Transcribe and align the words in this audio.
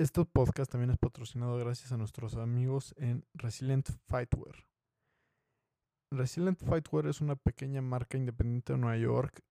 Este 0.00 0.24
podcast 0.24 0.72
también 0.72 0.92
es 0.92 0.96
patrocinado 0.96 1.58
gracias 1.58 1.92
a 1.92 1.98
nuestros 1.98 2.34
amigos 2.36 2.94
en 2.96 3.22
Resilient 3.34 3.86
Fightwear. 4.06 4.64
Resilient 6.10 6.58
Fightwear 6.58 7.06
es 7.06 7.20
una 7.20 7.36
pequeña 7.36 7.82
marca 7.82 8.16
independiente 8.16 8.72
de 8.72 8.78
Nueva 8.78 8.96
York 8.96 9.42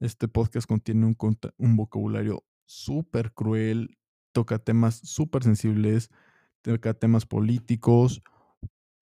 este 0.00 0.28
podcast 0.28 0.66
contiene 0.66 1.06
un, 1.06 1.76
vocabulario 1.76 2.44
súper 2.64 3.32
cruel, 3.32 3.98
toca 4.32 4.58
temas 4.58 4.96
súper 4.96 5.44
sensibles, 5.44 6.10
toca 6.62 6.94
temas 6.94 7.26
políticos, 7.26 8.22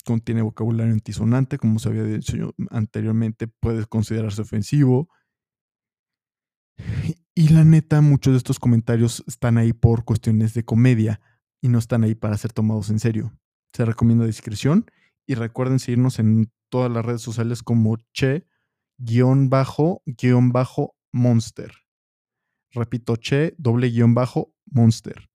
contiene 0.04 0.42
vocabulario 0.42 0.92
antisonante, 0.92 1.58
como 1.58 1.78
se 1.78 1.88
había 1.88 2.02
dicho 2.02 2.54
anteriormente, 2.70 3.46
puede 3.46 3.86
considerarse 3.86 4.42
ofensivo. 4.42 5.08
Y 7.34 7.48
la 7.48 7.64
neta, 7.64 8.00
muchos 8.00 8.32
de 8.32 8.38
estos 8.38 8.58
comentarios 8.58 9.22
están 9.26 9.58
ahí 9.58 9.72
por 9.72 10.04
cuestiones 10.04 10.54
de 10.54 10.64
comedia 10.64 11.20
y 11.60 11.68
no 11.68 11.78
están 11.78 12.02
ahí 12.02 12.14
para 12.14 12.36
ser 12.36 12.52
tomados 12.52 12.90
en 12.90 12.98
serio. 12.98 13.32
Se 13.72 13.84
recomienda 13.84 14.26
discreción 14.26 14.86
y 15.26 15.34
recuerden 15.34 15.78
seguirnos 15.78 16.18
en 16.18 16.50
todas 16.68 16.90
las 16.90 17.04
redes 17.04 17.22
sociales 17.22 17.62
como 17.62 17.96
Che 18.12 18.46
guion 18.98 19.48
bajo, 19.48 20.02
guion 20.06 20.50
bajo, 20.50 20.96
monster. 21.12 21.72
Repito, 22.70 23.16
che, 23.16 23.54
doble 23.56 23.88
guion 23.90 24.14
bajo, 24.14 24.52
monster. 24.66 25.30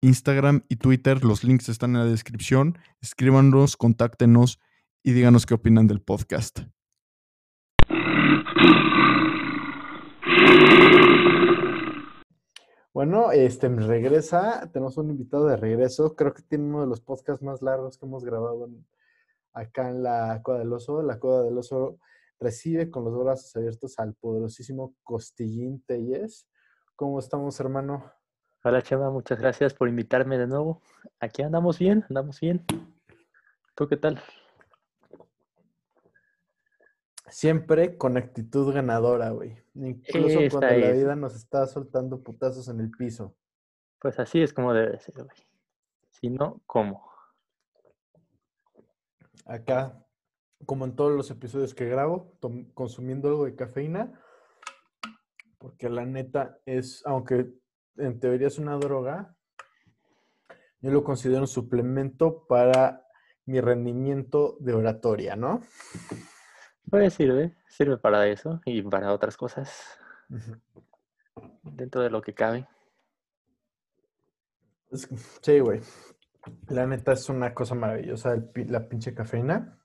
Instagram 0.00 0.64
y 0.68 0.76
Twitter, 0.76 1.24
los 1.24 1.44
links 1.44 1.68
están 1.68 1.90
en 1.90 1.98
la 1.98 2.10
descripción. 2.10 2.78
Escríbanos, 3.02 3.76
contáctenos 3.76 4.60
y 5.02 5.12
díganos 5.12 5.44
qué 5.44 5.54
opinan 5.54 5.86
del 5.86 6.00
podcast. 6.00 6.60
Bueno, 12.92 13.32
este 13.32 13.68
regresa, 13.68 14.70
tenemos 14.72 14.96
un 14.96 15.10
invitado 15.10 15.46
de 15.46 15.56
regreso. 15.56 16.14
Creo 16.16 16.32
que 16.32 16.42
tiene 16.42 16.64
uno 16.64 16.80
de 16.80 16.86
los 16.86 17.00
podcasts 17.00 17.42
más 17.42 17.60
largos 17.60 17.98
que 17.98 18.06
hemos 18.06 18.24
grabado 18.24 18.68
acá 19.52 19.90
en 19.90 20.02
la 20.02 20.40
Coda 20.42 20.60
del 20.60 20.72
Oso. 20.72 21.02
La 21.02 21.18
Coda 21.18 21.42
del 21.42 21.58
Oso 21.58 21.98
recibe 22.40 22.90
con 22.90 23.04
los 23.04 23.16
brazos 23.16 23.54
abiertos 23.54 23.98
al 23.98 24.14
poderosísimo 24.14 24.94
Costillín 25.04 25.82
Telles. 25.82 26.48
¿Cómo 26.96 27.18
estamos, 27.18 27.60
hermano? 27.60 28.10
Hola, 28.64 28.82
Chema, 28.82 29.10
muchas 29.10 29.38
gracias 29.38 29.74
por 29.74 29.88
invitarme 29.88 30.38
de 30.38 30.46
nuevo. 30.46 30.82
Aquí 31.20 31.42
andamos 31.42 31.78
bien, 31.78 32.04
andamos 32.08 32.40
bien. 32.40 32.64
¿Tú 33.74 33.86
qué 33.88 33.96
tal? 33.96 34.20
Siempre 37.28 37.96
con 37.96 38.16
actitud 38.16 38.72
ganadora, 38.72 39.30
güey. 39.30 39.56
Incluso 39.74 40.40
cuando 40.50 40.76
la 40.76 40.90
vida 40.92 41.16
nos 41.16 41.36
está 41.36 41.66
soltando 41.66 42.22
putazos 42.22 42.68
en 42.68 42.80
el 42.80 42.90
piso. 42.90 43.36
Pues 44.00 44.18
así 44.18 44.42
es 44.42 44.52
como 44.52 44.72
debe 44.72 44.98
ser, 44.98 45.14
güey. 45.14 45.36
Si 46.08 46.28
no, 46.28 46.60
¿cómo? 46.66 47.08
Acá 49.46 50.06
como 50.66 50.84
en 50.84 50.94
todos 50.94 51.12
los 51.12 51.30
episodios 51.30 51.74
que 51.74 51.88
grabo, 51.88 52.36
consumiendo 52.74 53.28
algo 53.28 53.44
de 53.44 53.56
cafeína, 53.56 54.20
porque 55.58 55.88
la 55.88 56.04
neta 56.04 56.58
es, 56.66 57.02
aunque 57.06 57.52
en 57.96 58.20
teoría 58.20 58.48
es 58.48 58.58
una 58.58 58.76
droga, 58.76 59.36
yo 60.80 60.90
lo 60.90 61.04
considero 61.04 61.42
un 61.42 61.48
suplemento 61.48 62.46
para 62.46 63.04
mi 63.44 63.60
rendimiento 63.60 64.56
de 64.60 64.74
oratoria, 64.74 65.36
¿no? 65.36 65.60
Pues 66.88 67.14
sirve, 67.14 67.56
sirve 67.68 67.98
para 67.98 68.26
eso 68.26 68.60
y 68.64 68.82
para 68.82 69.12
otras 69.12 69.36
cosas. 69.36 69.98
Dentro 71.62 72.00
de 72.02 72.10
lo 72.10 72.22
que 72.22 72.34
cabe. 72.34 72.66
Sí, 75.42 75.60
güey. 75.60 75.80
La 76.68 76.86
neta 76.86 77.12
es 77.12 77.28
una 77.28 77.52
cosa 77.52 77.74
maravillosa, 77.74 78.36
la 78.54 78.88
pinche 78.88 79.14
cafeína. 79.14 79.79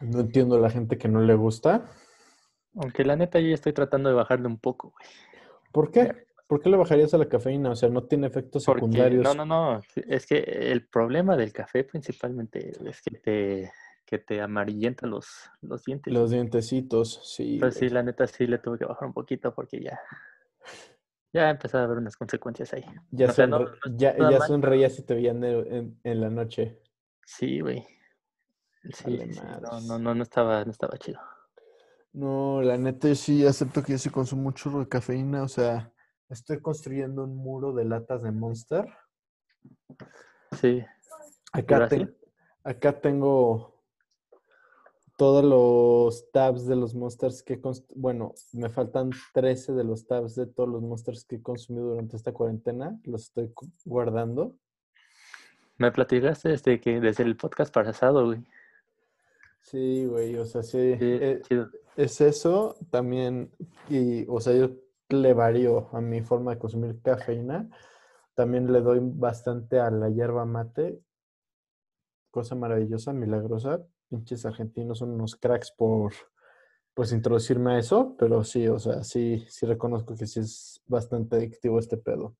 No 0.00 0.20
entiendo 0.20 0.56
a 0.56 0.60
la 0.60 0.70
gente 0.70 0.98
que 0.98 1.08
no 1.08 1.20
le 1.20 1.34
gusta. 1.34 1.90
Aunque 2.74 3.04
la 3.04 3.16
neta 3.16 3.40
yo 3.40 3.54
estoy 3.54 3.72
tratando 3.72 4.08
de 4.08 4.14
bajarle 4.14 4.46
un 4.46 4.58
poco, 4.58 4.90
güey. 4.90 5.08
¿Por 5.72 5.90
qué? 5.90 6.26
¿Por 6.46 6.62
qué 6.62 6.70
le 6.70 6.76
bajarías 6.78 7.12
a 7.12 7.18
la 7.18 7.28
cafeína? 7.28 7.70
O 7.70 7.76
sea, 7.76 7.90
no 7.90 8.04
tiene 8.04 8.26
efectos 8.26 8.64
secundarios. 8.64 9.22
No, 9.22 9.34
no, 9.34 9.44
no. 9.44 9.82
Es 9.94 10.26
que 10.26 10.38
el 10.38 10.86
problema 10.88 11.36
del 11.36 11.52
café 11.52 11.84
principalmente 11.84 12.72
es 12.86 13.02
que 13.02 13.18
te, 13.18 13.72
que 14.06 14.18
te 14.18 14.40
amarillenta 14.40 15.06
los, 15.06 15.50
los 15.60 15.84
dientes. 15.84 16.10
Los 16.12 16.30
dientecitos, 16.30 17.20
sí. 17.24 17.58
Pues 17.60 17.74
sí, 17.74 17.90
la 17.90 18.02
neta 18.02 18.26
sí 18.26 18.46
le 18.46 18.58
tuve 18.58 18.78
que 18.78 18.86
bajar 18.86 19.08
un 19.08 19.12
poquito 19.12 19.54
porque 19.54 19.80
ya, 19.80 20.00
ya 21.34 21.50
empezado 21.50 21.82
a 21.82 21.86
haber 21.86 21.98
unas 21.98 22.16
consecuencias 22.16 22.72
ahí. 22.72 22.84
Ya, 23.10 23.26
ya, 23.96 24.16
ya 24.16 24.40
sonreías 24.40 24.98
y 24.98 25.02
te 25.02 25.14
veían 25.14 25.44
en, 25.44 26.00
en 26.02 26.20
la 26.20 26.30
noche. 26.30 26.80
Sí, 27.26 27.60
güey. 27.60 27.86
Sí, 28.92 29.18
no, 29.62 29.80
no, 29.80 29.98
no, 29.98 30.14
no 30.14 30.22
estaba, 30.22 30.64
no 30.64 30.70
estaba 30.70 30.96
chido. 30.98 31.20
No, 32.12 32.62
la 32.62 32.76
neta 32.78 33.14
sí 33.14 33.46
acepto 33.46 33.82
que 33.82 33.92
yo 33.92 33.98
sí 33.98 34.10
consumo 34.10 34.42
mucho 34.42 34.70
de 34.70 34.88
cafeína, 34.88 35.42
o 35.42 35.48
sea, 35.48 35.92
estoy 36.28 36.60
construyendo 36.60 37.24
un 37.24 37.36
muro 37.36 37.72
de 37.72 37.84
latas 37.84 38.22
de 38.22 38.32
Monster. 38.32 38.86
Sí. 40.58 40.82
Acá, 41.52 41.88
acá 42.64 43.00
tengo 43.00 43.78
todos 45.18 45.44
los 45.44 46.30
tabs 46.30 46.66
de 46.66 46.76
los 46.76 46.94
monsters 46.94 47.42
que, 47.42 47.60
bueno, 47.96 48.34
me 48.52 48.68
faltan 48.68 49.10
13 49.34 49.72
de 49.72 49.82
los 49.82 50.06
tabs 50.06 50.36
de 50.36 50.46
todos 50.46 50.68
los 50.68 50.80
monsters 50.80 51.24
que 51.24 51.36
he 51.36 51.42
consumido 51.42 51.88
durante 51.88 52.16
esta 52.16 52.32
cuarentena, 52.32 52.98
los 53.02 53.24
estoy 53.24 53.52
guardando. 53.84 54.54
Me 55.76 55.90
platicaste 55.90 56.50
desde 56.50 56.80
que 56.80 57.00
desde 57.00 57.24
el 57.24 57.36
podcast 57.36 57.74
pasado, 57.74 58.26
güey. 58.26 58.44
Sí, 59.70 60.06
güey, 60.06 60.34
o 60.36 60.46
sea, 60.46 60.62
sí. 60.62 60.78
Eh, 60.78 61.42
es 61.96 62.20
eso 62.22 62.74
también, 62.90 63.50
y, 63.90 64.24
o 64.26 64.40
sea, 64.40 64.54
yo 64.54 64.70
le 65.10 65.34
varío 65.34 65.90
a 65.92 66.00
mi 66.00 66.22
forma 66.22 66.52
de 66.54 66.58
consumir 66.58 67.02
cafeína. 67.02 67.68
También 68.34 68.72
le 68.72 68.80
doy 68.80 69.00
bastante 69.02 69.78
a 69.78 69.90
la 69.90 70.08
hierba 70.08 70.46
mate. 70.46 71.02
Cosa 72.30 72.54
maravillosa, 72.54 73.12
milagrosa. 73.12 73.82
Pinches 74.08 74.46
argentinos 74.46 74.98
son 74.98 75.10
unos 75.10 75.36
cracks 75.36 75.70
por, 75.70 76.14
pues, 76.94 77.12
introducirme 77.12 77.74
a 77.74 77.78
eso, 77.78 78.16
pero 78.18 78.44
sí, 78.44 78.68
o 78.68 78.78
sea, 78.78 79.04
sí, 79.04 79.44
sí 79.48 79.66
reconozco 79.66 80.14
que 80.16 80.26
sí 80.26 80.40
es 80.40 80.80
bastante 80.86 81.36
adictivo 81.36 81.78
este 81.78 81.98
pedo. 81.98 82.34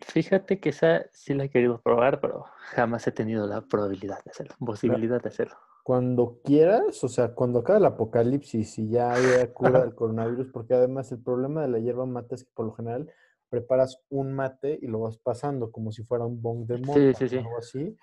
Fíjate 0.00 0.58
que 0.58 0.70
esa 0.70 1.04
sí 1.12 1.34
la 1.34 1.44
he 1.44 1.50
querido 1.50 1.82
probar, 1.82 2.20
pero 2.20 2.46
jamás 2.70 3.06
he 3.06 3.12
tenido 3.12 3.46
la 3.46 3.60
probabilidad 3.60 4.24
de 4.24 4.30
hacerlo, 4.30 4.54
posibilidad 4.58 5.20
de 5.20 5.28
hacerlo 5.28 5.58
cuando 5.82 6.40
quieras, 6.44 7.02
o 7.02 7.08
sea, 7.08 7.34
cuando 7.34 7.60
acabe 7.60 7.80
el 7.80 7.86
apocalipsis 7.86 8.78
y 8.78 8.88
ya 8.88 9.12
haya 9.12 9.52
cura 9.52 9.80
del 9.80 9.94
coronavirus, 9.94 10.48
porque 10.52 10.74
además 10.74 11.10
el 11.12 11.22
problema 11.22 11.62
de 11.62 11.68
la 11.68 11.78
hierba 11.80 12.06
mate 12.06 12.36
es 12.36 12.44
que 12.44 12.50
por 12.54 12.66
lo 12.66 12.72
general 12.72 13.12
preparas 13.48 14.00
un 14.08 14.32
mate 14.32 14.78
y 14.80 14.86
lo 14.86 15.00
vas 15.00 15.18
pasando 15.18 15.72
como 15.72 15.92
si 15.92 16.04
fuera 16.04 16.24
un 16.24 16.40
bong 16.40 16.66
de 16.66 16.78
mota 16.78 17.00
Sí, 17.00 17.14
sí, 17.14 17.28
sí. 17.28 17.36
o 17.36 17.40
algo 17.40 17.58
así. 17.58 17.98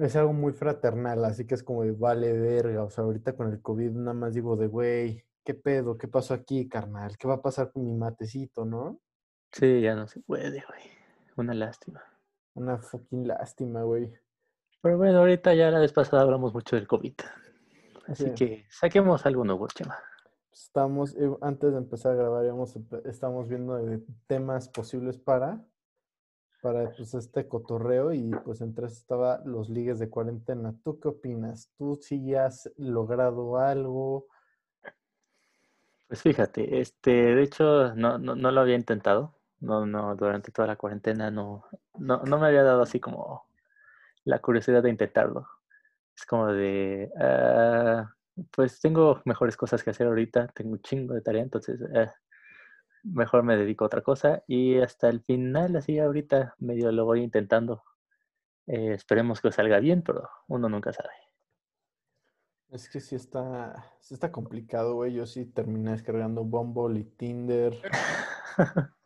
Es 0.00 0.16
algo 0.16 0.32
muy 0.32 0.52
fraternal, 0.52 1.24
así 1.24 1.46
que 1.46 1.54
es 1.54 1.62
como 1.62 1.82
de 1.82 1.92
vale 1.92 2.32
verga. 2.32 2.84
O 2.84 2.90
sea, 2.90 3.04
ahorita 3.04 3.36
con 3.36 3.52
el 3.52 3.60
COVID 3.60 3.90
nada 3.90 4.14
más 4.14 4.34
digo 4.34 4.56
de 4.56 4.66
güey, 4.68 5.24
¿qué 5.44 5.54
pedo? 5.54 5.98
¿Qué 5.98 6.08
pasó 6.08 6.34
aquí, 6.34 6.68
carnal? 6.68 7.18
¿Qué 7.18 7.28
va 7.28 7.34
a 7.34 7.42
pasar 7.42 7.72
con 7.72 7.84
mi 7.84 7.94
matecito, 7.94 8.64
no? 8.64 9.00
Sí, 9.52 9.80
ya 9.82 9.94
no 9.94 10.06
se 10.08 10.20
puede, 10.20 10.62
güey. 10.66 10.82
Una 11.36 11.52
lástima. 11.52 12.02
Una 12.54 12.78
fucking 12.78 13.28
lástima, 13.28 13.82
güey. 13.82 14.12
Pero 14.86 14.98
bueno, 14.98 15.18
ahorita 15.18 15.52
ya 15.52 15.68
la 15.72 15.80
vez 15.80 15.92
pasada 15.92 16.22
hablamos 16.22 16.54
mucho 16.54 16.76
del 16.76 16.86
COVID. 16.86 17.14
Así 18.06 18.26
Sí. 18.26 18.34
que 18.36 18.66
saquemos 18.70 19.26
algo 19.26 19.44
nuevo, 19.44 19.66
Chema. 19.66 19.98
Estamos, 20.52 21.16
eh, 21.16 21.28
antes 21.40 21.72
de 21.72 21.78
empezar 21.78 22.12
a 22.12 22.14
grabar, 22.14 22.44
estamos 23.04 23.48
viendo 23.48 23.80
temas 24.28 24.68
posibles 24.68 25.18
para, 25.18 25.60
para 26.62 26.88
pues, 26.92 27.14
este 27.14 27.48
cotorreo 27.48 28.12
y 28.12 28.30
pues 28.44 28.60
entre 28.60 28.86
eso 28.86 28.94
estaba 28.94 29.42
los 29.44 29.68
ligues 29.68 29.98
de 29.98 30.08
cuarentena. 30.08 30.72
¿Tú 30.84 31.00
qué 31.00 31.08
opinas? 31.08 31.68
¿Tú 31.76 31.98
sí 32.00 32.36
has 32.36 32.70
logrado 32.76 33.58
algo? 33.58 34.28
Pues 36.06 36.22
fíjate, 36.22 36.80
este, 36.80 37.10
de 37.10 37.42
hecho, 37.42 37.92
no, 37.96 38.18
no, 38.18 38.36
no 38.36 38.52
lo 38.52 38.60
había 38.60 38.76
intentado. 38.76 39.34
No, 39.58 39.84
no, 39.84 40.14
durante 40.14 40.52
toda 40.52 40.68
la 40.68 40.76
cuarentena 40.76 41.32
no, 41.32 41.64
no, 41.98 42.22
no 42.22 42.38
me 42.38 42.46
había 42.46 42.62
dado 42.62 42.82
así 42.82 43.00
como 43.00 43.46
la 44.26 44.40
curiosidad 44.40 44.82
de 44.82 44.90
intentarlo. 44.90 45.48
Es 46.14 46.26
como 46.26 46.48
de, 46.48 47.10
ah, 47.18 48.10
pues 48.50 48.80
tengo 48.80 49.22
mejores 49.24 49.56
cosas 49.56 49.82
que 49.82 49.90
hacer 49.90 50.06
ahorita, 50.06 50.48
tengo 50.48 50.72
un 50.72 50.82
chingo 50.82 51.14
de 51.14 51.22
tarea, 51.22 51.42
entonces 51.42 51.80
eh, 51.94 52.10
mejor 53.04 53.44
me 53.44 53.56
dedico 53.56 53.84
a 53.84 53.86
otra 53.86 54.02
cosa. 54.02 54.42
Y 54.46 54.78
hasta 54.78 55.08
el 55.08 55.20
final, 55.20 55.76
así 55.76 55.98
ahorita, 55.98 56.56
medio 56.58 56.90
lo 56.92 57.04
voy 57.04 57.22
intentando. 57.22 57.84
Eh, 58.66 58.94
esperemos 58.94 59.40
que 59.40 59.52
salga 59.52 59.78
bien, 59.78 60.02
pero 60.02 60.28
uno 60.48 60.68
nunca 60.68 60.92
sabe. 60.92 61.14
Es 62.70 62.88
que 62.88 63.00
sí 63.00 63.14
está, 63.14 63.94
sí 64.00 64.14
está 64.14 64.32
complicado, 64.32 64.94
güey. 64.94 65.14
Yo 65.14 65.24
sí 65.24 65.46
terminé 65.46 65.92
descargando 65.92 66.42
Bumble 66.42 66.98
y 66.98 67.04
Tinder. 67.04 67.80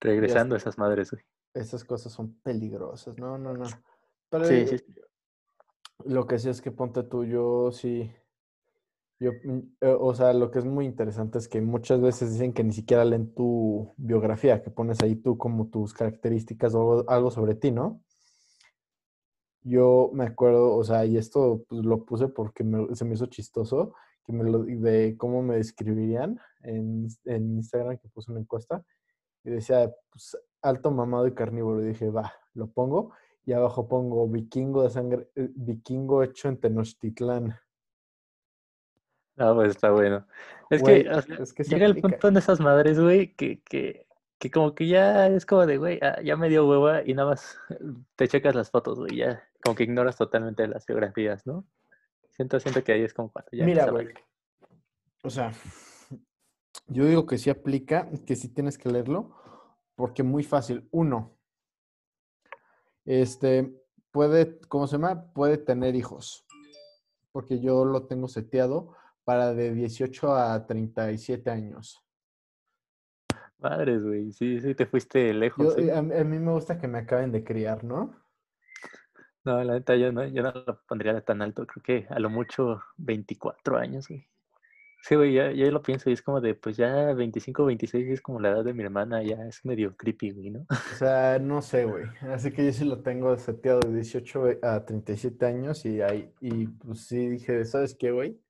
Regresando 0.00 0.54
a 0.54 0.58
esas 0.58 0.78
madres, 0.78 1.10
güey. 1.10 1.24
Esas 1.52 1.84
cosas 1.84 2.12
son 2.12 2.38
peligrosas. 2.40 3.18
No, 3.18 3.36
no, 3.38 3.54
no. 3.54 3.64
Pero 4.32 4.46
Sí, 4.46 4.66
sí, 4.66 4.78
sí. 4.78 4.94
Lo 6.06 6.26
que 6.26 6.38
sí 6.38 6.48
es 6.48 6.62
que 6.62 6.72
ponte 6.72 7.02
tú, 7.02 7.24
yo 7.24 7.70
sí. 7.70 8.10
Yo, 9.20 9.32
mm, 9.44 9.58
eh, 9.82 9.96
o 10.00 10.14
sea, 10.14 10.32
lo 10.32 10.50
que 10.50 10.58
es 10.58 10.64
muy 10.64 10.86
interesante 10.86 11.36
es 11.38 11.48
que 11.48 11.60
muchas 11.60 12.00
veces 12.00 12.32
dicen 12.32 12.54
que 12.54 12.64
ni 12.64 12.72
siquiera 12.72 13.04
leen 13.04 13.34
tu 13.34 13.92
biografía, 13.98 14.62
que 14.62 14.70
pones 14.70 15.00
ahí 15.02 15.16
tú 15.16 15.36
como 15.36 15.68
tus 15.68 15.92
características 15.92 16.74
o 16.74 16.80
algo, 16.80 17.10
algo 17.10 17.30
sobre 17.30 17.54
ti, 17.54 17.70
¿no? 17.70 18.00
Yo 19.64 20.10
me 20.14 20.24
acuerdo, 20.24 20.74
o 20.74 20.82
sea, 20.82 21.04
y 21.04 21.18
esto 21.18 21.64
pues, 21.68 21.84
lo 21.84 22.04
puse 22.06 22.28
porque 22.28 22.64
me- 22.64 22.96
se 22.96 23.04
me 23.04 23.14
hizo 23.14 23.26
chistoso, 23.26 23.94
que 24.24 24.32
me 24.32 24.44
lo, 24.50 24.60
de 24.64 25.14
cómo 25.18 25.42
me 25.42 25.56
describirían 25.56 26.40
en, 26.62 27.06
en 27.26 27.56
Instagram, 27.58 27.98
que 27.98 28.08
puse 28.08 28.32
una 28.32 28.40
encuesta, 28.40 28.82
y 29.44 29.50
decía, 29.50 29.92
pues, 30.10 30.36
alto 30.62 30.90
mamado 30.90 31.26
y 31.26 31.34
carnívoro. 31.34 31.82
Y 31.82 31.88
dije, 31.88 32.08
va, 32.10 32.32
lo 32.54 32.68
pongo. 32.68 33.12
Y 33.44 33.52
abajo 33.52 33.88
pongo 33.88 34.28
vikingo 34.28 34.84
de 34.84 34.90
sangre, 34.90 35.28
eh, 35.34 35.50
vikingo 35.54 36.22
hecho 36.22 36.48
en 36.48 36.58
Tenochtitlán. 36.58 37.58
Ah, 39.36 39.52
pues 39.54 39.70
está 39.70 39.90
bueno. 39.90 40.26
Es 40.70 40.80
Güey, 40.80 41.04
que, 41.04 41.10
o 41.10 41.22
sea, 41.22 41.36
es 41.36 41.52
que 41.52 41.64
sí 41.64 41.70
llega 41.70 41.86
el 41.86 42.00
punto 42.00 42.28
en 42.28 42.36
esas 42.36 42.60
madres, 42.60 43.00
güey, 43.00 43.34
que, 43.34 43.60
que, 43.62 44.06
que 44.38 44.50
como 44.50 44.74
que 44.74 44.86
ya 44.86 45.26
es 45.26 45.44
como 45.44 45.66
de, 45.66 45.78
güey, 45.78 45.98
ah, 46.02 46.20
ya 46.22 46.36
me 46.36 46.48
dio 46.48 46.68
hueva 46.68 47.02
y 47.04 47.14
nada 47.14 47.30
más 47.30 47.58
te 48.16 48.28
checas 48.28 48.54
las 48.54 48.70
fotos, 48.70 48.98
güey, 48.98 49.16
ya 49.16 49.42
como 49.62 49.76
que 49.76 49.84
ignoras 49.84 50.16
totalmente 50.16 50.66
las 50.66 50.86
biografías, 50.86 51.46
¿no? 51.46 51.64
Siento, 52.30 52.58
siento 52.60 52.82
que 52.82 52.92
ahí 52.92 53.02
es 53.02 53.14
como 53.14 53.30
cuando 53.30 53.50
ya 53.52 53.64
Mira, 53.64 53.90
güey. 53.90 54.08
O 55.22 55.30
sea, 55.30 55.52
yo 56.88 57.04
digo 57.04 57.26
que 57.26 57.38
sí 57.38 57.50
aplica, 57.50 58.08
que 58.26 58.34
sí 58.34 58.48
tienes 58.48 58.76
que 58.76 58.90
leerlo, 58.90 59.36
porque 59.94 60.22
muy 60.22 60.42
fácil. 60.42 60.88
Uno, 60.90 61.36
este, 63.04 63.72
puede, 64.10 64.58
¿cómo 64.68 64.86
se 64.86 64.96
llama? 64.96 65.32
Puede 65.32 65.58
tener 65.58 65.94
hijos, 65.94 66.46
porque 67.32 67.60
yo 67.60 67.84
lo 67.84 68.06
tengo 68.06 68.28
seteado 68.28 68.94
para 69.24 69.54
de 69.54 69.72
18 69.72 70.34
a 70.34 70.66
37 70.66 71.50
años. 71.50 72.04
Madres, 73.58 74.02
güey, 74.02 74.32
sí, 74.32 74.60
sí 74.60 74.74
te 74.74 74.86
fuiste 74.86 75.32
lejos, 75.32 75.78
eh, 75.78 75.86
¿eh? 75.86 75.92
a, 75.92 75.98
a 75.98 76.02
mí 76.02 76.38
me 76.38 76.52
gusta 76.52 76.78
que 76.78 76.88
me 76.88 76.98
acaben 76.98 77.30
de 77.30 77.44
criar, 77.44 77.84
¿no? 77.84 78.16
No, 79.44 79.62
la 79.64 79.74
neta, 79.74 79.96
yo 79.96 80.12
no, 80.12 80.24
yo 80.26 80.42
no 80.42 80.52
lo 80.52 80.82
pondría 80.86 81.20
tan 81.24 81.42
alto, 81.42 81.66
creo 81.66 81.82
que 81.82 82.06
a 82.08 82.18
lo 82.20 82.30
mucho 82.30 82.80
24 82.96 83.76
años, 83.76 84.08
güey. 84.08 84.28
Sí, 85.02 85.16
güey, 85.16 85.34
ya, 85.34 85.50
ya 85.50 85.68
lo 85.72 85.82
pienso 85.82 86.08
y 86.08 86.12
es 86.12 86.22
como 86.22 86.40
de, 86.40 86.54
pues 86.54 86.76
ya 86.76 87.12
25, 87.12 87.64
26 87.64 88.08
es 88.08 88.20
como 88.20 88.38
la 88.38 88.50
edad 88.50 88.64
de 88.64 88.72
mi 88.72 88.84
hermana, 88.84 89.20
ya 89.20 89.34
es 89.48 89.64
medio 89.64 89.96
creepy, 89.96 90.30
güey, 90.30 90.50
¿no? 90.50 90.64
O 90.70 90.96
sea, 90.96 91.40
no 91.40 91.60
sé, 91.60 91.86
güey. 91.86 92.04
Así 92.32 92.52
que 92.52 92.64
yo 92.64 92.72
sí 92.72 92.84
lo 92.84 93.02
tengo 93.02 93.36
seteado 93.36 93.80
de 93.80 93.96
18 93.96 94.44
a 94.62 94.84
37 94.84 95.44
años 95.44 95.84
y 95.86 96.00
ahí, 96.00 96.32
y 96.40 96.68
pues 96.68 97.00
sí 97.06 97.30
dije, 97.30 97.64
¿sabes 97.64 97.96
qué, 97.96 98.12
güey? 98.12 98.40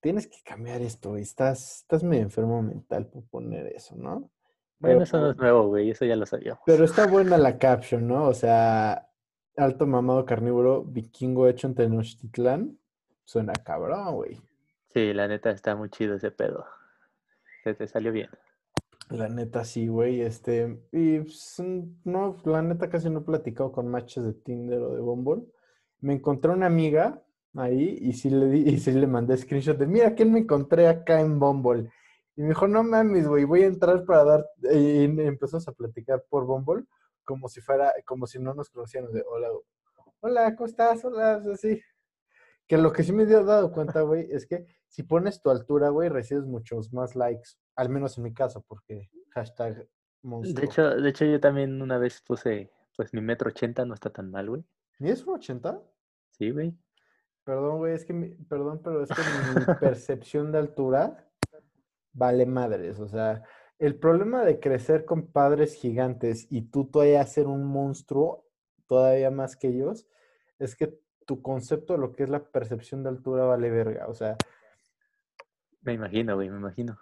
Tienes 0.00 0.26
que 0.26 0.38
cambiar 0.44 0.82
esto, 0.82 1.10
güey. 1.10 1.22
Estás, 1.22 1.82
estás 1.82 2.02
medio 2.02 2.24
enfermo 2.24 2.60
mental 2.60 3.06
por 3.06 3.22
poner 3.28 3.68
eso, 3.68 3.94
¿no? 3.94 4.28
Bueno, 4.80 4.98
Pero, 4.98 5.02
eso 5.04 5.20
no 5.20 5.30
es 5.30 5.36
nuevo, 5.36 5.68
güey, 5.68 5.90
eso 5.90 6.04
ya 6.04 6.16
lo 6.16 6.26
sabíamos. 6.26 6.64
pero 6.66 6.84
está 6.84 7.06
buena 7.06 7.38
la 7.38 7.58
caption, 7.58 8.08
¿no? 8.08 8.26
O 8.26 8.34
sea, 8.34 9.08
alto 9.56 9.86
mamado 9.86 10.26
carnívoro, 10.26 10.82
vikingo 10.82 11.46
hecho 11.46 11.68
en 11.68 11.76
Tenochtitlán. 11.76 12.76
Suena 13.24 13.52
cabrón, 13.52 14.16
güey. 14.16 14.40
Sí, 14.94 15.12
la 15.12 15.26
neta 15.26 15.50
está 15.50 15.74
muy 15.74 15.90
chido 15.90 16.14
ese 16.14 16.30
pedo. 16.30 16.64
Se 17.64 17.74
te 17.74 17.88
salió 17.88 18.12
bien. 18.12 18.30
La 19.10 19.28
neta 19.28 19.64
sí, 19.64 19.88
güey. 19.88 20.20
Este, 20.20 20.84
y 20.92 21.18
pues, 21.18 21.60
no, 22.04 22.36
la 22.44 22.62
neta 22.62 22.88
casi 22.88 23.10
no 23.10 23.18
he 23.18 23.24
platicado 23.24 23.72
con 23.72 23.88
matches 23.88 24.24
de 24.24 24.34
Tinder 24.34 24.80
o 24.80 24.94
de 24.94 25.00
Bumble. 25.00 25.42
Me 25.98 26.14
encontré 26.14 26.52
una 26.52 26.66
amiga 26.66 27.20
ahí 27.56 27.98
y 28.02 28.12
sí 28.12 28.30
le 28.30 28.46
di, 28.46 28.68
y 28.68 28.78
sí 28.78 28.92
le 28.92 29.08
mandé 29.08 29.36
screenshot 29.36 29.76
de, 29.76 29.86
mira, 29.86 30.14
¿quién 30.14 30.32
me 30.32 30.38
encontré 30.38 30.86
acá 30.86 31.20
en 31.20 31.40
Bumble? 31.40 31.90
Y 32.36 32.42
me 32.42 32.48
dijo, 32.48 32.68
no 32.68 32.84
mames, 32.84 33.26
güey, 33.26 33.44
voy 33.44 33.62
a 33.62 33.66
entrar 33.66 34.04
para 34.04 34.24
dar, 34.24 34.46
y 34.62 35.04
empezamos 35.04 35.66
a 35.68 35.72
platicar 35.72 36.24
por 36.28 36.46
Bumble 36.46 36.84
como 37.24 37.48
si 37.48 37.60
fuera, 37.60 37.92
como 38.04 38.26
si 38.26 38.38
no 38.38 38.54
nos 38.54 38.70
conociéramos 38.70 39.14
de, 39.14 39.24
hola, 39.26 39.48
hola, 40.20 40.54
¿cómo 40.56 40.66
estás? 40.66 41.04
Hola, 41.04 41.42
así. 41.52 41.80
Que 42.66 42.78
lo 42.78 42.92
que 42.92 43.02
sí 43.02 43.12
me 43.12 43.24
he 43.24 43.26
dado 43.26 43.72
cuenta, 43.72 44.00
güey, 44.02 44.28
es 44.30 44.46
que 44.46 44.66
si 44.88 45.02
pones 45.02 45.42
tu 45.42 45.50
altura, 45.50 45.90
güey, 45.90 46.08
recibes 46.08 46.44
muchos 46.44 46.92
más 46.92 47.14
likes. 47.14 47.50
Al 47.76 47.88
menos 47.88 48.16
en 48.16 48.24
mi 48.24 48.32
caso, 48.32 48.64
porque 48.66 49.10
hashtag 49.30 49.88
monstruo. 50.22 50.60
De 50.60 50.66
hecho, 50.66 50.90
de 50.90 51.08
hecho, 51.10 51.24
yo 51.24 51.40
también 51.40 51.82
una 51.82 51.98
vez 51.98 52.22
puse, 52.22 52.70
pues 52.96 53.12
mi 53.12 53.20
metro 53.20 53.50
ochenta 53.50 53.84
no 53.84 53.94
está 53.94 54.10
tan 54.10 54.30
mal, 54.30 54.48
güey. 54.48 54.64
¿Ni 54.98 55.10
es 55.10 55.26
un 55.26 55.34
80? 55.34 55.82
Sí, 56.30 56.50
güey. 56.50 56.74
Perdón, 57.44 57.78
güey, 57.78 57.94
es 57.94 58.04
que 58.04 58.12
mi, 58.14 58.30
perdón, 58.30 58.80
pero 58.82 59.02
es 59.02 59.10
que 59.10 59.60
mi 59.60 59.74
percepción 59.78 60.50
de 60.50 60.58
altura 60.58 61.28
vale 62.12 62.46
madres. 62.46 62.98
O 63.00 63.08
sea, 63.08 63.42
el 63.78 63.98
problema 63.98 64.44
de 64.44 64.60
crecer 64.60 65.04
con 65.04 65.26
padres 65.26 65.74
gigantes 65.74 66.46
y 66.50 66.62
tú 66.62 66.86
todavía 66.86 67.26
ser 67.26 67.46
un 67.46 67.66
monstruo 67.66 68.46
todavía 68.86 69.30
más 69.30 69.56
que 69.56 69.68
ellos, 69.68 70.06
es 70.58 70.76
que 70.76 70.98
tu 71.24 71.42
concepto 71.42 71.94
de 71.94 71.98
lo 71.98 72.12
que 72.12 72.24
es 72.24 72.28
la 72.30 72.42
percepción 72.44 73.02
de 73.02 73.08
altura 73.10 73.44
vale 73.44 73.70
verga. 73.70 74.06
O 74.08 74.14
sea, 74.14 74.36
Me 75.82 75.92
imagino, 75.92 76.34
güey, 76.34 76.50
me 76.50 76.56
imagino. 76.58 76.98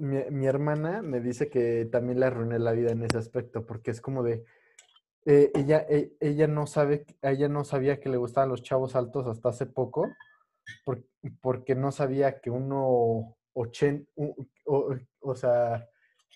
mi, 0.00 0.18
mi 0.30 0.46
hermana 0.46 1.02
me 1.02 1.20
dice 1.20 1.48
que 1.50 1.86
también 1.90 2.20
le 2.20 2.26
arruiné 2.26 2.58
la 2.58 2.72
vida 2.72 2.90
en 2.92 3.02
ese 3.02 3.18
aspecto, 3.18 3.66
porque 3.66 3.90
es 3.90 4.00
como 4.00 4.22
de, 4.22 4.44
eh, 5.26 5.50
ella, 5.54 5.84
e- 5.88 6.16
ella 6.20 6.46
no 6.46 6.66
sabe, 6.66 7.04
ella 7.22 7.48
no 7.48 7.64
sabía 7.64 8.00
que 8.00 8.08
le 8.08 8.16
gustaban 8.16 8.48
los 8.48 8.62
chavos 8.62 8.96
altos 8.96 9.26
hasta 9.26 9.50
hace 9.50 9.66
poco, 9.66 10.08
por- 10.84 11.02
porque 11.42 11.74
no 11.74 11.92
sabía 11.92 12.40
que 12.40 12.50
uno 12.50 13.36
80, 13.52 14.10
o, 14.64 14.94
o 15.20 15.34
sea, 15.34 15.88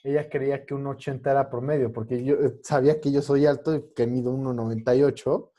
ella 0.02 0.28
creía 0.28 0.64
que 0.64 0.74
un 0.74 0.86
80 0.86 1.30
era 1.30 1.48
promedio, 1.50 1.92
porque 1.92 2.22
yo 2.24 2.34
eh, 2.36 2.58
sabía 2.62 3.00
que 3.00 3.12
yo 3.12 3.22
soy 3.22 3.46
alto 3.46 3.74
y 3.74 3.92
que 3.94 4.06
mido 4.06 4.32
1,98, 4.32 5.50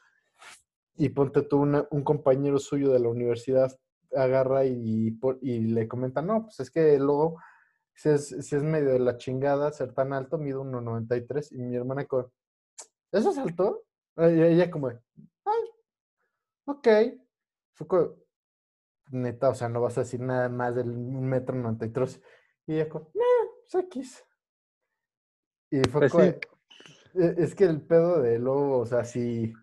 y 0.95 1.09
ponte 1.09 1.41
tú 1.43 1.61
una- 1.61 1.87
un 1.91 2.03
compañero 2.03 2.59
suyo 2.59 2.91
de 2.91 2.99
la 2.99 3.09
universidad 3.09 3.71
agarra 4.15 4.65
y, 4.65 5.17
y 5.41 5.59
le 5.61 5.87
comenta, 5.87 6.21
no, 6.21 6.43
pues 6.43 6.59
es 6.59 6.69
que 6.71 6.97
luego, 6.99 7.39
si 7.93 8.09
es, 8.09 8.27
si 8.27 8.55
es 8.55 8.63
medio 8.63 8.89
de 8.89 8.99
la 8.99 9.17
chingada 9.17 9.71
ser 9.71 9.93
tan 9.93 10.11
alto, 10.13 10.37
mido 10.37 10.63
1,93, 10.63 11.51
y 11.53 11.57
mi 11.59 11.75
hermana 11.75 12.05
con, 12.05 12.29
¿eso 13.11 13.29
es 13.31 13.37
alto? 13.37 13.83
Y 14.17 14.41
ella 14.41 14.69
como, 14.69 14.87
ay, 14.89 15.63
ok. 16.65 16.87
Fue 17.73 17.87
como, 17.87 18.15
neta, 19.11 19.49
o 19.49 19.55
sea, 19.55 19.69
no 19.69 19.81
vas 19.81 19.97
a 19.97 20.01
decir 20.01 20.19
nada 20.19 20.49
más 20.49 20.75
del 20.75 20.87
metro 20.87 21.55
noventa 21.55 21.85
y 21.85 21.89
tres. 21.89 22.21
Y 22.67 22.75
ella 22.75 22.89
con, 22.89 23.03
no, 23.13 23.23
pues 23.71 23.85
X. 23.85 24.23
Y 25.71 25.81
fue 25.89 26.01
Pues 26.01 26.11
co- 26.11 26.21
sí. 26.21 26.33
e- 27.15 27.35
Es 27.37 27.55
que 27.55 27.63
el 27.63 27.81
pedo 27.81 28.21
de 28.21 28.37
luego, 28.39 28.79
o 28.79 28.85
sea, 28.85 29.05
si, 29.05 29.53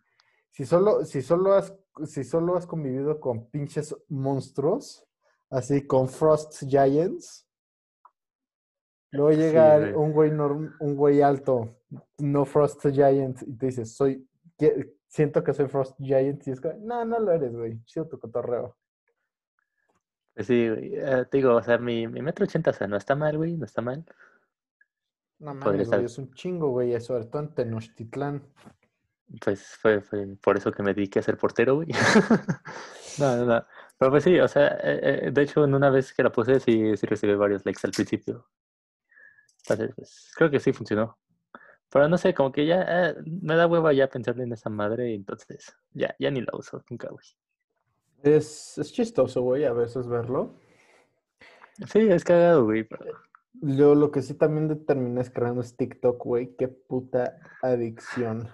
si 0.59 0.67
solo, 0.67 1.05
si 1.05 1.23
solo 1.23 1.53
has, 1.53 1.73
si 2.05 2.25
solo 2.25 2.57
has 2.57 2.67
convivido 2.67 3.21
con 3.21 3.49
pinches 3.49 3.95
monstruos, 4.09 5.07
así 5.51 5.87
con 5.87 6.09
Frost 6.09 6.65
Giants, 6.67 7.47
luego 9.13 9.31
llega 9.31 9.97
un 9.97 10.13
güey 10.13 10.33
norm- 10.33 10.75
un 10.81 10.97
güey 10.97 11.23
alto, 11.23 11.77
no 12.19 12.45
Frost 12.45 12.89
Giant, 12.89 13.41
y 13.43 13.57
te 13.57 13.67
dice, 13.67 13.87
soy, 13.87 14.29
siento 15.07 15.45
que 15.45 15.55
soy 15.55 15.69
Frost 15.69 15.97
Giant, 16.01 16.45
y 16.49 16.51
es 16.51 16.61
como, 16.61 16.75
no, 16.81 17.05
no 17.05 17.21
lo 17.21 17.31
eres, 17.31 17.55
güey, 17.55 17.81
chido 17.85 18.09
tu 18.09 18.19
cotorreo. 18.19 18.77
Pues 20.35 20.49
sí, 20.49 20.67
eh, 20.67 21.25
te 21.31 21.37
digo, 21.37 21.55
o 21.55 21.63
sea, 21.63 21.79
mi, 21.79 22.09
mi 22.09 22.21
metro 22.21 22.45
ochenta, 22.45 22.71
o 22.71 22.75
sea, 22.75 22.89
no 22.89 22.97
está 22.97 23.15
mal, 23.15 23.37
güey, 23.37 23.57
no 23.57 23.65
está 23.65 23.81
mal. 23.81 24.05
No 25.39 25.55
mames, 25.55 25.89
güey, 25.89 26.05
es 26.05 26.19
un 26.19 26.33
chingo, 26.35 26.71
güey, 26.71 27.01
sobre 27.01 27.27
todo 27.27 27.43
en 27.43 27.55
Tenochtitlán. 27.55 28.43
Pues 29.45 29.77
fue, 29.81 30.01
fue 30.01 30.27
por 30.43 30.57
eso 30.57 30.73
que 30.73 30.83
me 30.83 30.95
dediqué 30.95 31.19
a 31.19 31.23
ser 31.23 31.37
portero, 31.37 31.77
güey. 31.77 31.89
No, 33.19 33.37
no, 33.37 33.45
no. 33.47 33.67
Pero 33.99 34.13
pues 34.13 34.23
sí, 34.23 34.39
o 34.39 34.47
sea, 34.47 34.69
eh, 34.81 35.25
eh, 35.25 35.31
de 35.33 35.43
hecho, 35.43 35.65
en 35.65 35.75
una 35.75 35.91
vez 35.91 36.13
que 36.15 36.23
la 36.23 36.31
puse, 36.31 36.61
sí, 36.61 36.97
sí 36.97 37.05
recibí 37.05 37.35
varios 37.35 37.67
likes 37.67 37.81
al 37.83 37.91
principio. 37.91 38.47
Entonces, 39.65 39.93
pues, 39.97 40.31
creo 40.37 40.49
que 40.51 40.61
sí 40.61 40.73
funcionó. 40.73 41.19
Pero 41.91 42.09
no 42.09 42.17
sé, 42.17 42.33
como 42.33 42.53
que 42.53 42.65
ya 42.65 42.85
eh, 42.87 43.17
me 43.25 43.57
da 43.57 43.67
hueva 43.67 43.93
ya 43.93 44.09
pensar 44.09 44.39
en 44.41 44.53
esa 44.53 44.71
madre, 44.71 45.11
y 45.11 45.15
entonces 45.17 45.75
ya, 45.93 46.15
ya 46.21 46.31
ni 46.31 46.43
la 46.43 46.53
uso 46.53 46.81
nunca, 46.89 47.09
güey. 47.09 47.25
Es, 48.23 48.79
es 48.79 48.93
chistoso, 48.93 49.43
güey, 49.43 49.65
a 49.65 49.73
veces 49.73 50.07
verlo. 50.07 50.55
Sí, 51.91 51.99
es 52.09 52.23
cagado, 52.23 52.65
güey. 52.67 52.85
pero- 52.85 53.05
Yo 53.55 53.97
lo 53.97 54.13
que 54.13 54.23
sí 54.23 54.35
también 54.35 54.69
determiné 54.69 55.23
es 55.23 55.31
creando 55.31 55.61
es 55.63 55.77
TikTok, 55.77 56.23
güey. 56.25 56.55
Qué 56.57 56.69
puta 56.69 57.41
adicción. 57.63 58.49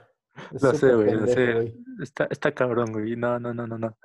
Es 0.53 0.62
Lo 0.62 0.75
sé, 0.75 0.95
güey, 0.95 1.12
lo 1.12 1.26
sé. 1.26 1.53
güey. 1.53 1.75
Está, 2.03 2.26
está 2.31 2.53
cabrón, 2.53 2.93
güey. 2.93 3.17
No, 3.17 3.38
no, 3.38 3.55
no, 3.55 3.67
no, 3.67 3.79
no. 3.79 3.97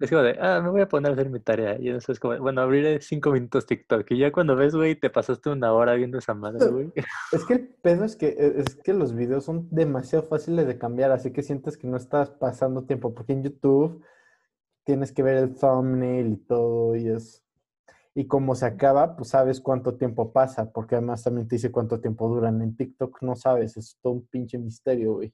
Es 0.00 0.08
como 0.08 0.22
de, 0.22 0.34
ah, 0.40 0.62
me 0.62 0.70
voy 0.70 0.80
a 0.80 0.88
poner 0.88 1.10
a 1.10 1.12
hacer 1.12 1.28
mi 1.28 1.40
tarea. 1.40 1.78
Y 1.78 1.90
eso 1.90 2.10
es 2.10 2.18
como, 2.18 2.38
bueno, 2.38 2.62
abriré 2.62 3.02
cinco 3.02 3.30
minutos 3.32 3.66
TikTok. 3.66 4.10
Y 4.12 4.18
ya 4.18 4.32
cuando 4.32 4.56
ves, 4.56 4.74
güey, 4.74 4.94
te 4.98 5.10
pasaste 5.10 5.50
una 5.50 5.74
hora 5.74 5.92
viendo 5.94 6.16
esa 6.16 6.32
madre, 6.32 6.66
güey. 6.70 6.90
Es 7.32 7.44
que 7.44 7.52
el 7.52 7.68
pedo 7.68 8.06
es 8.06 8.16
que, 8.16 8.28
e, 8.28 8.60
es 8.60 8.76
que 8.76 8.94
los 8.94 9.14
videos 9.14 9.44
son 9.44 9.68
demasiado 9.70 10.26
fáciles 10.26 10.66
de 10.66 10.78
cambiar, 10.78 11.12
así 11.12 11.32
que 11.32 11.42
sientes 11.42 11.76
que 11.76 11.86
no 11.86 11.98
estás 11.98 12.30
pasando 12.30 12.84
tiempo, 12.84 13.12
porque 13.12 13.34
en 13.34 13.42
YouTube 13.42 14.02
tienes 14.84 15.12
que 15.12 15.22
ver 15.22 15.36
el 15.36 15.54
thumbnail 15.54 16.32
y 16.32 16.36
todo, 16.36 16.96
y 16.96 17.08
es... 17.08 17.44
Y 18.14 18.26
como 18.26 18.54
se 18.54 18.66
acaba, 18.66 19.16
pues 19.16 19.28
sabes 19.28 19.60
cuánto 19.60 19.96
tiempo 19.96 20.32
pasa, 20.32 20.72
porque 20.72 20.96
además 20.96 21.22
también 21.22 21.46
te 21.46 21.56
dice 21.56 21.70
cuánto 21.70 22.00
tiempo 22.00 22.26
duran. 22.28 22.60
En 22.60 22.74
TikTok 22.74 23.22
no 23.22 23.36
sabes, 23.36 23.76
es 23.76 23.98
todo 24.02 24.14
un 24.14 24.26
pinche 24.26 24.58
misterio, 24.58 25.14
güey. 25.14 25.32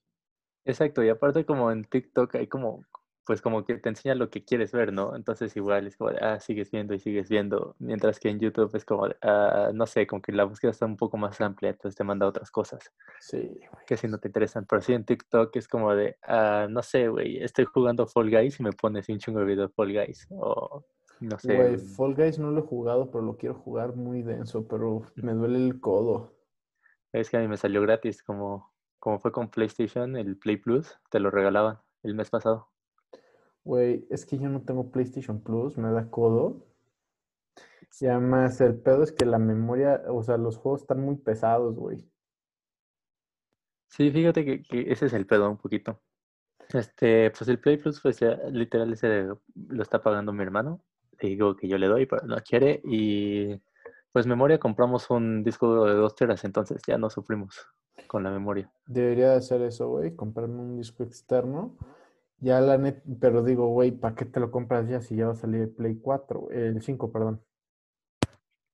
Exacto, 0.66 1.02
y 1.04 1.08
aparte 1.08 1.46
como 1.46 1.70
en 1.70 1.84
TikTok 1.84 2.34
hay 2.34 2.48
como, 2.48 2.84
pues 3.24 3.40
como 3.40 3.64
que 3.64 3.76
te 3.76 3.88
enseña 3.88 4.16
lo 4.16 4.30
que 4.30 4.44
quieres 4.44 4.72
ver, 4.72 4.92
¿no? 4.92 5.14
Entonces 5.14 5.56
igual 5.56 5.86
es 5.86 5.96
como 5.96 6.10
de, 6.10 6.18
ah, 6.20 6.40
sigues 6.40 6.72
viendo 6.72 6.92
y 6.92 6.98
sigues 6.98 7.28
viendo, 7.28 7.76
mientras 7.78 8.18
que 8.18 8.30
en 8.30 8.40
YouTube 8.40 8.74
es 8.74 8.84
como, 8.84 9.06
de, 9.06 9.16
ah, 9.22 9.70
no 9.72 9.86
sé, 9.86 10.08
como 10.08 10.20
que 10.20 10.32
la 10.32 10.42
búsqueda 10.42 10.72
está 10.72 10.84
un 10.84 10.96
poco 10.96 11.16
más 11.18 11.40
amplia, 11.40 11.70
entonces 11.70 11.96
te 11.96 12.02
manda 12.02 12.26
otras 12.26 12.50
cosas 12.50 12.92
Sí, 13.20 13.60
que 13.86 13.96
si 13.96 14.08
no 14.08 14.18
te 14.18 14.28
interesan. 14.28 14.66
Pero 14.68 14.82
sí 14.82 14.92
en 14.92 15.04
TikTok 15.04 15.54
es 15.54 15.68
como 15.68 15.94
de, 15.94 16.16
ah, 16.22 16.66
no 16.68 16.82
sé, 16.82 17.08
güey, 17.08 17.42
estoy 17.42 17.64
jugando 17.66 18.08
Fall 18.08 18.30
Guys 18.30 18.58
y 18.58 18.64
me 18.64 18.72
pones 18.72 19.08
un 19.08 19.18
chungo 19.18 19.38
de 19.38 19.46
video 19.46 19.68
de 19.68 19.72
Fall 19.72 19.92
Guys, 19.92 20.26
o 20.30 20.84
no 21.20 21.38
sé, 21.38 21.54
Güey, 21.54 21.78
Fall 21.78 22.14
Guys 22.14 22.38
no 22.38 22.50
lo 22.50 22.60
he 22.60 22.66
jugado, 22.66 23.10
pero 23.10 23.24
lo 23.24 23.36
quiero 23.36 23.54
jugar 23.54 23.94
muy 23.94 24.22
denso, 24.22 24.66
pero 24.66 25.02
me 25.14 25.32
duele 25.32 25.64
el 25.64 25.80
codo. 25.80 26.34
es 27.12 27.30
que 27.30 27.36
a 27.36 27.40
mí 27.40 27.48
me 27.48 27.56
salió 27.56 27.80
gratis, 27.82 28.22
como, 28.22 28.72
como 28.98 29.18
fue 29.18 29.32
con 29.32 29.48
PlayStation, 29.48 30.16
el 30.16 30.36
Play 30.36 30.56
Plus, 30.56 30.98
te 31.10 31.20
lo 31.20 31.30
regalaban 31.30 31.78
el 32.02 32.14
mes 32.14 32.30
pasado. 32.30 32.68
Güey, 33.64 34.06
es 34.10 34.24
que 34.26 34.38
yo 34.38 34.48
no 34.48 34.62
tengo 34.62 34.90
PlayStation 34.90 35.42
Plus, 35.42 35.76
me 35.76 35.90
da 35.90 36.10
codo. 36.10 36.66
Y 38.00 38.06
además 38.06 38.60
el 38.60 38.76
pedo 38.76 39.02
es 39.02 39.12
que 39.12 39.24
la 39.24 39.38
memoria, 39.38 40.02
o 40.08 40.22
sea, 40.22 40.36
los 40.36 40.56
juegos 40.56 40.82
están 40.82 41.00
muy 41.00 41.16
pesados, 41.16 41.76
güey. 41.76 42.08
Sí, 43.88 44.10
fíjate 44.10 44.44
que, 44.44 44.62
que 44.62 44.92
ese 44.92 45.06
es 45.06 45.12
el 45.14 45.26
pedo 45.26 45.50
un 45.50 45.56
poquito. 45.56 46.00
Este, 46.68 47.30
pues 47.30 47.48
el 47.48 47.58
Play 47.58 47.76
Plus, 47.76 48.00
pues 48.00 48.18
ya 48.18 48.34
literal 48.50 48.92
ese 48.92 49.28
lo 49.68 49.82
está 49.82 50.00
pagando 50.00 50.32
mi 50.32 50.42
hermano. 50.42 50.82
Le 51.20 51.30
digo 51.30 51.56
que 51.56 51.68
yo 51.68 51.78
le 51.78 51.86
doy, 51.86 52.06
pero 52.06 52.26
no 52.26 52.36
quiere. 52.42 52.80
Y 52.84 53.60
pues 54.16 54.26
memoria 54.26 54.58
compramos 54.58 55.10
un 55.10 55.44
disco 55.44 55.66
duro 55.66 55.84
de 55.84 55.92
2 55.92 56.14
teras, 56.14 56.42
entonces 56.44 56.80
ya 56.86 56.96
no 56.96 57.10
sufrimos 57.10 57.68
con 58.06 58.22
la 58.22 58.30
memoria. 58.30 58.72
Debería 58.86 59.28
de 59.28 59.36
hacer 59.36 59.60
eso, 59.60 59.90
güey, 59.90 60.16
comprarme 60.16 60.58
un 60.58 60.78
disco 60.78 61.02
externo. 61.02 61.76
Ya 62.38 62.58
la 62.62 62.78
net, 62.78 63.02
pero 63.20 63.42
digo, 63.42 63.68
güey, 63.68 63.90
¿para 63.90 64.14
qué 64.14 64.24
te 64.24 64.40
lo 64.40 64.50
compras 64.50 64.88
ya 64.88 65.02
si 65.02 65.16
ya 65.16 65.26
va 65.26 65.32
a 65.32 65.34
salir 65.34 65.60
el 65.60 65.68
Play 65.68 65.96
4, 65.96 66.48
el 66.50 66.80
5, 66.80 67.12
perdón? 67.12 67.42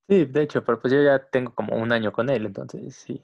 Sí, 0.08 0.26
de 0.26 0.42
hecho, 0.42 0.62
pero 0.64 0.80
pues 0.80 0.92
yo 0.92 1.02
ya 1.02 1.18
tengo 1.18 1.52
como 1.52 1.74
un 1.76 1.90
año 1.90 2.12
con 2.12 2.30
él, 2.30 2.46
entonces 2.46 2.94
sí. 2.94 3.20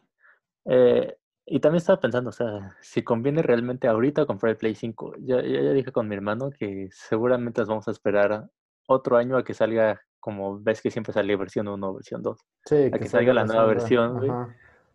Eh, 0.64 1.16
y 1.46 1.60
también 1.60 1.78
estaba 1.78 2.00
pensando, 2.00 2.30
o 2.30 2.32
sea, 2.32 2.76
si 2.80 3.04
conviene 3.04 3.42
realmente 3.42 3.86
ahorita 3.86 4.26
comprar 4.26 4.50
el 4.50 4.56
Play 4.56 4.74
5. 4.74 5.14
Ya, 5.20 5.40
ya, 5.40 5.60
ya 5.60 5.70
dije 5.70 5.92
con 5.92 6.08
mi 6.08 6.16
hermano 6.16 6.50
que 6.50 6.88
seguramente 6.90 7.60
nos 7.60 7.68
vamos 7.68 7.86
a 7.86 7.92
esperar 7.92 8.50
otro 8.88 9.16
año 9.18 9.36
a 9.36 9.44
que 9.44 9.54
salga, 9.54 10.02
como 10.28 10.60
ves 10.60 10.82
que 10.82 10.90
siempre 10.90 11.14
sale 11.14 11.34
versión 11.36 11.68
1 11.68 11.88
o 11.88 11.94
versión 11.94 12.22
2. 12.22 12.38
Sí, 12.66 12.90
A 12.92 12.98
que 12.98 13.08
salga 13.08 13.32
la 13.32 13.46
nueva 13.46 13.64
versión, 13.64 14.18
güey. 14.18 14.30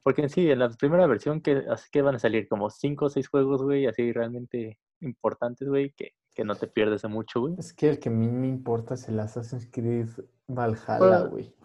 Porque 0.04 0.22
en 0.22 0.30
sí, 0.30 0.52
en 0.52 0.60
la 0.60 0.70
primera 0.70 1.08
versión, 1.08 1.42
que, 1.42 1.64
así 1.72 1.90
que 1.92 2.04
van 2.04 2.14
a 2.14 2.20
salir 2.20 2.48
como 2.48 2.70
5 2.70 3.06
o 3.06 3.10
6 3.10 3.28
juegos, 3.30 3.64
güey, 3.64 3.88
así 3.88 4.12
realmente 4.12 4.78
importantes, 5.02 5.68
güey, 5.68 5.92
que, 5.98 6.12
que 6.36 6.44
no 6.46 6.54
te 6.54 6.68
pierdes 6.68 7.02
de 7.02 7.08
mucho, 7.08 7.42
güey. 7.42 7.56
Es 7.58 7.74
que 7.74 7.90
el 7.90 7.98
que 7.98 8.10
a 8.10 8.12
mí 8.12 8.28
me 8.28 8.48
importa 8.48 8.94
es 8.94 9.10
el 9.10 9.20
Assassin's 9.20 9.68
Creed 9.72 10.10
Valhalla, 10.46 11.00
Bueno, 11.00 11.30
güey. 11.32 11.56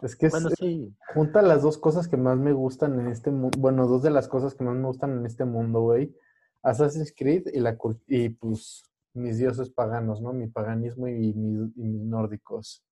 Es 0.00 0.14
que 0.14 0.26
es, 0.26 0.32
Bueno, 0.32 0.50
sí. 0.50 0.94
junta 1.14 1.42
las 1.42 1.62
dos 1.62 1.78
cosas 1.78 2.06
que 2.06 2.16
más 2.16 2.38
me 2.38 2.52
gustan 2.52 3.00
en 3.00 3.08
este 3.08 3.32
mundo. 3.32 3.58
Bueno, 3.58 3.88
dos 3.88 4.04
de 4.04 4.10
las 4.10 4.28
cosas 4.28 4.54
que 4.54 4.62
más 4.62 4.76
me 4.76 4.86
gustan 4.86 5.18
en 5.18 5.26
este 5.26 5.44
mundo, 5.44 5.80
güey. 5.80 6.14
Assassin's 6.62 7.12
Creed 7.16 7.48
y, 7.52 7.58
la, 7.58 7.76
y 8.06 8.28
pues 8.28 8.84
mis 9.14 9.38
dioses 9.38 9.70
paganos, 9.70 10.20
¿no? 10.20 10.32
Mi 10.32 10.48
paganismo 10.48 11.08
y 11.08 11.32
mis, 11.34 11.76
y 11.76 11.82
mis 11.82 12.02
nórdicos. 12.02 12.84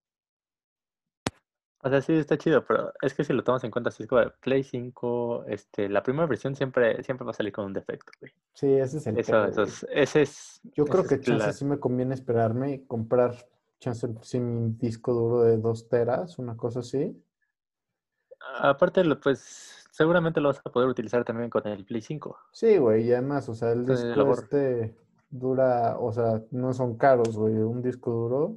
O 1.85 1.91
sea, 1.91 2.01
sí 2.01 2.13
está 2.13 2.39
chido, 2.39 2.65
pero 2.65 2.93
es 3.03 3.13
que 3.13 3.25
si 3.25 3.33
lo 3.33 3.43
tomas 3.43 3.65
en 3.65 3.73
cuenta, 3.73 3.91
si 3.91 4.05
es 4.05 4.09
como 4.09 4.23
Play 4.41 4.63
5, 4.63 5.45
este, 5.47 5.89
la 5.89 6.03
primera 6.05 6.27
versión 6.27 6.55
siempre, 6.55 7.03
siempre 7.03 7.25
va 7.25 7.33
a 7.33 7.35
salir 7.35 7.53
con 7.53 7.65
un 7.65 7.73
defecto, 7.73 8.13
güey. 8.21 8.33
Sí, 8.55 8.73
ese 8.73 8.99
es 8.99 9.07
el 9.09 9.19
Eso, 9.19 9.45
eso 9.47 9.63
es, 9.65 9.87
ese 9.91 10.23
es. 10.23 10.61
Yo 10.77 10.85
creo 10.85 11.05
que 11.05 11.21
chance 11.21 11.47
la- 11.47 11.53
sí 11.53 11.65
me 11.65 11.81
conviene 11.81 12.15
esperarme 12.15 12.75
y 12.75 12.87
comprar 12.87 13.35
chance 13.81 14.07
sin 14.23 14.79
disco 14.79 15.13
duro 15.13 15.43
de 15.43 15.57
dos 15.59 15.89
teras, 15.89 16.39
una 16.39 16.57
cosa 16.57 16.81
así. 16.81 17.21
Aparte, 18.61 19.03
pues, 19.17 19.85
seguramente 19.91 20.41
lo 20.41 20.51
vas 20.51 20.61
a 20.65 20.71
poder 20.71 20.89
utilizar 20.89 21.25
también 21.25 21.51
con 21.51 21.67
el 21.67 21.85
Play 21.85 22.01
5. 22.03 22.39
Sí, 22.53 22.77
güey, 22.79 23.09
y 23.09 23.13
además, 23.13 23.49
o 23.49 23.55
sea, 23.55 23.73
el 23.73 23.85
disco 23.87 24.33
este 24.33 24.97
dura, 25.33 25.99
o 25.99 26.13
sea, 26.13 26.43
no 26.53 26.73
son 26.73 26.97
caros, 26.97 27.37
güey. 27.37 27.55
Un 27.55 27.83
disco 27.83 28.13
duro, 28.13 28.57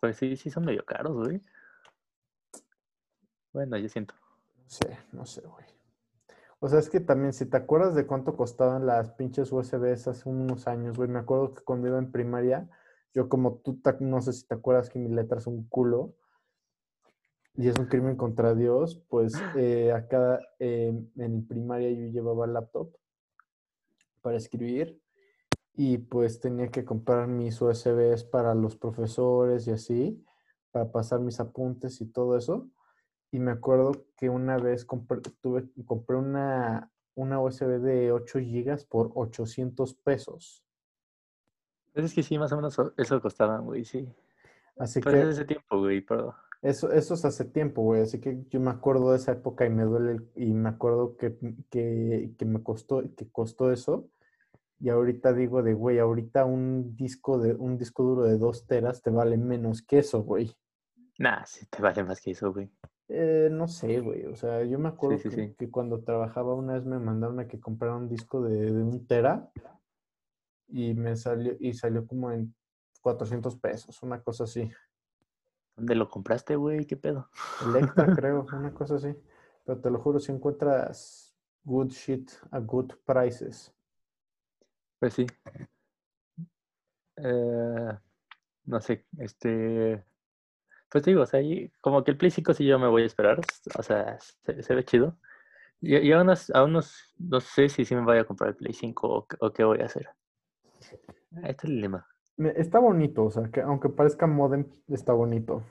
Pues 0.00 0.16
sí, 0.18 0.36
sí 0.36 0.50
son 0.50 0.66
medio 0.66 0.84
caros, 0.84 1.16
güey. 1.16 1.40
Bueno, 3.52 3.76
yo 3.78 3.88
siento. 3.88 4.14
no 4.56 4.68
sé, 4.68 4.98
no 5.12 5.26
sé, 5.26 5.40
güey. 5.40 5.64
O 6.60 6.68
sea, 6.68 6.78
es 6.78 6.88
que 6.88 7.00
también, 7.00 7.32
si 7.32 7.46
te 7.46 7.56
acuerdas 7.56 7.94
de 7.94 8.06
cuánto 8.06 8.36
costaban 8.36 8.86
las 8.86 9.10
pinches 9.12 9.52
USBs 9.52 10.08
hace 10.08 10.28
unos 10.28 10.66
años, 10.68 10.96
güey, 10.96 11.08
me 11.08 11.18
acuerdo 11.18 11.54
que 11.54 11.62
cuando 11.62 11.88
iba 11.88 11.98
en 11.98 12.12
primaria, 12.12 12.68
yo 13.12 13.28
como 13.28 13.56
tú, 13.58 13.80
no 14.00 14.20
sé 14.20 14.32
si 14.32 14.46
te 14.46 14.54
acuerdas 14.54 14.90
que 14.90 14.98
mi 14.98 15.08
letra 15.08 15.38
es 15.38 15.46
un 15.46 15.68
culo 15.68 16.14
y 17.54 17.68
es 17.68 17.78
un 17.78 17.86
crimen 17.86 18.16
contra 18.16 18.54
Dios, 18.54 19.02
pues 19.08 19.34
eh, 19.56 19.92
acá 19.92 20.40
eh, 20.58 20.92
en 21.16 21.46
primaria 21.46 21.90
yo 21.90 22.06
llevaba 22.08 22.46
laptop 22.46 22.90
para 24.20 24.36
escribir 24.36 25.03
y 25.74 25.98
pues 25.98 26.40
tenía 26.40 26.68
que 26.68 26.84
comprar 26.84 27.28
mis 27.28 27.60
USBs 27.60 28.24
para 28.24 28.54
los 28.54 28.76
profesores 28.76 29.66
y 29.66 29.72
así, 29.72 30.24
para 30.70 30.90
pasar 30.90 31.20
mis 31.20 31.40
apuntes 31.40 32.00
y 32.00 32.06
todo 32.06 32.36
eso. 32.36 32.68
Y 33.32 33.40
me 33.40 33.50
acuerdo 33.52 33.92
que 34.16 34.28
una 34.30 34.56
vez 34.58 34.84
compré, 34.84 35.20
tuve, 35.40 35.68
compré 35.84 36.16
una, 36.16 36.90
una 37.14 37.40
USB 37.40 37.80
de 37.80 38.12
8 38.12 38.38
gigas 38.38 38.84
por 38.84 39.10
800 39.14 39.94
pesos. 39.94 40.64
Pues 41.92 42.06
es 42.06 42.14
que 42.14 42.22
sí, 42.22 42.38
más 42.38 42.52
o 42.52 42.56
menos 42.56 42.76
eso 42.96 43.20
costaban, 43.20 43.64
güey, 43.64 43.84
sí. 43.84 44.08
Así 44.78 45.00
Pero 45.00 45.16
es 45.16 45.20
que 45.20 45.26
de 45.26 45.32
ese 45.32 45.44
tiempo, 45.44 45.78
güey, 45.78 46.00
pero... 46.00 46.34
eso, 46.62 46.90
eso 46.92 47.14
es 47.14 47.24
hace 47.24 47.44
tiempo, 47.44 47.82
güey. 47.82 48.02
Así 48.02 48.20
que 48.20 48.44
yo 48.48 48.60
me 48.60 48.70
acuerdo 48.70 49.10
de 49.10 49.16
esa 49.18 49.32
época 49.32 49.64
y 49.66 49.70
me 49.70 49.84
duele, 49.84 50.12
el- 50.12 50.30
y 50.36 50.52
me 50.54 50.68
acuerdo 50.68 51.16
que, 51.16 51.36
que, 51.70 52.32
que 52.36 52.44
me 52.44 52.62
costó, 52.62 53.02
que 53.16 53.28
costó 53.30 53.70
eso. 53.72 54.08
Y 54.80 54.88
ahorita 54.88 55.32
digo 55.32 55.62
de, 55.62 55.74
güey, 55.74 55.98
ahorita 55.98 56.44
un 56.44 56.96
disco 56.96 57.38
de, 57.38 57.54
un 57.54 57.78
disco 57.78 58.02
duro 58.02 58.24
de 58.24 58.38
2 58.38 58.66
teras 58.66 59.02
te 59.02 59.10
vale 59.10 59.36
menos 59.38 59.82
que 59.82 59.98
eso, 59.98 60.22
güey. 60.22 60.54
Nah, 61.18 61.44
sí 61.44 61.66
te 61.66 61.80
vale 61.80 62.02
más 62.04 62.20
que 62.20 62.32
eso, 62.32 62.52
güey. 62.52 62.70
Eh, 63.08 63.48
no 63.50 63.68
sé, 63.68 64.00
güey. 64.00 64.26
O 64.26 64.36
sea, 64.36 64.64
yo 64.64 64.78
me 64.78 64.88
acuerdo 64.88 65.18
sí, 65.18 65.28
que, 65.28 65.36
sí. 65.36 65.54
que 65.56 65.70
cuando 65.70 66.02
trabajaba 66.02 66.54
una 66.54 66.74
vez 66.74 66.84
me 66.84 66.98
mandaron 66.98 67.38
a 67.40 67.46
que 67.46 67.60
comprara 67.60 67.96
un 67.96 68.08
disco 68.08 68.42
de, 68.42 68.72
de 68.72 68.82
un 68.82 69.06
tera 69.06 69.50
y 70.68 70.94
me 70.94 71.14
salió, 71.16 71.54
y 71.60 71.72
salió 71.74 72.06
como 72.06 72.32
en 72.32 72.54
400 73.00 73.56
pesos, 73.56 74.02
una 74.02 74.22
cosa 74.22 74.44
así. 74.44 74.70
¿Dónde 75.76 75.94
lo 75.94 76.08
compraste, 76.08 76.56
güey? 76.56 76.86
¿Qué 76.86 76.96
pedo? 76.96 77.28
Electra, 77.66 78.06
creo, 78.16 78.46
una 78.52 78.72
cosa 78.72 78.96
así. 78.96 79.14
Pero 79.64 79.80
te 79.80 79.90
lo 79.90 79.98
juro, 80.00 80.18
si 80.18 80.32
encuentras 80.32 81.36
good 81.64 81.88
shit 81.88 82.30
a 82.50 82.60
good 82.60 82.92
prices. 83.04 83.73
Pues 85.04 85.12
sí. 85.12 85.26
Eh, 87.16 87.98
no 88.64 88.80
sé, 88.80 89.04
este... 89.18 90.02
Pues 90.88 91.04
digo, 91.04 91.20
o 91.20 91.26
sea, 91.26 91.42
como 91.82 92.02
que 92.02 92.12
el 92.12 92.16
Play 92.16 92.30
5 92.30 92.54
sí 92.54 92.64
yo 92.64 92.78
me 92.78 92.88
voy 92.88 93.02
a 93.02 93.04
esperar, 93.04 93.38
o 93.78 93.82
sea, 93.82 94.18
se, 94.18 94.62
se 94.62 94.74
ve 94.74 94.82
chido. 94.82 95.18
Y, 95.82 95.94
y 95.98 96.12
aún, 96.12 96.32
aún 96.54 96.72
no, 96.72 96.80
no 97.18 97.40
sé 97.42 97.68
si 97.68 97.84
sí 97.84 97.94
me 97.94 98.00
voy 98.00 98.16
a 98.16 98.24
comprar 98.24 98.48
el 98.48 98.56
Play 98.56 98.72
5 98.72 99.06
o, 99.10 99.26
qué- 99.26 99.36
o 99.40 99.52
qué 99.52 99.64
voy 99.64 99.80
a 99.82 99.84
hacer. 99.84 100.08
Ahí 101.42 101.50
está 101.50 101.66
el 101.66 101.74
dilema. 101.74 102.06
Está 102.56 102.78
bonito, 102.78 103.24
o 103.26 103.30
sea, 103.30 103.50
que 103.50 103.60
aunque 103.60 103.90
parezca 103.90 104.26
modem, 104.26 104.64
está 104.88 105.12
bonito. 105.12 105.62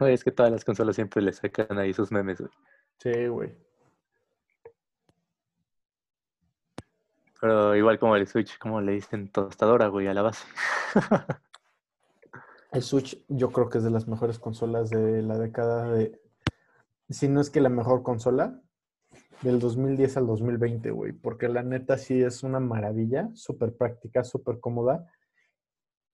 Güey, 0.00 0.14
es 0.14 0.24
que 0.24 0.32
todas 0.32 0.50
las 0.50 0.64
consolas 0.64 0.96
siempre 0.96 1.22
le 1.22 1.32
sacan 1.32 1.78
ahí 1.78 1.92
sus 1.92 2.10
memes, 2.10 2.40
güey. 2.40 2.50
Sí, 2.98 3.28
güey. 3.28 3.54
Pero 7.40 7.74
igual 7.74 7.98
como 7.98 8.16
el 8.16 8.26
Switch, 8.26 8.58
como 8.58 8.80
le 8.80 8.92
dicen 8.92 9.28
tostadora, 9.28 9.88
güey, 9.88 10.06
a 10.08 10.14
la 10.14 10.22
base. 10.22 10.46
El 12.72 12.82
Switch 12.82 13.24
yo 13.28 13.50
creo 13.50 13.68
que 13.68 13.78
es 13.78 13.84
de 13.84 13.90
las 13.90 14.06
mejores 14.06 14.38
consolas 14.38 14.90
de 14.90 15.22
la 15.22 15.36
década 15.38 15.90
de... 15.90 16.20
Si 17.08 17.28
no 17.28 17.40
es 17.40 17.50
que 17.50 17.60
la 17.60 17.68
mejor 17.68 18.04
consola, 18.04 18.60
del 19.42 19.58
2010 19.58 20.16
al 20.18 20.26
2020, 20.28 20.90
güey. 20.92 21.12
Porque 21.12 21.48
la 21.48 21.64
neta 21.64 21.98
sí 21.98 22.22
es 22.22 22.44
una 22.44 22.60
maravilla, 22.60 23.28
súper 23.34 23.76
práctica, 23.76 24.22
súper 24.22 24.60
cómoda. 24.60 25.10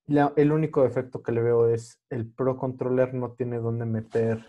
La- 0.07 0.33
el 0.37 0.51
único 0.51 0.83
defecto 0.83 1.23
que 1.23 1.33
le 1.33 1.43
veo 1.43 1.69
es 1.69 2.01
el 2.09 2.27
Pro 2.27 2.57
Controller 2.57 3.13
no 3.13 3.33
tiene 3.33 3.59
dónde 3.59 3.85
meter 3.85 4.43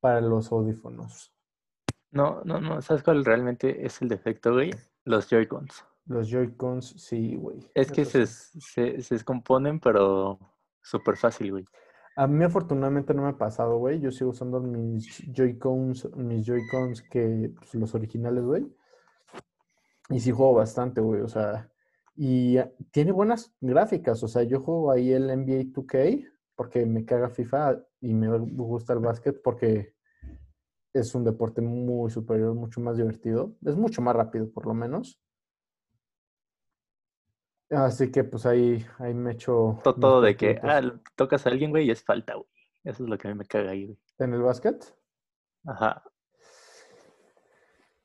para 0.00 0.20
los 0.20 0.52
audífonos. 0.52 1.32
No, 2.10 2.42
no, 2.44 2.60
no, 2.60 2.82
¿sabes 2.82 3.02
cuál 3.02 3.24
realmente 3.24 3.86
es 3.86 4.02
el 4.02 4.08
defecto, 4.08 4.52
güey? 4.52 4.72
Los 5.04 5.30
Joy-Cons. 5.30 5.86
Los 6.10 6.28
Joy-Cons, 6.28 6.94
sí, 6.98 7.36
güey. 7.36 7.60
Es 7.72 7.92
que 7.92 8.04
se, 8.04 8.26
se, 8.26 9.00
se 9.00 9.14
descomponen, 9.14 9.78
pero 9.78 10.40
súper 10.82 11.16
fácil, 11.16 11.52
güey. 11.52 11.64
A 12.16 12.26
mí 12.26 12.42
afortunadamente 12.42 13.14
no 13.14 13.22
me 13.22 13.28
ha 13.28 13.38
pasado, 13.38 13.76
güey. 13.78 14.00
Yo 14.00 14.10
sigo 14.10 14.30
usando 14.30 14.60
mis 14.60 15.22
Joy-Cons, 15.32 16.16
mis 16.16 16.44
Joy-Cons 16.44 17.02
que 17.02 17.52
pues, 17.56 17.72
los 17.76 17.94
originales, 17.94 18.42
güey. 18.42 18.66
Y 20.08 20.18
sí 20.18 20.32
juego 20.32 20.54
bastante, 20.54 21.00
güey. 21.00 21.20
O 21.20 21.28
sea, 21.28 21.70
y 22.16 22.58
tiene 22.90 23.12
buenas 23.12 23.54
gráficas. 23.60 24.20
O 24.24 24.26
sea, 24.26 24.42
yo 24.42 24.60
juego 24.60 24.90
ahí 24.90 25.12
el 25.12 25.28
NBA 25.28 25.72
2K 25.72 26.28
porque 26.56 26.86
me 26.86 27.04
caga 27.04 27.30
FIFA 27.30 27.84
y 28.00 28.14
me 28.14 28.36
gusta 28.36 28.94
el 28.94 28.98
básquet 28.98 29.40
porque 29.44 29.94
es 30.92 31.14
un 31.14 31.22
deporte 31.22 31.60
muy 31.60 32.10
superior, 32.10 32.52
mucho 32.56 32.80
más 32.80 32.96
divertido. 32.96 33.54
Es 33.64 33.76
mucho 33.76 34.02
más 34.02 34.16
rápido, 34.16 34.50
por 34.50 34.66
lo 34.66 34.74
menos. 34.74 35.20
Así 37.70 38.10
que 38.10 38.24
pues 38.24 38.46
ahí, 38.46 38.84
ahí 38.98 39.14
me 39.14 39.32
echo 39.32 39.78
Todo 39.84 40.20
de 40.20 40.36
que, 40.36 40.58
ah, 40.62 40.80
tocas 41.14 41.46
a 41.46 41.50
alguien, 41.50 41.70
güey, 41.70 41.86
y 41.86 41.90
es 41.90 42.02
falta, 42.02 42.34
güey. 42.34 42.48
Eso 42.84 43.04
es 43.04 43.08
lo 43.10 43.16
que 43.16 43.28
a 43.28 43.30
mí 43.30 43.36
me 43.38 43.44
caga 43.46 43.70
ahí, 43.70 43.86
güey. 43.86 43.98
¿En 44.18 44.34
el 44.34 44.42
básquet? 44.42 44.94
Ajá. 45.66 46.02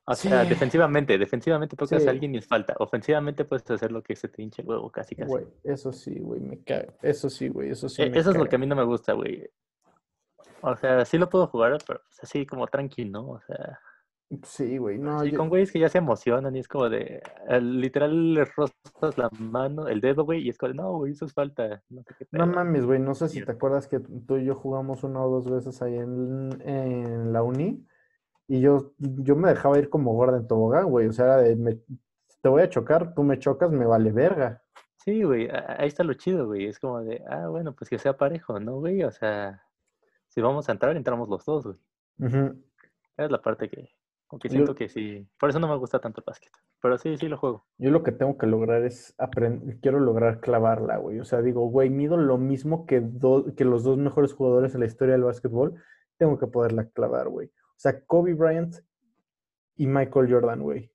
O 0.07 0.13
sea, 0.13 0.43
Sí. 0.43 0.49
defensivamente, 0.49 1.17
defensivamente 1.17 1.75
tocas 1.75 2.03
Sí. 2.03 2.07
a 2.07 2.11
alguien 2.11 2.35
y 2.35 2.37
es 2.37 2.45
falta. 2.47 2.75
Ofensivamente 2.77 3.43
puedes 3.43 3.67
hacer 3.71 3.91
lo 3.91 4.03
que 4.03 4.15
se 4.15 4.27
te 4.27 4.43
hinche 4.43 4.61
el 4.61 4.67
huevo, 4.67 4.91
casi, 4.91 5.15
casi. 5.15 5.31
Güey, 5.31 5.47
eso 5.63 5.91
sí, 5.91 6.19
güey, 6.19 6.39
me 6.41 6.63
caga. 6.63 6.93
Eso 7.01 7.27
sí, 7.27 7.47
güey, 7.47 7.71
eso 7.71 7.89
sí 7.89 8.03
E- 8.03 8.09
me 8.11 8.19
Eso 8.19 8.29
es 8.31 8.37
lo 8.37 8.45
que 8.45 8.55
a 8.55 8.59
mí 8.59 8.67
no 8.67 8.75
me 8.75 8.83
gusta, 8.83 9.13
güey. 9.13 9.49
O 10.61 10.75
sea, 10.75 11.03
sí 11.05 11.17
lo 11.17 11.27
puedo 11.27 11.47
jugar, 11.47 11.77
pero 11.87 12.01
pues, 12.03 12.19
así 12.23 12.45
como 12.45 12.67
tranqui, 12.67 13.05
¿no? 13.05 13.29
O 13.31 13.41
sea, 13.41 13.79
Sí, 14.43 14.77
güey, 14.79 14.97
no, 14.97 15.21
sí, 15.21 15.31
yo- 15.31 15.37
con 15.37 15.49
güeyes 15.49 15.71
que 15.71 15.79
ya 15.79 15.87
se 15.87 15.99
emocionan 15.99 16.55
y 16.55 16.59
es 16.59 16.67
como 16.67 16.89
de, 16.89 17.21
eh, 17.47 17.61
literal 17.61 18.33
le 18.33 18.45
rozas 18.45 19.17
la 19.17 19.29
mano, 19.39 19.87
el 19.87 20.01
dedo, 20.01 20.25
güey, 20.25 20.41
y 20.41 20.49
es 20.49 20.57
como 20.57 20.69
de, 20.69 20.75
no, 20.75 20.93
güey, 20.97 21.11
eso 21.11 21.25
es 21.25 21.33
falta. 21.33 21.83
No 21.89 22.01
sé 22.03 22.15
qué 22.17 22.27
no 22.31 22.45
pedo". 22.45 22.55
mames, 22.55 22.85
güey, 22.85 22.99
no 22.99 23.13
sé 23.13 23.29
si 23.29 23.45
te 23.45 23.51
acuerdas 23.51 23.87
que 23.87 23.99
tú 23.99 24.37
y 24.37 24.45
yo 24.45 24.55
jugamos 24.55 25.03
una 25.03 25.23
o 25.23 25.29
dos 25.29 25.49
veces 25.49 25.79
ahí 25.81 25.95
en, 25.95 26.49
en 26.67 27.33
la 27.33 27.43
uni 27.43 27.85
y 28.47 28.61
yo, 28.61 28.93
yo 28.97 29.35
me 29.35 29.49
dejaba 29.49 29.77
ir 29.77 29.89
como 29.89 30.13
gorda 30.13 30.37
en 30.37 30.47
tobogán, 30.47 30.89
güey, 30.89 31.07
o 31.07 31.13
sea, 31.13 31.25
era 31.25 31.37
de, 31.37 31.55
me- 31.55 31.79
te 32.41 32.49
voy 32.49 32.63
a 32.63 32.69
chocar, 32.69 33.13
tú 33.13 33.23
me 33.23 33.37
chocas, 33.39 33.71
me 33.71 33.85
vale 33.85 34.11
verga. 34.11 34.61
Sí, 34.97 35.21
güey, 35.23 35.47
ahí 35.51 35.87
está 35.87 36.03
lo 36.03 36.13
chido, 36.15 36.47
güey. 36.47 36.65
Es 36.65 36.79
como 36.79 36.99
de, 37.01 37.23
ah, 37.29 37.47
bueno, 37.47 37.73
pues 37.75 37.89
que 37.91 37.99
sea 37.99 38.17
parejo, 38.17 38.59
¿no, 38.59 38.79
güey? 38.79 39.03
O 39.03 39.11
sea, 39.11 39.61
si 40.29 40.41
vamos 40.41 40.67
a 40.67 40.71
entrar, 40.71 40.95
entramos 40.97 41.29
los 41.29 41.45
dos, 41.45 41.63
güey. 41.63 41.77
Esa 43.13 43.25
es 43.25 43.31
la 43.31 43.39
parte 43.41 43.69
que, 43.69 43.87
como 44.35 44.39
que 44.41 44.49
Yo- 44.49 44.53
siento 44.53 44.75
que 44.75 44.89
sí. 44.89 45.25
Por 45.39 45.49
eso 45.49 45.59
no 45.59 45.67
me 45.69 45.77
gusta 45.77 45.99
tanto 45.99 46.19
el 46.19 46.25
básquet. 46.27 46.51
Pero 46.81 46.97
sí, 46.97 47.15
sí 47.17 47.27
lo 47.29 47.37
juego. 47.37 47.65
Yo 47.77 47.89
lo 47.89 48.03
que 48.03 48.11
tengo 48.11 48.37
que 48.37 48.47
lograr 48.47 48.83
es 48.83 49.15
aprender, 49.17 49.79
quiero 49.79 49.99
lograr 50.01 50.41
clavarla, 50.41 50.97
güey. 50.97 51.19
O 51.19 51.25
sea, 51.25 51.41
digo, 51.41 51.65
güey, 51.69 51.89
mido 51.89 52.17
lo 52.17 52.37
mismo 52.37 52.85
que, 52.85 52.99
do- 52.99 53.55
que 53.55 53.63
los 53.63 53.83
dos 53.83 53.97
mejores 53.97 54.33
jugadores 54.33 54.73
en 54.73 54.81
la 54.81 54.87
historia 54.87 55.13
del 55.13 55.23
básquetbol, 55.23 55.75
tengo 56.17 56.37
que 56.37 56.47
poderla 56.47 56.85
clavar, 56.89 57.29
güey. 57.29 57.47
O 57.47 57.77
sea, 57.77 58.03
Kobe 58.05 58.33
Bryant 58.33 58.75
y 59.77 59.87
Michael 59.87 60.31
Jordan, 60.31 60.61
güey. 60.61 60.91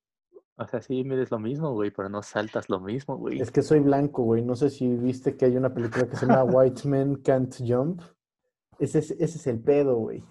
O 0.57 0.67
sea, 0.67 0.83
sí 0.83 1.03
mides 1.05 1.31
lo 1.31 1.39
mismo, 1.39 1.73
güey, 1.73 1.91
pero 1.91 2.11
no 2.11 2.23
saltas 2.23 2.69
lo 2.69 2.79
mismo, 2.81 3.17
güey. 3.17 3.41
Es 3.41 3.51
que 3.51 3.63
soy 3.63 3.81
blanco, 3.81 4.23
güey. 4.25 4.43
No 4.45 4.55
sé 4.57 4.69
si 4.69 4.87
viste 4.97 5.35
que 5.39 5.47
hay 5.47 5.57
una 5.57 5.73
película 5.73 6.07
que 6.07 6.17
se 6.17 6.27
llama 6.27 6.45
White 6.45 6.87
Men 6.87 7.17
Can't 7.23 7.55
Jump. 7.67 8.03
Ese 8.79 8.99
es, 8.99 9.11
ese 9.13 9.39
es 9.39 9.47
el 9.47 9.61
pedo, 9.61 9.97
güey. 9.97 10.23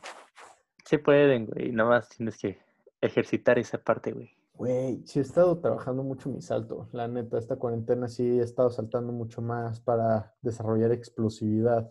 Sí 0.86 1.00
pueden, 1.00 1.48
güey. 1.48 1.72
Nada 1.72 1.90
más 1.90 2.10
tienes 2.10 2.38
que 2.38 2.60
ejercitar 3.02 3.60
esa 3.60 3.78
parte, 3.78 4.12
güey. 4.12 4.36
Güey, 4.54 5.02
sí 5.06 5.20
he 5.20 5.22
estado 5.22 5.58
trabajando 5.60 6.04
mucho 6.04 6.30
mi 6.30 6.42
salto. 6.42 6.90
La 6.92 7.08
neta, 7.08 7.38
esta 7.38 7.56
cuarentena 7.56 8.08
sí 8.08 8.40
he 8.40 8.44
estado 8.44 8.70
saltando 8.70 9.14
mucho 9.14 9.42
más 9.42 9.80
para 9.80 10.34
desarrollar 10.42 10.92
explosividad. 10.92 11.90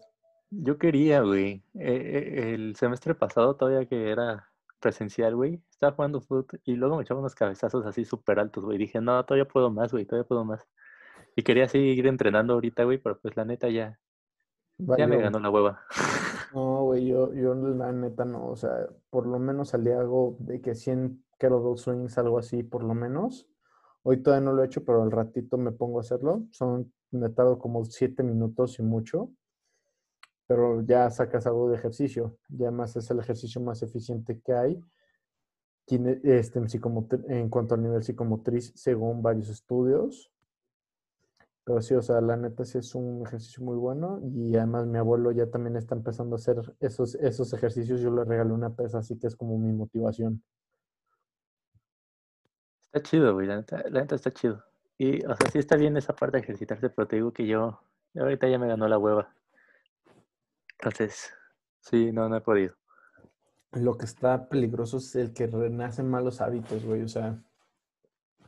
Yo 0.51 0.79
quería, 0.79 1.23
güey. 1.23 1.63
eh, 1.75 2.35
eh, 2.37 2.55
el 2.55 2.77
semestre 2.77 3.15
pasado, 3.15 3.57
todavía 3.57 3.87
que 3.87 4.11
era 4.11 4.49
presencial, 4.81 5.35
güey, 5.35 5.63
estaba 5.71 5.95
jugando 5.95 6.21
fútbol 6.21 6.47
y 6.65 6.75
luego 6.75 6.97
me 6.97 7.03
echaba 7.03 7.21
unos 7.21 7.35
cabezazos 7.35 7.85
así 7.87 8.05
súper 8.05 8.39
altos, 8.39 8.65
güey. 8.65 8.79
Dije, 8.79 9.01
no, 9.01 9.25
todavía 9.25 9.49
puedo 9.49 9.71
más, 9.71 9.93
güey, 9.93 10.05
todavía 10.05 10.27
puedo 10.27 10.45
más. 10.45 10.67
Y 11.37 11.43
quería 11.43 11.69
seguir 11.69 12.07
entrenando 12.07 12.55
ahorita, 12.55 12.85
güey, 12.85 12.99
pero 12.99 13.19
pues 13.19 13.37
la 13.37 13.45
neta 13.45 13.69
ya, 13.69 13.99
ya 14.79 15.07
me 15.07 15.19
ganó 15.19 15.39
la 15.41 15.51
hueva. 15.51 15.83
No, 16.55 16.85
güey, 16.85 17.07
yo, 17.07 17.33
yo 17.35 17.55
la 17.55 17.93
neta 17.93 18.25
no. 18.25 18.49
O 18.49 18.57
sea, 18.57 18.89
por 19.11 19.27
lo 19.27 19.39
menos 19.39 19.71
salí 19.71 19.91
hago 19.91 20.37
de 20.41 20.61
que 20.61 20.75
100 20.75 21.25
kettlebell 21.39 21.77
swings, 21.79 22.17
algo 22.19 22.39
así, 22.39 22.63
por 22.63 22.83
lo 22.83 22.95
menos. 22.95 23.49
Hoy 24.03 24.23
todavía 24.23 24.47
no 24.47 24.53
lo 24.53 24.63
he 24.63 24.67
hecho, 24.67 24.85
pero 24.85 25.03
al 25.03 25.11
ratito 25.11 25.59
me 25.59 25.73
pongo 25.73 25.99
a 25.99 26.03
hacerlo. 26.03 26.45
Son, 26.51 26.93
me 27.11 27.29
tardo 27.31 27.59
como 27.59 27.85
7 27.85 28.23
minutos 28.23 28.79
y 28.79 28.83
mucho. 28.83 29.31
Pero 30.47 30.81
ya 30.83 31.11
sacas 31.11 31.47
algo 31.47 31.69
de 31.69 31.77
ejercicio. 31.77 32.39
Ya 32.49 32.71
más 32.71 32.97
es 32.97 33.11
el 33.11 33.19
ejercicio 33.19 33.61
más 33.61 33.83
eficiente 33.83 34.41
que 34.41 34.53
hay. 34.55 34.81
Este, 35.87 36.59
en, 36.59 36.67
en 37.29 37.49
cuanto 37.49 37.75
al 37.75 37.83
nivel 37.83 38.03
psicomotriz, 38.03 38.73
según 38.75 39.23
varios 39.23 39.49
estudios. 39.49 40.31
Pero 41.69 41.83
sí, 41.83 41.93
o 41.93 42.01
sea, 42.01 42.23
la 42.23 42.35
neta 42.35 42.65
sí 42.65 42.79
es 42.79 42.95
un 42.95 43.27
ejercicio 43.27 43.63
muy 43.63 43.77
bueno 43.77 44.23
y 44.23 44.57
además 44.57 44.87
mi 44.87 44.97
abuelo 44.97 45.33
ya 45.33 45.51
también 45.51 45.77
está 45.77 45.95
empezando 45.95 46.35
a 46.35 46.39
hacer 46.39 46.57
esos, 46.81 47.15
esos 47.17 47.53
ejercicios. 47.53 48.01
Yo 48.01 48.11
le 48.11 48.25
regalé 48.25 48.55
una 48.55 48.75
pesa, 48.75 49.01
así 49.01 49.19
que 49.19 49.27
es 49.27 49.37
como 49.37 49.59
mi 49.59 49.71
motivación. 49.75 50.43
Está 52.87 53.03
chido, 53.03 53.35
güey, 53.35 53.47
la 53.47 53.57
neta, 53.57 53.85
la 53.91 54.01
neta 54.01 54.15
está 54.15 54.33
chido. 54.33 54.65
Y, 54.97 55.23
o 55.27 55.37
sea, 55.37 55.51
sí 55.53 55.59
está 55.59 55.77
bien 55.77 55.95
esa 55.99 56.17
parte 56.17 56.39
de 56.39 56.45
ejercitarse, 56.45 56.89
pero 56.89 57.07
te 57.07 57.17
digo 57.17 57.35
que 57.35 57.47
yo, 57.47 57.79
ahorita 58.19 58.49
ya 58.49 58.59
me 58.59 58.67
ganó 58.67 58.89
la 58.89 58.97
hueva. 58.97 59.31
Entonces, 60.79 61.35
sí, 61.81 62.13
no, 62.13 62.31
no 62.31 62.37
he 62.39 62.41
podido. 62.41 62.77
Lo 63.73 63.99
que 63.99 64.07
está 64.07 64.49
peligroso 64.49 64.97
es 64.97 65.15
el 65.17 65.35
que 65.35 65.47
renacen 65.47 66.09
malos 66.09 66.41
hábitos, 66.41 66.83
güey. 66.83 67.03
O 67.03 67.09
sea, 67.09 67.39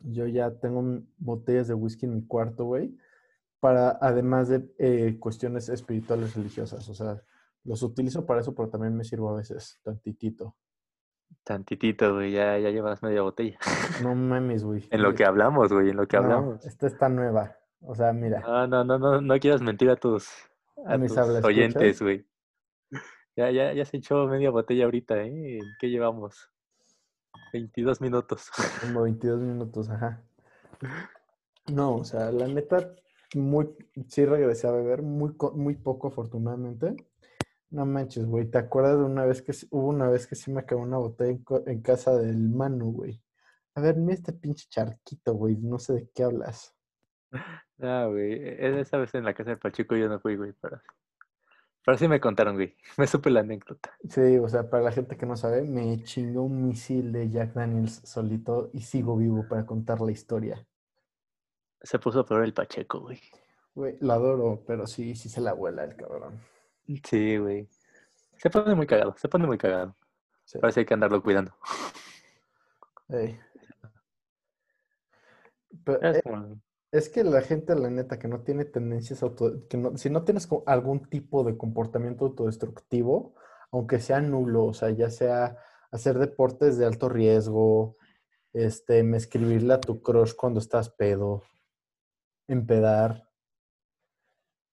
yo 0.05 0.27
ya 0.27 0.51
tengo 0.53 1.03
botellas 1.19 1.69
de 1.69 1.75
whisky 1.75 2.07
en 2.07 2.15
mi 2.15 2.27
cuarto, 2.27 2.65
güey, 2.65 2.97
para 3.61 3.99
además 4.01 4.49
de 4.49 4.75
eh, 4.79 5.19
cuestiones 5.21 5.69
espirituales 5.69 6.35
religiosas. 6.35 6.89
O 6.89 6.95
sea, 6.95 7.23
los 7.65 7.83
utilizo 7.83 8.27
para 8.27 8.41
eso, 8.41 8.55
pero 8.55 8.69
también 8.71 8.97
me 8.97 9.05
sirvo 9.05 9.31
a 9.31 9.37
veces 9.37 9.79
tantitito. 9.83 10.57
Tantitito, 11.45 12.15
güey, 12.15 12.33
ya, 12.33 12.59
ya 12.59 12.71
llevas 12.71 13.03
media 13.03 13.23
botella. 13.23 13.59
No 14.03 14.15
mames, 14.15 14.65
güey. 14.65 14.89
En 14.91 15.03
lo 15.03 15.15
que 15.15 15.25
hablamos, 15.25 15.73
güey, 15.73 15.91
en 15.91 15.97
lo 15.97 16.09
que 16.09 16.17
No, 16.17 16.23
hablamos. 16.25 16.67
esta 16.67 16.87
está 16.87 17.09
nueva. 17.09 17.57
O 17.83 17.95
sea, 17.95 18.13
mira. 18.13 18.41
No, 18.41 18.67
no, 18.67 18.85
no, 18.85 18.99
no, 18.99 19.21
no 19.21 19.39
quieras 19.39 19.63
mentir 19.63 19.91
a 19.91 19.97
tus, 19.97 20.29
A 20.87 20.95
a 20.95 20.99
mis 20.99 21.15
tus 21.15 21.45
oyentes, 21.45 22.03
güey. 22.03 22.27
Ya, 23.37 23.51
ya, 23.51 23.73
ya 23.73 23.85
se 23.85 23.99
echó 23.99 24.27
media 24.27 24.51
botella 24.51 24.85
ahorita, 24.85 25.23
¿eh? 25.23 25.59
¿En 25.59 25.65
¿Qué 25.79 25.89
llevamos? 25.89 26.51
22 27.53 28.01
minutos. 28.01 28.51
Como 28.83 29.03
22 29.03 29.41
minutos, 29.41 29.89
ajá. 29.89 30.23
No, 31.69 31.97
o 31.97 32.05
sea, 32.05 32.31
la 32.33 32.47
neta, 32.49 32.95
muy, 33.35 33.69
sí 34.09 34.25
regresé 34.25 34.67
a 34.67 34.73
beber, 34.73 35.03
muy, 35.03 35.35
muy 35.55 35.75
poco 35.77 36.09
afortunadamente. 36.09 36.97
No 37.71 37.87
manches, 37.87 38.27
güey, 38.27 38.51
¿te 38.51 38.59
acuerdas 38.59 38.99
de 38.99 39.05
una 39.05 39.25
vez 39.25 39.43
que 39.43 39.53
hubo 39.71 39.89
una 39.89 40.09
vez 40.09 40.27
que 40.27 40.35
sí 40.35 40.53
me 40.53 40.61
acabó 40.61 40.83
una 40.83 40.99
botella 40.99 41.39
en, 41.67 41.83
casa 41.83 42.17
del 42.17 42.49
Manu, 42.49 42.93
güey? 42.93 43.23
A 43.75 43.81
ver, 43.81 43.97
mira 43.97 44.15
este 44.15 44.33
pinche 44.33 44.67
charquito, 44.69 45.35
güey, 45.35 45.57
no 45.57 45.79
sé 45.79 45.95
de 45.95 46.11
qué 46.15 46.25
hablas. 46.25 46.75
Ah, 47.81 48.07
güey. 48.11 48.33
e- 48.35 48.81
Esa 48.81 48.99
vez 48.99 49.15
en 49.15 49.25
la 49.25 49.35
casa 49.35 49.51
del 49.51 49.59
Pachuco 49.59 49.97
yo 49.97 50.09
no 50.09 50.21
fui, 50.21 50.37
güey, 50.37 50.53
pero, 50.61 50.81
pero 51.85 51.97
sí 51.99 52.09
me 52.09 52.21
contaron, 52.21 52.57
güey. 52.57 52.77
Me 52.99 53.07
supe 53.07 53.31
la 53.31 53.41
anécdota. 53.41 53.91
Sí, 54.09 54.39
o 54.39 54.49
sea, 54.49 54.69
para 54.69 54.83
la 54.83 54.93
gente 54.93 55.17
que 55.17 55.27
no 55.27 55.37
sabe, 55.37 55.63
me 55.63 56.03
chingó 56.03 56.43
un 56.43 56.67
misil 56.67 57.13
de 57.13 57.31
Jack 57.31 57.55
Daniels 57.55 58.03
solito 58.05 58.71
y 58.73 58.83
sigo 58.83 59.17
vivo 59.17 59.47
para 59.49 59.65
contar 59.67 60.01
la 60.01 60.13
historia. 60.13 60.67
Se 61.83 61.99
puso 61.99 62.25
peor 62.25 62.45
el 62.45 62.55
Pacheco, 62.55 63.01
güey. 63.01 63.21
Güey, 63.75 63.97
lo 64.01 64.13
adoro, 64.13 64.63
pero 64.67 64.87
sí, 64.87 65.15
sí 65.15 65.29
se 65.29 65.41
la 65.41 65.53
vuela 65.53 65.85
el 65.85 65.97
cabrón. 65.97 66.41
Sí, 67.05 67.39
güey. 67.39 67.69
Se 68.37 68.51
pone 68.51 68.75
muy 68.75 68.87
cagado, 68.87 69.15
se 69.17 69.29
pone 69.29 69.47
muy 69.47 69.59
cagado. 69.59 69.97
Sí. 70.45 70.59
Parece 70.59 70.77
que 70.77 70.81
hay 70.81 70.87
que 70.87 70.95
andarlo 70.95 71.23
cuidando. 71.23 71.55
Ey. 73.09 73.39
Pero, 75.85 76.01
Es 76.03 76.17
eh, 76.17 76.23
Es 76.91 77.09
que 77.09 77.23
la 77.23 77.43
gente, 77.43 77.75
la 77.77 77.91
neta, 77.91 78.19
que 78.19 78.29
no 78.29 78.41
tiene 78.41 78.65
tendencias 78.65 79.23
auto, 79.23 79.69
que 79.69 79.77
no, 79.77 79.97
si 79.97 80.11
no 80.11 80.25
tienes 80.25 80.49
algún 80.67 81.09
tipo 81.09 81.45
de 81.45 81.57
comportamiento 81.57 82.27
autodestructivo, 82.27 83.35
aunque 83.71 84.01
sea 84.01 84.21
nulo, 84.21 84.65
o 84.65 84.75
sea, 84.75 84.91
ya 84.91 85.11
sea 85.11 85.57
hacer 85.91 86.19
deportes 86.19 86.79
de 86.79 86.87
alto 86.87 87.09
riesgo, 87.09 87.97
este, 88.53 89.03
me 89.05 89.17
escribirle 89.17 89.75
a 89.75 89.81
tu 89.81 90.03
crush 90.03 90.35
cuando 90.35 90.61
estás 90.61 90.91
pedo, 90.91 91.45
empedar, 92.53 93.29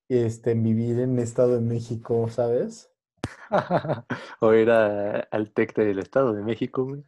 este, 0.09 0.53
vivir 0.53 0.99
en 0.99 1.19
Estado 1.19 1.55
de 1.55 1.61
México, 1.61 2.27
¿sabes? 2.29 2.91
o 4.39 4.53
ir 4.53 4.69
a- 4.71 5.19
al 5.31 5.51
TEC 5.51 5.75
del 5.75 5.99
Estado 5.99 6.33
de 6.33 6.43
México, 6.43 6.85
güey. 6.85 7.03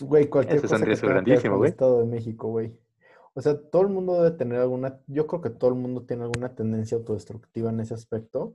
Güey, 0.00 0.28
cualquier 0.28 0.60
cosa 0.60 0.78
que 0.78 0.96
tenga 0.96 1.08
grandísimo, 1.14 1.56
güey. 1.58 1.70
Estado 1.70 2.00
de 2.00 2.06
México, 2.06 2.48
güey. 2.48 2.76
O 3.34 3.40
sea, 3.40 3.60
todo 3.60 3.82
el 3.82 3.88
mundo 3.88 4.22
debe 4.22 4.36
tener 4.36 4.60
alguna, 4.60 5.00
yo 5.06 5.26
creo 5.26 5.40
que 5.40 5.50
todo 5.50 5.70
el 5.70 5.76
mundo 5.76 6.02
tiene 6.04 6.24
alguna 6.24 6.54
tendencia 6.54 6.96
autodestructiva 6.96 7.70
en 7.70 7.80
ese 7.80 7.94
aspecto. 7.94 8.54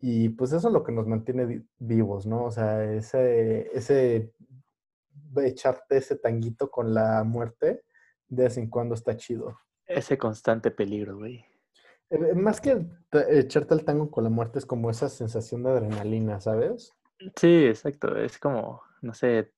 Y 0.00 0.30
pues 0.30 0.52
eso 0.52 0.68
es 0.68 0.74
lo 0.74 0.82
que 0.82 0.92
nos 0.92 1.06
mantiene 1.06 1.44
vi- 1.46 1.66
vivos, 1.78 2.26
¿no? 2.26 2.44
O 2.44 2.50
sea, 2.50 2.84
ese, 2.92 3.70
ese, 3.76 4.32
echarte 5.36 5.96
ese 5.98 6.16
tanguito 6.16 6.70
con 6.70 6.92
la 6.92 7.22
muerte 7.24 7.84
de 8.28 8.44
vez 8.44 8.56
en 8.56 8.68
cuando 8.68 8.94
está 8.94 9.16
chido. 9.16 9.58
Ese 9.94 10.18
constante 10.18 10.70
peligro, 10.70 11.18
güey. 11.18 11.44
Eh, 12.10 12.34
Más 12.34 12.60
que 12.60 12.86
echarte 13.28 13.74
el 13.74 13.84
tango 13.84 14.10
con 14.10 14.24
la 14.24 14.30
muerte 14.30 14.58
es 14.58 14.66
como 14.66 14.90
esa 14.90 15.08
sensación 15.08 15.62
de 15.62 15.70
adrenalina, 15.70 16.40
¿sabes? 16.40 16.92
Sí, 17.36 17.66
exacto. 17.66 18.16
Es 18.16 18.38
como, 18.38 18.82
no 19.00 19.14
sé, 19.14 19.52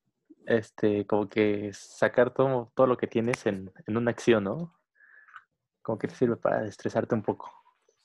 este, 0.46 1.06
como 1.06 1.28
que 1.28 1.70
sacar 1.72 2.32
todo, 2.32 2.70
todo 2.74 2.86
lo 2.86 2.96
que 2.96 3.06
tienes 3.06 3.46
en, 3.46 3.72
en 3.86 3.96
una 3.96 4.10
acción, 4.10 4.44
¿no? 4.44 4.74
Como 5.82 5.98
que 5.98 6.08
te 6.08 6.14
sirve 6.14 6.36
para 6.36 6.66
estresarte 6.66 7.14
un 7.14 7.22
poco. 7.22 7.50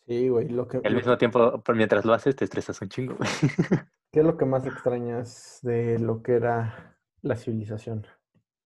Sí, 0.08 0.28
güey. 0.28 0.50
Lo 0.50 0.68
que, 0.68 0.82
Y 0.84 0.88
al 0.88 0.96
mismo 0.96 1.18
tiempo, 1.18 1.62
mientras 1.74 2.04
lo 2.04 2.14
haces, 2.14 2.36
te 2.36 2.46
estresas 2.46 2.82
un 2.82 2.90
chingo, 2.90 3.16
güey. 3.16 3.30
¿Qué 4.12 4.22
es 4.22 4.26
lo 4.26 4.38
que 4.38 4.46
más 4.46 4.66
extrañas 4.66 5.60
de 5.62 6.00
lo 6.00 6.24
que 6.24 6.34
era 6.34 6.98
la 7.22 7.36
civilización? 7.36 8.08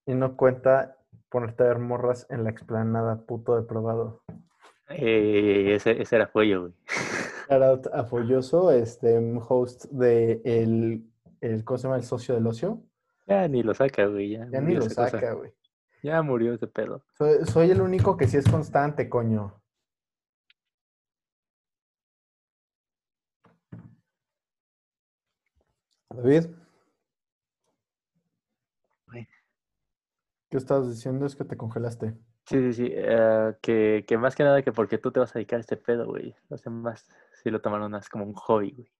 Y 0.05 0.13
no 0.13 0.37
cuenta 0.37 1.02
ponerte 1.33 1.63
a 1.63 1.67
ver 1.67 1.79
morras 1.79 2.27
en 2.29 2.43
la 2.43 2.51
explanada 2.51 3.25
puto 3.25 3.55
depravado. 3.55 4.21
Eh, 4.89 5.73
ese, 5.73 5.99
ese 5.99 6.15
era 6.15 6.27
Fuello, 6.27 6.61
güey. 6.61 6.73
Shout 7.49 7.63
out 7.63 7.87
a 7.91 8.03
Folloso, 8.03 8.71
este 8.71 9.17
host 9.49 9.85
de 9.85 10.41
el, 10.45 11.09
el, 11.41 11.63
¿cómo 11.65 11.79
se 11.79 11.83
llama? 11.87 11.95
El 11.97 12.03
socio 12.03 12.35
del 12.35 12.45
ocio. 12.45 12.83
Ya 13.25 13.47
ni 13.47 13.63
lo 13.63 13.73
saca, 13.73 14.05
güey. 14.05 14.29
Ya, 14.29 14.47
Ya 14.51 14.61
ni 14.61 14.75
lo 14.75 14.81
cosa. 14.83 15.09
saca, 15.09 15.33
güey. 15.33 15.51
Ya 16.03 16.21
murió 16.21 16.53
ese 16.53 16.67
pedo. 16.67 17.03
Soy, 17.17 17.45
soy 17.45 17.71
el 17.71 17.81
único 17.81 18.15
que 18.15 18.27
sí 18.27 18.37
es 18.37 18.47
constante, 18.47 19.09
coño. 19.09 19.59
David, 26.09 26.45
¿qué 30.53 30.57
estabas 30.57 30.87
diciendo? 30.87 31.25
Es 31.25 31.35
que 31.35 31.45
te 31.45 31.57
congelaste. 31.57 32.13
Sí, 32.45 32.59
sí, 32.59 32.73
sí. 32.73 32.91
eh, 32.91 33.55
que, 33.59 34.05
que 34.07 34.17
más 34.19 34.35
que 34.35 34.43
nada 34.43 34.61
que 34.61 34.71
porque 34.71 34.99
tú 34.99 35.11
te 35.11 35.19
vas 35.19 35.31
a 35.31 35.39
dedicar 35.39 35.57
a 35.57 35.61
este 35.61 35.77
pedo, 35.77 36.05
güey. 36.05 36.35
Los 36.47 36.61
demás 36.61 37.09
sí 37.41 37.49
lo 37.49 37.59
tomaron 37.59 37.89
más 37.89 38.07
como 38.07 38.23
un 38.23 38.35
hobby, 38.35 38.69
güey. 38.71 38.91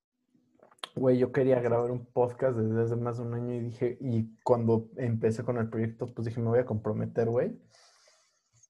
Güey, 0.95 1.19
yo 1.19 1.31
quería 1.31 1.61
grabar 1.61 1.91
un 1.91 2.07
podcast 2.07 2.57
desde 2.57 2.81
hace 2.81 2.95
más 2.95 3.19
de 3.19 3.23
un 3.25 3.35
año 3.35 3.53
y 3.53 3.59
dije, 3.59 3.99
y 4.01 4.35
cuando 4.43 4.89
empecé 4.97 5.43
con 5.43 5.59
el 5.59 5.69
proyecto, 5.69 6.07
pues 6.07 6.25
dije, 6.25 6.41
me 6.41 6.47
voy 6.47 6.57
a 6.57 6.65
comprometer, 6.65 7.29
güey. 7.29 7.55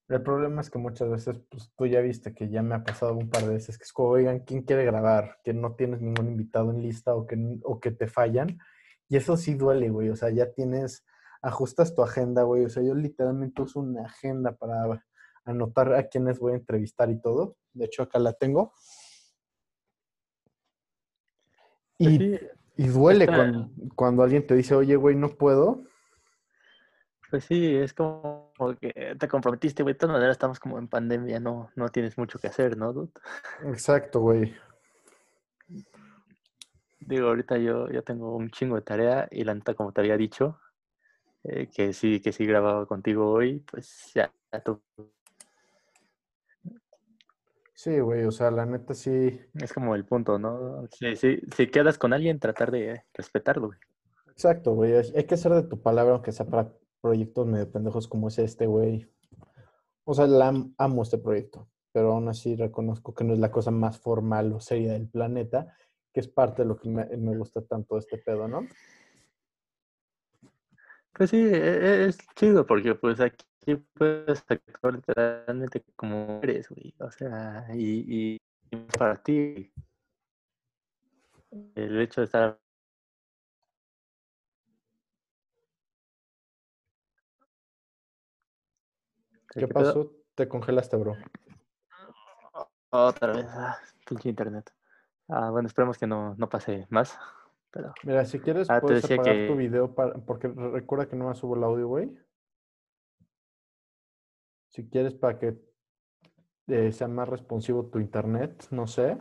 El 0.09 0.21
problema 0.21 0.59
es 0.59 0.69
que 0.69 0.77
muchas 0.77 1.09
veces, 1.09 1.39
pues 1.49 1.71
tú 1.77 1.85
ya 1.85 2.01
viste 2.01 2.33
que 2.33 2.49
ya 2.49 2.61
me 2.63 2.75
ha 2.75 2.83
pasado 2.83 3.13
un 3.13 3.29
par 3.29 3.43
de 3.43 3.53
veces 3.53 3.77
que 3.77 3.85
es 3.85 3.93
como, 3.93 4.09
oigan, 4.09 4.41
¿quién 4.41 4.63
quiere 4.63 4.83
grabar? 4.83 5.37
Que 5.41 5.53
no 5.53 5.75
tienes 5.75 6.01
ningún 6.01 6.27
invitado 6.27 6.71
en 6.71 6.81
lista 6.81 7.15
o 7.15 7.25
que, 7.25 7.37
o 7.63 7.79
que 7.79 7.91
te 7.91 8.07
fallan. 8.07 8.59
Y 9.07 9.15
eso 9.15 9.37
sí 9.37 9.53
duele, 9.53 9.89
güey. 9.89 10.09
O 10.09 10.17
sea, 10.17 10.29
ya 10.31 10.51
tienes, 10.51 11.05
ajustas 11.43 11.93
tu 11.93 12.01
agenda, 12.01 12.41
güey. 12.43 12.65
O 12.65 12.69
sea, 12.69 12.81
yo 12.81 12.95
literalmente 12.95 13.61
uso 13.61 13.79
una 13.81 14.05
agenda 14.05 14.53
para 14.53 15.03
anotar 15.45 15.93
a 15.93 16.07
quiénes 16.07 16.39
voy 16.39 16.53
a 16.53 16.55
entrevistar 16.55 17.11
y 17.11 17.19
todo. 17.21 17.57
De 17.73 17.85
hecho, 17.85 18.01
acá 18.03 18.17
la 18.17 18.33
tengo. 18.33 18.73
Pues 21.97 22.13
Y 22.13 22.17
sí, 22.17 22.39
y 22.77 22.87
duele 22.87 23.25
Está- 23.25 23.35
cuando, 23.35 23.69
cuando 23.95 24.23
alguien 24.23 24.47
te 24.47 24.55
dice, 24.55 24.73
oye, 24.75 24.95
güey, 24.95 25.15
no 25.15 25.29
puedo. 25.29 25.83
pues 27.29 27.45
sí, 27.45 27.75
es 27.75 27.93
como 27.93 28.51
que 28.79 29.15
te 29.19 29.27
comprometiste, 29.27 29.83
güey. 29.83 29.93
De 29.93 29.99
todas 29.99 30.13
maneras 30.13 30.33
estamos 30.35 30.59
como 30.59 30.77
en 30.79 30.87
pandemia, 30.87 31.39
no, 31.39 31.69
no 31.75 31.89
tienes 31.89 32.17
mucho 32.17 32.39
que 32.39 32.47
hacer, 32.47 32.77
¿no, 32.77 32.93
dude? 32.93 33.11
Exacto, 33.65 34.19
güey. 34.21 34.53
Digo, 36.99 37.27
ahorita 37.27 37.57
yo, 37.57 37.89
yo 37.89 38.01
tengo 38.03 38.35
un 38.35 38.49
chingo 38.49 38.75
de 38.75 38.81
tarea 38.81 39.27
y 39.31 39.43
la 39.43 39.53
neta, 39.55 39.73
como 39.73 39.91
te 39.91 40.01
había 40.01 40.15
dicho, 40.15 40.59
eh, 41.43 41.67
que 41.73 41.93
sí, 41.93 42.19
que 42.21 42.31
sí 42.31 42.45
grababa 42.45 42.85
contigo 42.85 43.31
hoy, 43.31 43.59
pues 43.69 44.11
ya, 44.13 44.33
ya 44.51 44.59
tú- 44.61 44.81
Sí, 47.75 47.99
güey, 47.99 48.23
o 48.23 48.31
sea, 48.31 48.49
la 48.51 48.65
neta 48.65 48.93
sí. 48.93 49.41
es 49.55 49.73
como 49.73 49.95
el 49.95 50.05
punto, 50.05 50.39
¿no? 50.39 50.87
Sí, 50.91 51.15
sí, 51.17 51.39
si 51.55 51.67
quedas 51.67 51.97
con 51.97 52.13
alguien, 52.13 52.39
tratar 52.39 52.71
de 52.71 53.03
respetarlo, 53.13 53.67
güey. 53.67 53.79
Exacto, 54.31 54.73
güey. 54.73 54.93
Hay 54.93 55.25
que 55.25 55.37
ser 55.37 55.51
de 55.53 55.63
tu 55.63 55.81
palabra, 55.81 56.13
aunque 56.13 56.31
sea 56.31 56.45
para 56.45 56.71
proyectos 57.01 57.45
medio 57.45 57.69
pendejos 57.69 58.07
como 58.07 58.29
es 58.29 58.39
este, 58.39 58.67
güey. 58.67 59.09
O 60.05 60.13
sea, 60.13 60.27
la 60.27 60.47
am- 60.49 60.73
amo 60.77 61.03
este 61.03 61.17
proyecto, 61.17 61.67
pero 61.91 62.13
aún 62.13 62.29
así 62.29 62.55
reconozco 62.55 63.13
que 63.13 63.23
no 63.25 63.33
es 63.33 63.39
la 63.39 63.51
cosa 63.51 63.71
más 63.71 63.99
formal 63.99 64.53
o 64.53 64.59
seria 64.61 64.93
del 64.93 65.09
planeta, 65.09 65.75
que 66.13 66.19
es 66.21 66.27
parte 66.27 66.61
de 66.61 66.67
lo 66.69 66.77
que 66.77 66.87
me, 66.89 67.05
me 67.17 67.35
gusta 67.37 67.61
tanto 67.63 67.95
de 67.95 67.99
este 67.99 68.17
pedo, 68.17 68.47
¿no? 68.47 68.65
Pues 71.13 71.29
sí, 71.29 71.37
e- 71.37 72.05
es 72.05 72.17
chido 72.35 72.65
porque 72.65 72.95
pues 72.95 73.19
aquí 73.19 73.45
puedes 73.93 74.43
actuar 74.49 74.95
literalmente 74.95 75.83
como 75.95 76.39
eres, 76.41 76.69
güey. 76.69 76.93
O 76.99 77.11
sea, 77.11 77.67
y, 77.73 78.33
y- 78.35 78.41
para 78.97 79.21
ti, 79.21 79.71
el 81.75 82.01
hecho 82.01 82.21
de 82.21 82.25
estar... 82.25 82.59
¿Qué 89.55 89.67
pasó? 89.67 90.11
Te 90.33 90.47
congelaste, 90.47 90.97
bro. 90.97 91.15
Otra 92.89 93.33
vez, 93.33 93.45
ah, 93.49 93.77
pinche 94.07 94.29
internet. 94.29 94.71
Ah, 95.27 95.51
bueno, 95.51 95.67
esperemos 95.67 95.97
que 95.97 96.07
no, 96.07 96.33
no 96.35 96.49
pase 96.49 96.87
más, 96.89 97.17
pero... 97.73 97.91
Mira, 98.03 98.23
si 98.23 98.39
quieres, 98.39 98.69
Ah, 98.69 98.79
puedes 98.79 99.03
apagar 99.03 99.47
tu 99.47 99.55
video 99.55 99.93
para, 99.95 100.13
porque 100.13 100.47
re- 100.47 100.71
recuerda 100.71 101.07
que 101.09 101.15
no 101.15 101.27
me 101.27 101.33
subo 101.35 101.55
el 101.55 101.63
audio, 101.63 101.87
güey. 101.87 102.15
Si 104.69 104.87
quieres 104.89 105.15
para 105.15 105.39
que 105.39 105.59
eh, 106.67 106.91
sea 106.91 107.07
más 107.07 107.27
responsivo 107.27 107.87
tu 107.89 107.97
internet, 107.99 108.67
no 108.69 108.85
sé. 108.87 109.17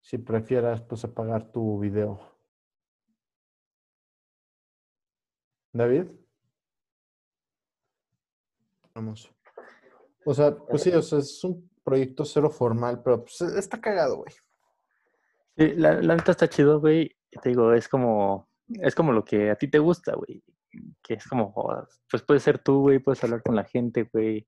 Si 0.00 0.16
prefieras, 0.18 0.80
pues 0.82 1.04
apagar 1.04 1.50
tu 1.52 1.78
video. 1.80 2.20
David. 5.72 6.06
Vamos. 8.94 9.30
O 10.24 10.34
sea, 10.34 10.56
pues 10.56 10.82
sí, 10.82 10.90
o 10.92 11.02
sea, 11.02 11.18
es 11.18 11.44
un 11.44 11.68
proyecto 11.84 12.24
cero 12.24 12.50
formal, 12.50 13.02
pero 13.02 13.22
pues 13.24 13.40
está 13.40 13.80
cagado, 13.80 14.18
güey. 14.18 14.32
La, 15.58 16.00
neta 16.00 16.32
está 16.32 16.48
chido, 16.48 16.80
güey. 16.80 17.10
Te 17.42 17.48
digo, 17.48 17.72
es 17.72 17.88
como, 17.88 18.48
es 18.68 18.94
como 18.94 19.12
lo 19.12 19.24
que 19.24 19.50
a 19.50 19.56
ti 19.56 19.68
te 19.68 19.78
gusta, 19.78 20.14
güey. 20.14 20.42
Que 21.02 21.14
es 21.14 21.26
como, 21.26 21.52
pues 22.10 22.22
puedes 22.22 22.42
ser 22.42 22.58
tú, 22.58 22.82
güey, 22.82 23.00
puedes 23.00 23.22
hablar 23.24 23.42
con 23.42 23.56
la 23.56 23.64
gente, 23.64 24.08
güey. 24.12 24.46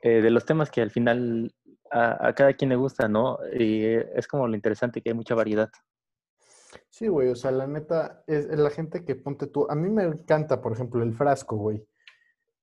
Eh, 0.00 0.22
de 0.22 0.30
los 0.30 0.44
temas 0.44 0.70
que 0.70 0.80
al 0.80 0.90
final 0.90 1.52
a, 1.90 2.28
a, 2.28 2.34
cada 2.34 2.52
quien 2.52 2.68
le 2.70 2.76
gusta, 2.76 3.08
¿no? 3.08 3.38
Y 3.52 3.84
es 3.84 4.28
como 4.28 4.46
lo 4.46 4.54
interesante 4.54 5.00
que 5.02 5.10
hay 5.10 5.14
mucha 5.14 5.34
variedad. 5.34 5.70
Sí, 6.90 7.08
güey, 7.08 7.28
o 7.28 7.34
sea, 7.34 7.50
la 7.50 7.66
neta, 7.66 8.22
es, 8.26 8.46
la 8.46 8.70
gente 8.70 9.04
que 9.04 9.16
ponte 9.16 9.46
tú. 9.46 9.66
A 9.68 9.74
mí 9.74 9.88
me 9.88 10.04
encanta, 10.04 10.60
por 10.60 10.72
ejemplo, 10.72 11.02
el 11.02 11.14
frasco, 11.14 11.56
güey. 11.56 11.84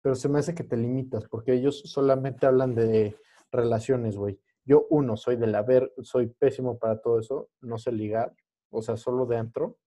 Pero 0.01 0.15
se 0.15 0.29
me 0.29 0.39
hace 0.39 0.55
que 0.55 0.63
te 0.63 0.77
limitas, 0.77 1.27
porque 1.27 1.53
ellos 1.53 1.81
solamente 1.85 2.45
hablan 2.45 2.73
de 2.73 3.17
relaciones, 3.51 4.15
güey. 4.15 4.39
Yo, 4.65 4.85
uno, 4.89 5.17
soy 5.17 5.35
de 5.35 5.47
la 5.47 5.63
ver, 5.63 5.93
soy 6.01 6.27
pésimo 6.27 6.77
para 6.77 7.01
todo 7.01 7.19
eso, 7.19 7.49
no 7.61 7.77
sé 7.77 7.91
ligar, 7.91 8.33
o 8.69 8.81
sea, 8.81 8.97
solo 8.97 9.25
de 9.25 9.37
antro. 9.37 9.77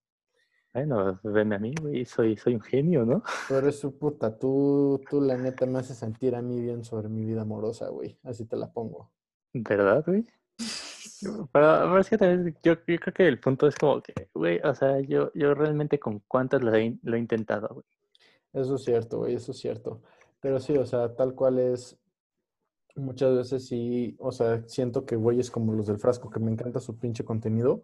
Bueno, 0.72 1.20
venme 1.22 1.54
a 1.54 1.58
mí, 1.60 1.72
güey, 1.80 2.04
soy, 2.04 2.36
soy 2.36 2.54
un 2.54 2.60
genio, 2.60 3.04
¿no? 3.04 3.22
Pero 3.46 3.60
eres 3.60 3.78
su 3.78 3.96
puta, 3.96 4.36
tú, 4.36 5.00
tú 5.08 5.20
la 5.20 5.36
neta 5.36 5.66
me 5.66 5.78
haces 5.78 5.96
sentir 5.96 6.34
a 6.34 6.42
mí 6.42 6.60
bien 6.60 6.82
sobre 6.84 7.08
mi 7.08 7.24
vida 7.24 7.42
amorosa, 7.42 7.88
güey. 7.90 8.18
Así 8.24 8.44
te 8.44 8.56
la 8.56 8.72
pongo. 8.72 9.12
¿Verdad, 9.52 10.02
güey? 10.04 10.26
Pero, 11.52 11.98
es 11.98 12.10
que 12.10 12.18
también 12.18 12.56
yo, 12.62 12.74
yo, 12.86 12.98
creo 12.98 13.14
que 13.14 13.28
el 13.28 13.38
punto 13.38 13.68
es 13.68 13.76
como 13.76 14.02
que, 14.02 14.12
güey, 14.34 14.60
o 14.64 14.74
sea, 14.74 15.00
yo, 15.00 15.30
yo 15.34 15.54
realmente 15.54 16.00
con 16.00 16.20
cuántas 16.26 16.62
lo 16.62 16.74
he, 16.74 16.98
lo 17.02 17.16
he 17.16 17.20
intentado, 17.20 17.68
güey. 17.68 17.86
Eso 18.52 18.76
es 18.76 18.84
cierto, 18.84 19.18
güey, 19.18 19.34
eso 19.34 19.52
es 19.52 19.58
cierto. 19.58 20.02
Pero 20.40 20.60
sí, 20.60 20.76
o 20.76 20.86
sea, 20.86 21.14
tal 21.14 21.34
cual 21.34 21.58
es, 21.58 21.98
muchas 22.94 23.34
veces 23.36 23.66
sí, 23.66 24.16
o 24.18 24.32
sea, 24.32 24.62
siento 24.66 25.04
que 25.04 25.16
güeyes 25.16 25.50
como 25.50 25.72
los 25.72 25.86
del 25.86 25.98
frasco, 25.98 26.30
que 26.30 26.40
me 26.40 26.50
encanta 26.50 26.80
su 26.80 26.98
pinche 26.98 27.24
contenido, 27.24 27.82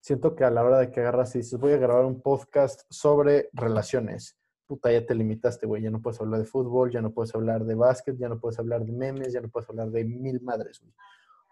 siento 0.00 0.34
que 0.34 0.44
a 0.44 0.50
la 0.50 0.62
hora 0.62 0.78
de 0.78 0.90
que 0.90 1.00
agarras 1.00 1.34
y 1.34 1.38
dices, 1.38 1.58
voy 1.58 1.72
a 1.72 1.78
grabar 1.78 2.04
un 2.04 2.20
podcast 2.20 2.82
sobre 2.90 3.48
relaciones, 3.52 4.38
puta, 4.66 4.92
ya 4.92 5.04
te 5.04 5.14
limitaste, 5.14 5.66
güey, 5.66 5.82
ya 5.82 5.90
no 5.90 6.00
puedes 6.00 6.20
hablar 6.20 6.40
de 6.40 6.46
fútbol, 6.46 6.90
ya 6.90 7.02
no 7.02 7.12
puedes 7.12 7.34
hablar 7.34 7.64
de 7.64 7.74
básquet, 7.74 8.16
ya 8.16 8.28
no 8.28 8.38
puedes 8.38 8.58
hablar 8.58 8.84
de 8.84 8.92
memes, 8.92 9.32
ya 9.32 9.40
no 9.40 9.48
puedes 9.48 9.68
hablar 9.68 9.90
de 9.90 10.04
mil 10.04 10.40
madres, 10.40 10.80
güey. 10.80 10.92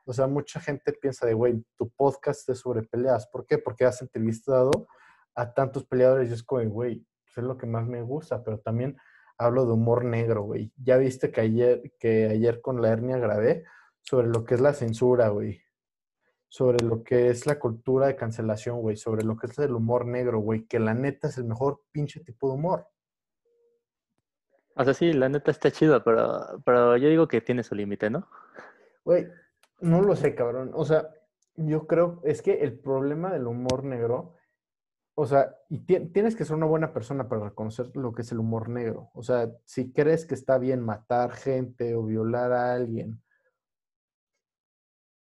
O 0.04 0.12
sea, 0.12 0.26
mucha 0.26 0.58
gente 0.58 0.92
piensa 0.92 1.26
de, 1.26 1.34
güey, 1.34 1.64
tu 1.76 1.88
podcast 1.90 2.48
es 2.48 2.58
sobre 2.58 2.82
peleas. 2.82 3.26
¿Por 3.28 3.46
qué? 3.46 3.58
Porque 3.58 3.84
has 3.84 4.02
entrevistado 4.02 4.88
a 5.34 5.54
tantos 5.54 5.84
peleadores 5.84 6.28
y 6.30 6.32
es 6.32 6.42
como, 6.42 6.68
güey, 6.68 7.06
pues 7.24 7.38
es 7.38 7.44
lo 7.44 7.56
que 7.56 7.66
más 7.66 7.86
me 7.86 8.02
gusta, 8.02 8.42
pero 8.42 8.58
también 8.58 8.96
hablo 9.38 9.66
de 9.66 9.72
humor 9.72 10.04
negro, 10.04 10.42
güey. 10.42 10.72
Ya 10.76 10.96
viste 10.96 11.30
que 11.30 11.40
ayer, 11.40 11.92
que 11.98 12.26
ayer 12.28 12.60
con 12.60 12.80
la 12.82 12.90
hernia 12.90 13.18
grabé 13.18 13.64
sobre 14.02 14.28
lo 14.28 14.44
que 14.44 14.54
es 14.54 14.60
la 14.60 14.72
censura, 14.72 15.28
güey. 15.28 15.60
Sobre 16.48 16.84
lo 16.84 17.02
que 17.02 17.30
es 17.30 17.46
la 17.46 17.58
cultura 17.58 18.06
de 18.06 18.16
cancelación, 18.16 18.80
güey. 18.80 18.96
Sobre 18.96 19.24
lo 19.24 19.36
que 19.36 19.46
es 19.46 19.58
el 19.58 19.72
humor 19.72 20.06
negro, 20.06 20.40
güey. 20.40 20.66
Que 20.66 20.78
la 20.78 20.94
neta 20.94 21.28
es 21.28 21.38
el 21.38 21.44
mejor 21.44 21.82
pinche 21.90 22.20
tipo 22.20 22.48
de 22.48 22.54
humor. 22.54 22.86
O 24.74 24.84
sea, 24.84 24.94
sí, 24.94 25.12
la 25.12 25.28
neta 25.28 25.50
está 25.50 25.70
chido, 25.70 26.02
pero, 26.02 26.62
pero 26.64 26.96
yo 26.96 27.08
digo 27.08 27.28
que 27.28 27.40
tiene 27.40 27.62
su 27.62 27.74
límite, 27.74 28.08
¿no? 28.08 28.26
Güey, 29.04 29.28
no 29.80 30.00
lo 30.00 30.16
sé, 30.16 30.34
cabrón. 30.34 30.70
O 30.74 30.84
sea, 30.84 31.08
yo 31.56 31.86
creo, 31.86 32.20
es 32.24 32.40
que 32.40 32.62
el 32.62 32.78
problema 32.78 33.32
del 33.32 33.46
humor 33.46 33.84
negro, 33.84 34.34
o 35.14 35.26
sea, 35.26 35.54
y 35.68 35.78
tienes 35.78 36.36
que 36.36 36.44
ser 36.44 36.56
una 36.56 36.66
buena 36.66 36.92
persona 36.92 37.28
para 37.28 37.44
reconocer 37.44 37.94
lo 37.96 38.12
que 38.12 38.22
es 38.22 38.32
el 38.32 38.38
humor 38.38 38.68
negro. 38.68 39.10
O 39.14 39.22
sea, 39.22 39.50
si 39.64 39.92
crees 39.92 40.24
que 40.24 40.34
está 40.34 40.58
bien 40.58 40.80
matar 40.80 41.32
gente 41.32 41.94
o 41.94 42.04
violar 42.04 42.52
a 42.52 42.72
alguien, 42.72 43.22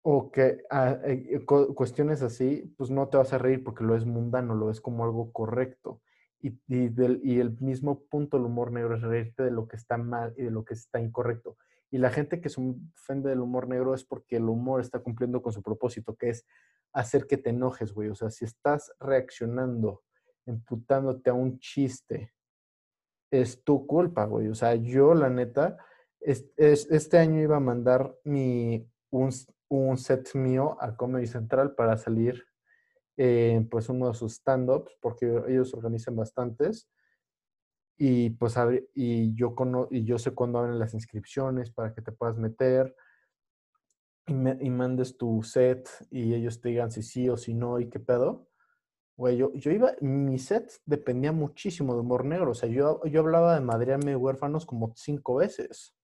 o 0.02 0.30
que 0.30 0.62
ah, 0.70 0.98
eh, 1.04 1.44
cuestiones 1.46 2.22
así, 2.22 2.74
pues 2.76 2.90
no 2.90 3.08
te 3.08 3.16
vas 3.16 3.32
a 3.32 3.38
reír 3.38 3.62
porque 3.64 3.85
lo 3.85 3.96
es 3.96 4.04
mundano, 4.04 4.54
lo 4.54 4.66
ves 4.66 4.80
como 4.80 5.04
algo 5.04 5.32
correcto. 5.32 6.02
Y, 6.40 6.58
y 6.66 7.38
el 7.40 7.56
mismo 7.61 8.00
punto 8.11 8.37
del 8.37 8.46
humor 8.46 8.72
negro 8.72 8.96
es 8.96 9.02
reírte 9.02 9.44
de 9.44 9.52
lo 9.52 9.68
que 9.68 9.76
está 9.76 9.96
mal 9.96 10.35
y 10.37 10.42
de 10.42 10.50
lo 10.50 10.64
que 10.64 10.74
está 10.74 11.00
incorrecto. 11.00 11.56
Y 11.92 11.98
la 11.98 12.11
gente 12.11 12.40
que 12.40 12.48
se 12.48 12.59
ofende 12.94 13.28
del 13.28 13.40
humor 13.40 13.68
negro 13.68 13.94
es 13.94 14.02
porque 14.02 14.37
el 14.37 14.48
humor 14.48 14.81
está 14.81 15.00
cumpliendo 15.00 15.42
con 15.42 15.52
su 15.52 15.62
propósito, 15.62 16.16
que 16.16 16.31
es 16.31 16.46
hacer 16.94 17.26
que 17.26 17.37
te 17.37 17.50
enojes, 17.50 17.92
güey. 17.92 18.09
O 18.09 18.14
sea, 18.14 18.31
si 18.31 18.46
estás 18.46 18.90
reaccionando, 18.98 20.02
emputándote 20.46 21.28
a 21.28 21.35
un 21.35 21.59
chiste, 21.59 22.33
es 23.31 23.62
tu 23.62 23.87
culpa, 23.87 24.24
güey. 24.24 24.48
O 24.48 24.55
sea, 24.55 24.74
yo, 24.74 25.12
la 25.12 25.28
neta, 25.28 25.76
es, 26.18 26.46
este 26.57 27.18
año 27.18 27.42
iba 27.42 27.59
a 27.59 27.61
mandar 27.61 28.16
mi, 28.24 28.90
un, 29.11 29.28
un, 29.68 29.98
set 29.98 30.35
mío 30.35 30.78
a 30.81 30.96
Comedy 30.96 31.26
Central 31.26 31.74
para 31.74 31.98
salir, 31.98 32.42
pues, 33.16 33.90
uno 33.90 34.09
de 34.09 34.14
sus 34.14 34.33
stand-ups, 34.33 34.96
porque 34.98 35.42
ellos 35.46 35.74
organizan 35.74 36.16
bastantes 36.16 36.88
y 38.04 38.30
pues 38.30 38.56
y 38.96 39.32
yo, 39.36 39.54
cono 39.54 39.86
y 39.88 40.02
yo 40.02 40.18
sé 40.18 40.32
cuándo 40.32 40.58
abren 40.58 40.80
las 40.80 40.92
inscripciones 40.92 41.70
para 41.70 41.94
que 41.94 42.02
te 42.02 42.10
puedas 42.10 42.36
meter 42.36 42.96
y, 44.26 44.34
me 44.34 44.58
y, 44.60 44.70
mandes 44.70 45.16
tu 45.16 45.40
set 45.44 45.88
y 46.10 46.34
ellos 46.34 46.60
te 46.60 46.70
digan 46.70 46.90
si 46.90 47.04
sí 47.04 47.28
o 47.28 47.36
si 47.36 47.54
no 47.54 47.78
y 47.78 47.88
qué 47.88 48.00
pedo. 48.00 48.48
Güey, 49.16 49.36
yo, 49.36 49.52
yo 49.52 49.70
iba, 49.70 49.92
mi 50.00 50.36
set 50.40 50.80
dependía 50.84 51.30
muchísimo 51.30 51.94
de 51.94 52.00
humor 52.00 52.24
negro. 52.24 52.50
O 52.50 52.54
sea, 52.54 52.68
yo, 52.68 53.04
yo 53.04 53.20
hablaba 53.20 53.54
de 53.54 53.60
madrearme 53.60 54.16
huérfanos 54.16 54.66
como 54.66 54.92
cinco 54.96 55.36
veces. 55.36 55.94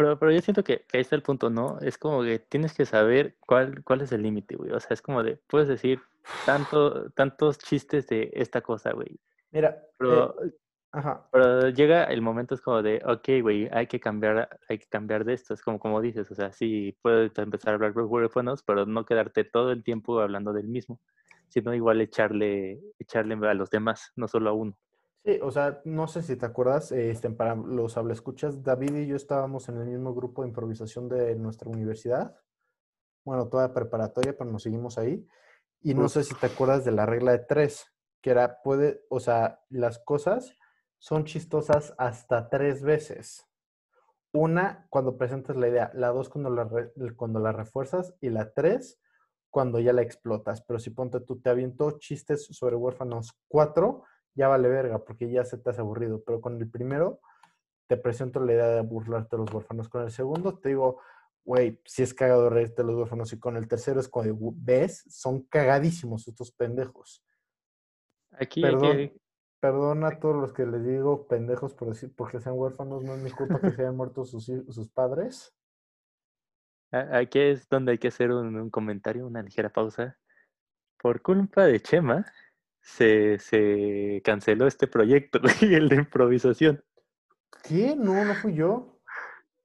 Pero, 0.00 0.18
pero 0.18 0.32
yo 0.32 0.40
siento 0.40 0.64
que, 0.64 0.80
que, 0.88 0.96
ahí 0.96 1.02
está 1.02 1.14
el 1.14 1.22
punto, 1.22 1.50
¿no? 1.50 1.78
Es 1.80 1.98
como 1.98 2.22
que 2.22 2.38
tienes 2.38 2.72
que 2.72 2.86
saber 2.86 3.36
cuál, 3.40 3.84
cuál 3.84 4.00
es 4.00 4.12
el 4.12 4.22
límite, 4.22 4.56
güey. 4.56 4.72
O 4.72 4.80
sea, 4.80 4.94
es 4.94 5.02
como 5.02 5.22
de, 5.22 5.38
puedes 5.46 5.68
decir 5.68 6.00
tanto, 6.46 7.10
tantos 7.10 7.58
chistes 7.58 8.06
de 8.06 8.30
esta 8.32 8.62
cosa, 8.62 8.92
güey. 8.92 9.20
Mira, 9.50 9.78
pero, 9.98 10.42
eh, 10.42 10.54
ajá. 10.92 11.28
pero 11.30 11.68
llega 11.68 12.04
el 12.04 12.22
momento, 12.22 12.54
es 12.54 12.62
como 12.62 12.82
de, 12.82 13.02
ok, 13.04 13.42
güey, 13.42 13.68
hay 13.72 13.88
que 13.88 14.00
cambiar, 14.00 14.48
hay 14.70 14.78
que 14.78 14.86
cambiar 14.86 15.26
de 15.26 15.34
esto. 15.34 15.52
Es 15.52 15.60
como, 15.60 15.78
como 15.78 16.00
dices, 16.00 16.30
o 16.30 16.34
sea, 16.34 16.50
sí, 16.50 16.96
puedes 17.02 17.36
empezar 17.36 17.72
a 17.72 17.74
hablar 17.74 17.92
de 17.92 18.02
huérfanos, 18.02 18.62
pero 18.62 18.86
no 18.86 19.04
quedarte 19.04 19.44
todo 19.44 19.70
el 19.70 19.84
tiempo 19.84 20.18
hablando 20.20 20.54
del 20.54 20.68
mismo, 20.68 20.98
sino 21.48 21.74
igual 21.74 22.00
echarle, 22.00 22.80
echarle 22.98 23.34
a 23.46 23.52
los 23.52 23.68
demás, 23.68 24.12
no 24.16 24.28
solo 24.28 24.48
a 24.48 24.54
uno. 24.54 24.78
Sí, 25.24 25.38
o 25.42 25.50
sea, 25.50 25.82
no 25.84 26.08
sé 26.08 26.22
si 26.22 26.36
te 26.36 26.46
acuerdas, 26.46 26.92
este, 26.92 27.28
para 27.30 27.54
los 27.54 27.96
escuchas, 28.10 28.62
David 28.62 28.94
y 28.96 29.06
yo 29.06 29.16
estábamos 29.16 29.68
en 29.68 29.76
el 29.76 29.86
mismo 29.86 30.14
grupo 30.14 30.42
de 30.42 30.48
improvisación 30.48 31.10
de 31.10 31.36
nuestra 31.36 31.68
universidad. 31.68 32.34
Bueno, 33.24 33.48
toda 33.48 33.74
preparatoria, 33.74 34.36
pero 34.36 34.50
nos 34.50 34.62
seguimos 34.62 34.96
ahí. 34.96 35.26
Y 35.82 35.92
no 35.92 36.08
sé 36.08 36.24
si 36.24 36.34
te 36.34 36.46
acuerdas 36.46 36.86
de 36.86 36.92
la 36.92 37.04
regla 37.04 37.32
de 37.32 37.40
tres, 37.40 37.86
que 38.22 38.30
era, 38.30 38.62
puede, 38.62 39.04
o 39.10 39.20
sea, 39.20 39.60
las 39.68 39.98
cosas 39.98 40.56
son 40.98 41.24
chistosas 41.24 41.94
hasta 41.98 42.48
tres 42.48 42.82
veces. 42.82 43.46
Una, 44.32 44.86
cuando 44.88 45.18
presentas 45.18 45.56
la 45.56 45.68
idea, 45.68 45.90
la 45.94 46.08
dos, 46.08 46.30
cuando 46.30 46.50
la, 46.50 46.68
cuando 47.16 47.40
la 47.40 47.52
refuerzas, 47.52 48.14
y 48.22 48.30
la 48.30 48.52
tres, 48.52 49.00
cuando 49.50 49.80
ya 49.80 49.92
la 49.92 50.02
explotas. 50.02 50.62
Pero 50.62 50.78
si 50.78 50.90
ponte 50.90 51.20
tú, 51.20 51.40
te 51.40 51.50
aviento 51.50 51.98
chistes 51.98 52.46
sobre 52.46 52.76
huérfanos 52.76 53.38
cuatro, 53.48 54.04
ya 54.34 54.48
vale 54.48 54.68
verga, 54.68 55.04
porque 55.04 55.30
ya 55.30 55.44
se 55.44 55.58
te 55.58 55.70
hace 55.70 55.80
aburrido. 55.80 56.22
Pero 56.24 56.40
con 56.40 56.56
el 56.60 56.70
primero, 56.70 57.20
te 57.86 57.96
presento 57.96 58.40
la 58.40 58.52
idea 58.52 58.68
de 58.68 58.80
burlarte 58.82 59.36
de 59.36 59.42
los 59.42 59.52
huérfanos. 59.52 59.88
Con 59.88 60.02
el 60.02 60.10
segundo, 60.10 60.58
te 60.58 60.70
digo, 60.70 61.00
güey, 61.44 61.80
si 61.84 62.02
es 62.02 62.14
cagado 62.14 62.50
reírte 62.50 62.82
de 62.82 62.88
los 62.88 62.96
huérfanos. 62.96 63.32
Y 63.32 63.38
con 63.38 63.56
el 63.56 63.68
tercero 63.68 64.00
es 64.00 64.08
cuando 64.08 64.36
ves, 64.54 65.04
son 65.08 65.42
cagadísimos 65.42 66.28
estos 66.28 66.52
pendejos. 66.52 67.24
Aquí, 68.32 68.62
Perdón, 68.62 69.12
Perdona 69.60 70.08
a 70.08 70.18
todos 70.18 70.36
los 70.36 70.54
que 70.54 70.64
les 70.64 70.82
digo 70.82 71.28
pendejos 71.28 71.74
por 71.74 71.88
decir, 71.88 72.14
porque 72.16 72.40
sean 72.40 72.54
huérfanos, 72.56 73.04
no 73.04 73.14
es 73.14 73.22
mi 73.22 73.30
culpa 73.30 73.60
que 73.60 73.70
se 73.70 73.82
hayan 73.82 73.96
muerto 73.96 74.24
sus, 74.24 74.46
sus 74.46 74.88
padres. 74.88 75.54
Aquí 76.90 77.38
es 77.38 77.68
donde 77.68 77.92
hay 77.92 77.98
que 77.98 78.08
hacer 78.08 78.32
un, 78.32 78.56
un 78.56 78.70
comentario, 78.70 79.26
una 79.26 79.42
ligera 79.42 79.68
pausa. 79.68 80.18
Por 81.00 81.20
culpa 81.20 81.66
de 81.66 81.78
Chema, 81.80 82.24
se, 82.80 83.38
se 83.38 84.22
canceló 84.24 84.66
este 84.66 84.86
proyecto, 84.86 85.40
el 85.60 85.88
de 85.88 85.96
improvisación. 85.96 86.82
¿Qué? 87.62 87.94
No, 87.96 88.24
no 88.24 88.34
fui 88.34 88.54
yo. 88.54 89.00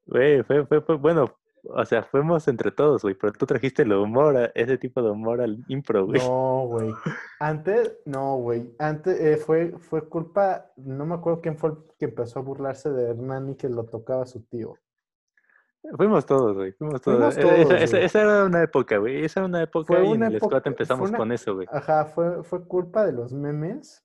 Güey, 0.05 0.43
fue, 0.43 0.65
fue, 0.65 0.81
fue, 0.81 0.97
bueno, 0.97 1.35
o 1.69 1.85
sea, 1.85 2.03
fuimos 2.03 2.47
entre 2.47 2.71
todos, 2.71 3.01
güey, 3.01 3.15
pero 3.15 3.33
tú 3.33 3.45
trajiste 3.45 3.81
el 3.81 3.93
humor, 3.93 4.51
ese 4.53 4.77
tipo 4.77 5.01
de 5.01 5.09
humor 5.09 5.41
al 5.41 5.63
impro, 5.67 6.05
güey. 6.05 6.21
No, 6.21 6.67
güey. 6.67 6.93
Antes, 7.39 7.97
no, 8.05 8.37
güey. 8.37 8.75
Antes 8.77 9.19
eh, 9.19 9.37
fue, 9.37 9.71
fue 9.79 10.07
culpa, 10.07 10.71
no 10.75 11.05
me 11.05 11.15
acuerdo 11.15 11.41
quién 11.41 11.57
fue 11.57 11.71
el 11.71 11.77
que 11.97 12.05
empezó 12.05 12.39
a 12.39 12.43
burlarse 12.43 12.91
de 12.91 13.09
Hernán 13.09 13.49
y 13.49 13.55
que 13.55 13.69
lo 13.69 13.85
tocaba 13.85 14.25
su 14.25 14.43
tío. 14.43 14.77
Fuimos 15.95 16.25
todos, 16.25 16.55
güey. 16.55 16.71
Fuimos 16.73 17.01
todos. 17.01 17.35
Fuimos 17.35 17.67
todos 17.67 17.81
esa, 17.81 17.99
esa, 17.99 18.21
era 18.21 18.45
una 18.45 18.63
época, 18.63 18.97
güey. 18.97 19.23
Esa 19.23 19.41
era 19.41 19.47
una 19.47 19.63
época 19.63 19.93
fue 19.93 20.07
y 20.07 20.11
en 20.11 20.23
el 20.23 20.35
época, 20.35 20.61
empezamos 20.65 21.09
una, 21.09 21.17
con 21.17 21.31
eso, 21.31 21.55
güey. 21.55 21.67
Ajá, 21.71 22.05
fue, 22.05 22.43
fue 22.43 22.65
culpa 22.67 23.05
de 23.05 23.13
los 23.13 23.33
memes. 23.33 24.03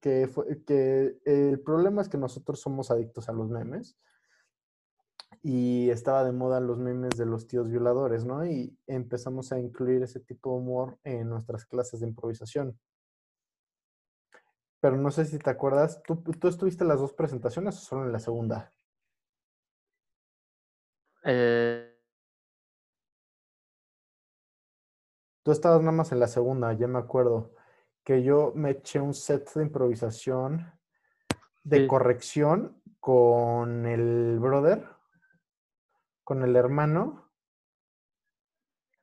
Que, 0.00 0.28
fue, 0.28 0.62
que 0.64 1.18
el 1.24 1.60
problema 1.60 2.02
es 2.02 2.08
que 2.08 2.18
nosotros 2.18 2.60
somos 2.60 2.90
adictos 2.90 3.28
a 3.28 3.32
los 3.32 3.48
memes. 3.48 3.98
y 5.42 5.90
estaba 5.90 6.24
de 6.24 6.32
moda 6.32 6.60
los 6.60 6.78
memes 6.78 7.16
de 7.16 7.26
los 7.26 7.46
tíos 7.48 7.68
violadores, 7.68 8.24
¿no? 8.24 8.46
Y 8.46 8.76
empezamos 8.86 9.50
a 9.52 9.58
incluir 9.58 10.02
ese 10.02 10.20
tipo 10.20 10.50
de 10.50 10.56
humor 10.56 10.98
en 11.02 11.28
nuestras 11.28 11.66
clases 11.66 12.00
de 12.00 12.06
improvisación. 12.06 12.78
Pero 14.80 14.96
no 14.96 15.10
sé 15.10 15.24
si 15.24 15.38
te 15.38 15.50
acuerdas, 15.50 16.02
¿tú, 16.02 16.16
tú 16.16 16.48
estuviste 16.48 16.84
en 16.84 16.88
las 16.88 17.00
dos 17.00 17.12
presentaciones 17.12 17.76
o 17.76 17.80
solo 17.80 18.04
en 18.04 18.12
la 18.12 18.18
segunda? 18.18 18.72
Eh, 21.24 21.88
Tú 25.44 25.50
estabas 25.50 25.80
nada 25.80 25.92
más 25.92 26.12
en 26.12 26.20
la 26.20 26.28
segunda, 26.28 26.72
ya 26.72 26.86
me 26.86 27.00
acuerdo, 27.00 27.54
que 28.04 28.22
yo 28.22 28.52
me 28.54 28.70
eché 28.70 29.00
un 29.00 29.12
set 29.12 29.52
de 29.54 29.62
improvisación 29.64 30.72
de 31.64 31.78
Sí. 31.80 31.86
corrección 31.88 32.80
con 33.00 33.86
el 33.86 34.38
brother, 34.38 34.86
con 36.22 36.44
el 36.44 36.54
hermano, 36.54 37.28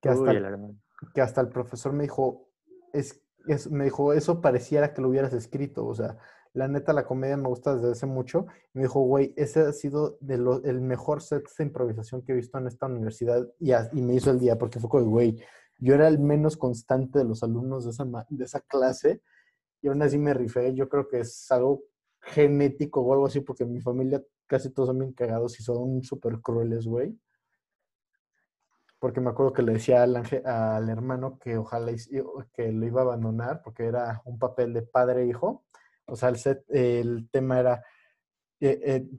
que 0.01 0.07
hasta, 0.09 0.21
uy, 0.23 0.29
el- 0.29 0.37
el 0.37 0.45
hermano. 0.45 0.75
que 1.13 1.21
hasta 1.21 1.41
el 1.41 1.49
profesor 1.49 1.91
me 1.91 2.03
dijo, 2.03 2.49
es, 2.93 3.21
es- 3.47 3.69
me 3.69 3.83
dijo, 3.83 4.13
eso 4.13 4.39
pareciera 4.39 4.93
que 4.93 5.01
lo 5.01 5.09
hubieras 5.09 5.33
escrito, 5.33 5.85
o 5.85 5.93
sea, 5.93 6.17
la 6.53 6.67
neta 6.67 6.93
la 6.93 7.05
comedia 7.05 7.37
me 7.37 7.47
gusta 7.47 7.75
desde 7.75 7.91
hace 7.91 8.05
mucho, 8.05 8.47
y 8.73 8.79
me 8.79 8.83
dijo, 8.83 9.01
güey, 9.01 9.33
ese 9.37 9.61
ha 9.61 9.71
sido 9.73 10.17
el 10.27 10.81
mejor 10.81 11.21
set 11.21 11.45
de 11.57 11.63
improvisación 11.63 12.21
que 12.23 12.31
he 12.31 12.35
visto 12.35 12.57
en 12.57 12.67
esta 12.67 12.87
universidad, 12.87 13.47
y, 13.59 13.71
y 13.73 14.01
me 14.01 14.15
hizo 14.15 14.31
el 14.31 14.39
día, 14.39 14.57
porque 14.57 14.79
fue 14.79 14.89
como, 14.89 15.05
güey, 15.05 15.41
yo 15.77 15.93
era 15.93 16.07
el 16.07 16.19
menos 16.19 16.57
constante 16.57 17.19
de 17.19 17.25
los 17.25 17.43
alumnos 17.43 17.85
de 17.85 17.91
esa, 17.91 18.05
de 18.29 18.45
esa 18.45 18.61
clase, 18.61 19.21
y 19.81 19.87
aún 19.87 20.01
así 20.01 20.17
me 20.17 20.33
rifé, 20.33 20.73
yo 20.73 20.89
creo 20.89 21.07
que 21.07 21.21
es 21.21 21.51
algo 21.51 21.83
genético 22.21 23.01
o 23.01 23.13
algo 23.13 23.27
así, 23.27 23.39
porque 23.41 23.65
mi 23.65 23.79
familia 23.79 24.21
casi 24.47 24.71
todos 24.71 24.89
son 24.89 24.99
bien 24.99 25.13
cagados 25.13 25.59
y 25.59 25.63
son 25.63 26.03
súper 26.03 26.39
crueles, 26.41 26.85
güey 26.85 27.17
porque 28.99 29.21
me 29.21 29.29
acuerdo 29.29 29.53
que 29.53 29.61
le 29.61 29.73
decía 29.73 30.03
al, 30.03 30.21
al 30.45 30.89
hermano 30.89 31.39
que 31.39 31.57
ojalá 31.57 31.93
que 32.53 32.71
lo 32.71 32.85
iba 32.85 33.01
a 33.01 33.05
abandonar 33.05 33.61
porque 33.63 33.85
era 33.85 34.21
un 34.25 34.37
papel 34.37 34.73
de 34.73 34.81
padre 34.81 35.23
e. 35.23 35.33
O 36.11 36.15
sea, 36.15 36.29
el, 36.29 37.29
tema 37.31 37.59
era, 37.59 37.83
eh, 38.59 38.79
eh, 38.83 39.09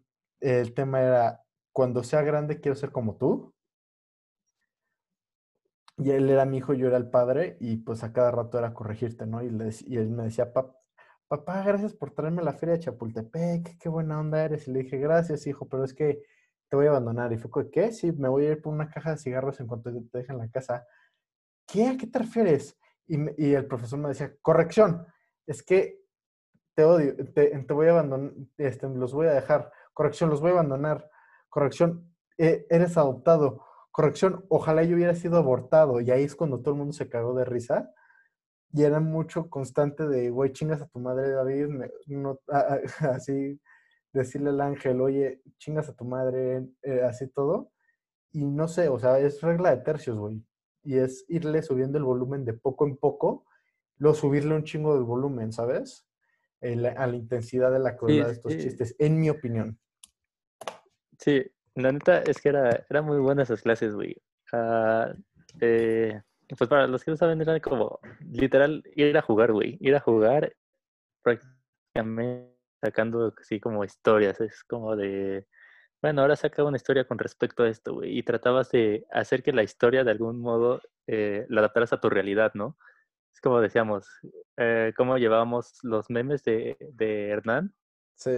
el 0.41 0.75
tema 0.75 1.01
era, 1.01 1.45
cuando 1.73 2.03
sea 2.03 2.23
grande 2.23 2.61
quiero 2.61 2.77
ser 2.77 2.93
como 2.93 3.17
tú. 3.17 3.55
Y 5.99 6.11
él 6.11 6.31
era 6.31 6.45
mi 6.47 6.59
hijo, 6.59 6.73
yo 6.73 6.87
era 6.89 6.97
el 6.97 7.11
padre, 7.11 7.57
y 7.61 7.77
pues 7.77 8.03
a 8.05 8.13
cada 8.13 8.31
rato 8.31 8.59
era 8.59 8.73
corregirte, 8.73 9.27
¿no? 9.27 9.43
Y, 9.43 9.51
le 9.51 9.69
él 9.69 10.09
me 10.11 10.25
decía, 10.25 10.53
"Pap- 10.53 10.75
papá, 11.29 11.63
gracias 11.63 11.95
por 11.95 12.11
traerme 12.13 12.43
a 12.43 12.45
la 12.45 12.55
feria 12.55 12.75
de 12.75 12.81
Chapultepec, 12.81 13.79
qué 13.79 13.89
buena 13.89 14.19
onda 14.21 14.43
eres. 14.45 14.67
Y 14.69 14.73
le 14.73 14.81
dije, 14.81 14.99
gracias, 14.99 15.47
hijo, 15.47 15.69
pero 15.69 15.85
es 15.85 15.95
que 15.95 16.23
te 16.69 16.77
voy 16.77 16.87
a 16.87 16.91
abandonar. 16.91 17.33
Y 17.33 17.39
fue 17.39 17.71
¿qué? 17.71 17.93
Sí, 17.93 18.13
me 18.13 18.29
voy 18.29 18.47
a 18.47 18.53
ir 18.53 18.63
por 18.63 18.73
una 18.75 18.89
caja 18.91 19.13
de 19.13 19.19
cigarros 19.19 19.61
en 19.61 19.67
cuanto 19.69 19.93
te 19.93 20.19
dejen 20.19 20.39
la 20.39 20.49
casa. 20.51 20.87
¿Qué? 21.67 21.87
¿A 21.89 21.97
qué 21.97 22.07
te 22.07 22.19
refieres? 22.21 22.79
Y, 23.07 23.17
y 23.45 23.55
el 23.55 23.67
profesor 23.67 23.99
me 24.01 24.09
decía, 24.09 24.35
corrección, 24.43 25.07
es 25.47 25.63
que 25.63 26.01
te 26.81 26.85
odio, 26.85 27.15
te, 27.35 27.49
te 27.49 27.75
voy 27.75 27.89
a 27.89 27.91
abandonar, 27.91 28.33
este, 28.57 28.89
los 28.89 29.13
voy 29.13 29.27
a 29.27 29.33
dejar. 29.35 29.71
Corrección, 29.93 30.31
los 30.31 30.41
voy 30.41 30.49
a 30.49 30.55
abandonar. 30.55 31.11
Corrección, 31.51 32.11
e- 32.39 32.67
eres 32.71 32.97
adoptado. 32.97 33.67
Corrección, 33.91 34.47
ojalá 34.49 34.83
yo 34.83 34.97
hubiera 34.97 35.15
sido 35.15 35.37
abortado. 35.37 36.01
Y 36.01 36.11
ahí 36.11 36.23
es 36.25 36.35
cuando 36.35 36.61
todo 36.61 36.71
el 36.73 36.79
mundo 36.79 36.95
se 36.95 37.11
cagó 37.11 37.35
de 37.35 37.45
risa. 37.45 37.93
Y 38.73 38.85
era 38.85 38.99
mucho 38.99 39.51
constante 39.51 40.09
de, 40.09 40.31
güey, 40.31 40.53
chingas 40.53 40.81
a 40.81 40.87
tu 40.87 41.01
madre, 41.01 41.33
David. 41.33 41.69
así, 43.11 43.61
decirle 44.15 44.49
al 44.49 44.63
ángel, 44.63 45.03
oye, 45.03 45.43
chingas 45.59 45.91
a 45.91 45.95
tu 45.95 46.07
madre, 46.07 46.67
eh, 46.83 47.03
así 47.03 47.29
todo. 47.29 47.73
Y 48.33 48.47
no 48.47 48.69
sé, 48.69 48.89
o 48.89 48.99
sea, 48.99 49.19
es 49.19 49.43
regla 49.43 49.77
de 49.77 49.83
tercios, 49.83 50.19
güey. 50.19 50.43
Y 50.83 50.97
es 50.97 51.27
irle 51.29 51.61
subiendo 51.61 51.99
el 51.99 52.05
volumen 52.05 52.47
de 52.47 52.55
poco 52.55 52.87
en 52.87 52.97
poco, 52.97 53.45
luego 53.99 54.15
subirle 54.15 54.55
un 54.55 54.65
chingo 54.65 54.95
del 54.95 55.05
volumen, 55.05 55.53
¿sabes? 55.53 56.07
El- 56.61 56.87
a 56.87 57.07
la 57.07 57.17
intensidad 57.17 57.73
de 57.73 57.79
la 57.79 57.97
crueldad 57.97 58.27
de 58.27 58.33
estos 58.33 58.53
sí. 58.53 58.59
chistes, 58.61 58.95
en 58.99 59.19
mi 59.19 59.31
opinión. 59.31 59.79
Sí, 61.19 61.45
la 61.75 61.93
neta 61.93 62.23
es 62.23 62.41
que 62.41 62.49
era, 62.51 62.85
era 62.89 63.03
muy 63.03 63.19
buena 63.19 63.43
esas 63.43 63.63
clases, 63.63 63.95
güey. 63.95 64.17
Ah, 64.53 65.13
eh, 65.61 66.21
pues 66.57 66.69
para 66.69 66.87
los 66.87 67.05
que 67.05 67.11
no 67.11 67.17
saben, 67.17 67.41
era 67.41 67.61
como 67.61 68.01
literal 68.31 68.83
ir 68.95 69.17
a 69.17 69.23
jugar, 69.23 69.53
güey. 69.53 69.77
Ir 69.81 69.95
a 69.95 70.01
jugar 70.01 70.55
prácticamente 71.23 72.57
sacando 72.83 73.33
así 73.39 73.61
como 73.61 73.85
historias. 73.85 74.41
Es 74.41 74.65
como 74.65 74.97
de, 74.97 75.47
bueno, 76.03 76.23
ahora 76.23 76.37
saca 76.37 76.65
una 76.65 76.77
historia 76.77 77.05
con 77.05 77.19
respecto 77.19 77.63
a 77.63 77.69
esto, 77.69 77.95
güey. 77.95 78.19
Y 78.19 78.23
tratabas 78.23 78.71
de 78.71 79.07
hacer 79.13 79.43
que 79.43 79.53
la 79.53 79.63
historia 79.63 80.05
de 80.05 80.11
algún 80.11 80.41
modo 80.41 80.81
eh, 81.07 81.47
la 81.49 81.61
adaptaras 81.61 81.93
a 81.93 82.01
tu 82.01 82.09
realidad, 82.11 82.53
¿no? 82.55 82.77
Es 83.33 83.41
como 83.41 83.61
decíamos, 83.61 84.09
eh, 84.57 84.93
cómo 84.97 85.17
llevábamos 85.19 85.79
los 85.83 86.11
memes 86.11 86.43
de, 86.45 86.77
de 86.93 87.29
Hernán 87.31 87.75
Sí. 88.15 88.31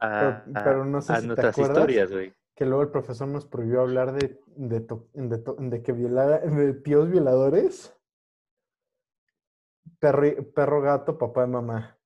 a, 0.00 0.42
Pero, 0.44 0.64
pero 0.64 0.84
no 0.84 1.00
sé 1.00 1.12
a 1.12 1.16
si 1.16 1.20
te 1.22 1.26
nuestras 1.28 1.54
acuerdas 1.54 1.76
historias, 1.78 2.10
güey. 2.10 2.34
que 2.54 2.64
luego 2.66 2.82
el 2.82 2.88
profesor 2.90 3.28
nos 3.28 3.46
prohibió 3.46 3.80
hablar 3.82 4.12
de, 4.12 4.40
de, 4.56 4.80
to- 4.80 5.08
de 5.14 5.38
to- 5.38 5.56
de 5.58 5.82
que 5.82 5.92
violara, 5.92 6.38
de 6.38 6.74
tíos 6.74 7.08
violadores, 7.10 7.94
perro, 9.98 10.22
perro, 10.54 10.80
gato, 10.80 11.18
papá 11.18 11.44
y 11.44 11.48
mamá. 11.48 11.96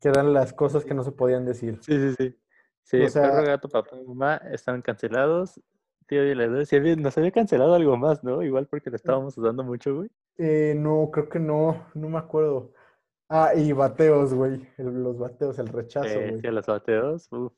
Que 0.00 0.08
eran 0.08 0.32
las 0.34 0.52
cosas 0.52 0.84
que 0.84 0.94
no 0.94 1.02
se 1.04 1.12
podían 1.12 1.44
decir. 1.46 1.78
Sí, 1.82 1.96
sí, 1.98 2.14
sí. 2.18 2.40
Sí, 2.82 3.02
O 3.02 3.08
sea- 3.08 3.30
perro, 3.30 3.46
gato, 3.46 3.68
papá 3.68 3.96
y 3.96 4.04
mamá 4.04 4.36
están 4.50 4.82
cancelados. 4.82 5.60
Tío 6.06 6.22
violador, 6.22 6.66
sí 6.66 6.78
nos 6.96 7.16
había 7.16 7.30
cancelado 7.30 7.74
algo 7.74 7.96
más, 7.96 8.22
¿no? 8.22 8.42
Igual 8.42 8.66
porque 8.66 8.90
lo 8.90 8.96
estábamos 8.96 9.38
usando 9.38 9.64
mucho, 9.64 9.94
güey. 9.96 10.10
Eh, 10.38 10.74
no, 10.76 11.10
creo 11.12 11.28
que 11.28 11.38
no, 11.38 11.86
no 11.94 12.08
me 12.08 12.18
acuerdo. 12.18 12.72
Ah, 13.28 13.52
y 13.54 13.72
bateos, 13.72 14.34
güey. 14.34 14.68
Los 14.78 15.18
bateos, 15.18 15.58
el 15.58 15.68
rechazo, 15.68 16.08
Eh, 16.08 16.28
güey. 16.30 16.40
sí, 16.40 16.46
los 16.48 16.66
bateos. 16.66 17.28
Uf. 17.32 17.52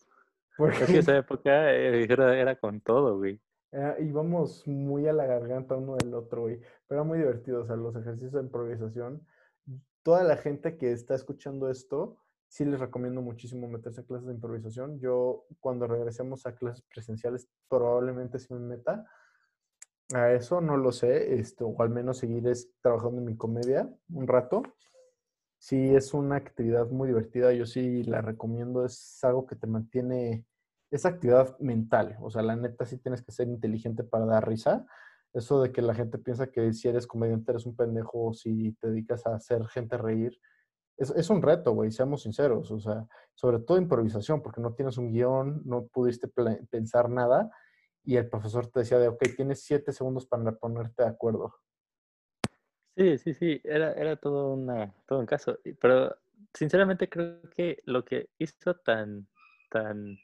Porque 0.56 0.84
Es 0.84 0.86
que 0.90 0.98
esa 0.98 1.16
época 1.18 1.72
eh, 1.72 2.04
era, 2.08 2.38
era 2.38 2.56
con 2.56 2.80
todo, 2.80 3.18
güey. 3.18 3.40
era- 3.72 3.98
íbamos 4.00 4.66
muy 4.66 5.06
a 5.06 5.12
la 5.12 5.26
garganta 5.26 5.74
uno 5.76 5.96
del 5.96 6.14
otro, 6.14 6.42
güey. 6.42 6.60
Pero 6.86 7.00
era 7.00 7.04
muy 7.04 7.18
divertido, 7.18 7.62
o 7.62 7.66
sea, 7.66 7.76
los 7.76 7.94
ejercicios 7.96 8.32
de 8.32 8.40
improvisación. 8.40 9.26
Toda 10.02 10.22
la 10.22 10.36
gente 10.36 10.76
que 10.78 10.92
está 10.92 11.14
escuchando 11.14 11.68
esto, 11.68 12.16
sí 12.48 12.64
les 12.64 12.78
recomiendo 12.78 13.20
muchísimo 13.20 13.68
meterse 13.68 14.02
a 14.02 14.04
clases 14.04 14.28
de 14.28 14.34
improvisación. 14.34 14.98
Yo, 15.00 15.44
cuando 15.60 15.86
regresemos 15.88 16.46
a 16.46 16.54
clases 16.54 16.82
presenciales, 16.94 17.48
probablemente 17.68 18.38
sí 18.38 18.54
me 18.54 18.60
meta 18.60 19.04
a 20.14 20.32
eso, 20.32 20.60
no 20.60 20.76
lo 20.76 20.92
sé, 20.92 21.34
este, 21.38 21.64
o 21.64 21.80
al 21.82 21.90
menos 21.90 22.18
seguir 22.18 22.46
es- 22.48 22.70
trabajando 22.80 23.18
en 23.18 23.24
mi 23.26 23.36
comedia 23.36 23.88
un 24.12 24.26
rato. 24.26 24.62
Sí, 25.58 25.94
es 25.94 26.14
una 26.14 26.36
actividad 26.36 26.88
muy 26.90 27.08
divertida, 27.08 27.52
yo 27.52 27.66
sí 27.66 28.04
la 28.04 28.20
recomiendo, 28.20 28.84
es 28.84 29.18
algo 29.24 29.46
que 29.46 29.56
te 29.56 29.66
mantiene, 29.66 30.44
es 30.90 31.06
actividad 31.06 31.58
mental, 31.58 32.16
o 32.20 32.30
sea, 32.30 32.42
la 32.42 32.56
neta 32.56 32.84
sí 32.86 32.98
tienes 32.98 33.22
que 33.22 33.32
ser 33.32 33.48
inteligente 33.48 34.04
para 34.04 34.26
dar 34.26 34.46
risa. 34.48 34.86
Eso 35.32 35.60
de 35.60 35.72
que 35.72 35.82
la 35.82 35.94
gente 35.94 36.18
piensa 36.18 36.46
que 36.50 36.72
si 36.72 36.88
eres 36.88 37.06
comediante 37.06 37.50
eres 37.52 37.66
un 37.66 37.76
pendejo, 37.76 38.32
si 38.32 38.72
te 38.74 38.88
dedicas 38.88 39.26
a 39.26 39.34
hacer 39.34 39.66
gente 39.68 39.98
reír, 39.98 40.38
es, 40.96 41.10
es 41.10 41.30
un 41.30 41.42
reto, 41.42 41.72
güey, 41.74 41.90
seamos 41.90 42.22
sinceros, 42.22 42.70
o 42.70 42.78
sea, 42.80 43.06
sobre 43.34 43.58
todo 43.60 43.78
improvisación, 43.78 44.42
porque 44.42 44.60
no 44.62 44.74
tienes 44.74 44.98
un 44.98 45.12
guion, 45.12 45.62
no 45.64 45.86
pudiste 45.88 46.28
pensar 46.70 47.10
nada, 47.10 47.50
y 48.06 48.16
el 48.16 48.28
profesor 48.28 48.68
te 48.68 48.80
decía 48.80 48.98
de, 48.98 49.08
ok, 49.08 49.22
tienes 49.36 49.62
siete 49.62 49.92
segundos 49.92 50.24
para 50.26 50.52
ponerte 50.52 51.02
de 51.02 51.08
acuerdo. 51.08 51.54
Sí, 52.96 53.18
sí, 53.18 53.34
sí, 53.34 53.60
era, 53.64 53.92
era 53.92 54.16
todo, 54.16 54.54
una, 54.54 54.94
todo 55.06 55.18
un 55.18 55.26
caso. 55.26 55.58
Pero 55.80 56.16
sinceramente 56.54 57.08
creo 57.10 57.42
que 57.54 57.82
lo 57.84 58.04
que 58.04 58.30
hizo 58.38 58.74
tan, 58.76 59.26
tan 59.70 60.16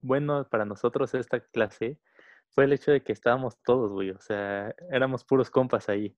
bueno 0.00 0.48
para 0.48 0.64
nosotros 0.64 1.12
esta 1.14 1.40
clase 1.40 1.98
fue 2.50 2.64
el 2.64 2.72
hecho 2.72 2.92
de 2.92 3.02
que 3.02 3.12
estábamos 3.12 3.58
todos, 3.62 3.92
güey. 3.92 4.10
O 4.10 4.20
sea, 4.20 4.74
éramos 4.90 5.24
puros 5.24 5.50
compas 5.50 5.90
ahí. 5.90 6.16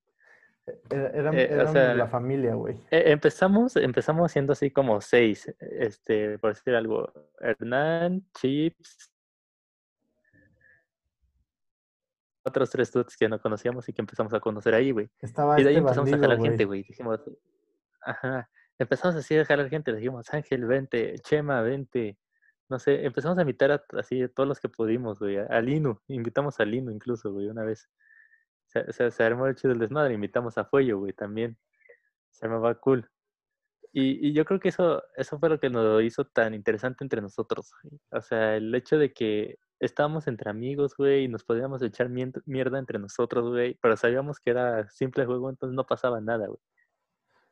Era, 0.89 1.09
era- 1.09 1.31
Eh, 1.33 1.47
o 1.49 1.53
éramos 1.55 1.73
sea, 1.73 1.93
la 1.95 2.07
familia, 2.07 2.53
güey. 2.53 2.75
Eh, 2.91 3.11
empezamos, 3.11 3.75
empezamos 3.75 4.31
siendo 4.31 4.53
así 4.53 4.71
como 4.71 5.01
seis, 5.01 5.53
este, 5.59 6.39
por 6.39 6.53
decir 6.53 6.73
algo, 6.75 7.11
Hernán, 7.39 8.25
Chips, 8.39 9.10
otros 12.43 12.69
tres 12.69 12.91
dudes 12.91 13.15
que 13.17 13.29
no 13.29 13.39
conocíamos 13.39 13.87
y 13.89 13.93
que 13.93 14.01
empezamos 14.01 14.33
a 14.33 14.39
conocer 14.39 14.73
ahí, 14.73 14.91
güey. 14.91 15.09
Estaba 15.19 15.59
Y 15.59 15.63
de 15.63 15.69
ahí 15.69 15.75
este 15.75 15.79
empezamos 15.79 16.09
a 16.09 16.11
bandido, 16.11 16.29
jalar 16.29 16.49
gente, 16.49 16.65
güey. 16.65 16.83
Dijimos, 16.83 17.19
ajá, 18.01 18.49
empezamos 18.77 19.15
así 19.15 19.37
a 19.37 19.45
jalar 19.45 19.69
gente, 19.69 19.91
le 19.91 19.97
dijimos, 19.97 20.33
Ángel, 20.33 20.65
vente, 20.65 21.15
Chema, 21.19 21.61
vente. 21.61 22.17
No 22.69 22.79
sé, 22.79 23.05
empezamos 23.05 23.37
a 23.37 23.41
invitar 23.41 23.71
a 23.71 23.83
así 23.99 24.21
a 24.23 24.29
todos 24.29 24.47
los 24.47 24.59
que 24.59 24.69
pudimos, 24.69 25.19
güey. 25.19 25.37
A, 25.37 25.45
a 25.45 25.61
Linu, 25.61 25.99
invitamos 26.07 26.59
a 26.59 26.65
Linu 26.65 26.91
incluso, 26.91 27.31
güey, 27.31 27.47
una 27.47 27.63
vez. 27.63 27.89
Se, 28.67 28.91
se, 28.93 29.11
se 29.11 29.23
armó 29.23 29.47
el 29.47 29.55
chido 29.55 29.73
el 29.73 29.79
desmadre, 29.79 30.13
invitamos 30.13 30.57
a 30.57 30.65
Fuello, 30.65 30.99
güey, 30.99 31.13
también. 31.13 31.57
Se 32.29 32.45
armaba 32.45 32.73
cool. 32.75 33.09
Y, 33.93 34.29
y 34.29 34.33
yo 34.33 34.45
creo 34.45 34.59
que 34.59 34.69
eso, 34.69 35.03
eso 35.17 35.37
fue 35.37 35.49
lo 35.49 35.59
que 35.59 35.69
nos 35.69 36.01
hizo 36.01 36.23
tan 36.25 36.53
interesante 36.53 37.03
entre 37.03 37.21
nosotros. 37.21 37.73
güey. 37.83 37.99
O 38.11 38.21
sea, 38.21 38.55
el 38.55 38.73
hecho 38.73 38.97
de 38.97 39.11
que 39.11 39.57
estábamos 39.81 40.27
entre 40.27 40.49
amigos, 40.49 40.95
güey, 40.95 41.25
y 41.25 41.27
nos 41.27 41.43
podíamos 41.43 41.81
echar 41.81 42.07
mierda 42.09 42.79
entre 42.79 42.99
nosotros, 42.99 43.49
güey, 43.49 43.77
pero 43.81 43.97
sabíamos 43.97 44.39
que 44.39 44.51
era 44.51 44.87
simple 44.89 45.25
juego, 45.25 45.49
entonces 45.49 45.75
no 45.75 45.85
pasaba 45.85 46.21
nada, 46.21 46.47
güey. 46.47 46.59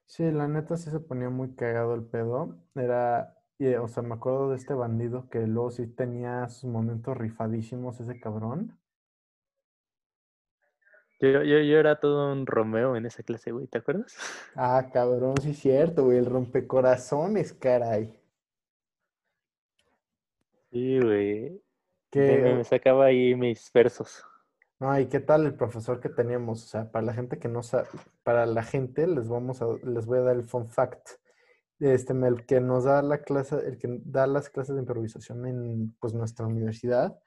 Sí, 0.05 0.31
la 0.31 0.47
neta 0.47 0.77
sí 0.77 0.89
se 0.89 0.99
ponía 0.99 1.29
muy 1.29 1.55
cagado 1.55 1.93
el 1.93 2.03
pedo. 2.03 2.57
Era, 2.75 3.35
o 3.81 3.87
sea, 3.87 4.03
me 4.03 4.15
acuerdo 4.15 4.49
de 4.51 4.57
este 4.57 4.73
bandido 4.73 5.29
que 5.29 5.45
luego 5.45 5.71
sí 5.71 5.87
tenía 5.87 6.47
sus 6.49 6.69
momentos 6.69 7.17
rifadísimos, 7.17 7.99
ese 7.99 8.19
cabrón. 8.19 8.79
Yo, 11.21 11.43
yo, 11.43 11.59
yo 11.59 11.77
era 11.77 11.99
todo 11.99 12.31
un 12.31 12.45
Romeo 12.45 12.95
en 12.95 13.05
esa 13.05 13.23
clase, 13.23 13.51
güey, 13.51 13.67
¿te 13.67 13.79
acuerdas? 13.79 14.15
Ah, 14.55 14.89
cabrón, 14.91 15.35
sí 15.41 15.51
es 15.51 15.59
cierto, 15.59 16.05
güey, 16.05 16.17
el 16.17 16.25
rompecorazones, 16.25 17.53
caray. 17.53 18.19
Sí, 20.71 20.99
güey. 20.99 21.61
Que 22.11 22.41
me, 22.41 22.63
sacaba 22.63 23.05
ahí 23.05 23.35
mis 23.35 23.71
versos. 23.73 24.23
No, 24.79 24.97
¿y 24.99 25.07
qué 25.07 25.19
tal 25.19 25.45
el 25.45 25.55
profesor 25.55 25.99
que 25.99 26.09
teníamos? 26.09 26.63
O 26.63 26.67
sea, 26.67 26.91
para 26.91 27.05
la 27.05 27.13
gente 27.13 27.37
que 27.37 27.49
no 27.49 27.61
sabe, 27.63 27.87
para 28.23 28.45
la 28.45 28.63
gente 28.63 29.05
les 29.07 29.27
vamos 29.27 29.61
a, 29.61 29.67
les 29.83 30.05
voy 30.05 30.19
a 30.19 30.21
dar 30.21 30.35
el 30.35 30.43
fun 30.43 30.67
fact. 30.67 31.09
Este, 31.79 32.13
el 32.13 32.45
que 32.45 32.59
nos 32.59 32.85
da 32.85 33.01
la 33.01 33.21
clase, 33.21 33.55
el 33.65 33.77
que 33.77 33.87
da 34.03 34.27
las 34.27 34.49
clases 34.49 34.75
de 34.75 34.81
improvisación 34.81 35.45
en 35.45 35.95
pues 35.99 36.13
nuestra 36.13 36.45
universidad, 36.45 37.17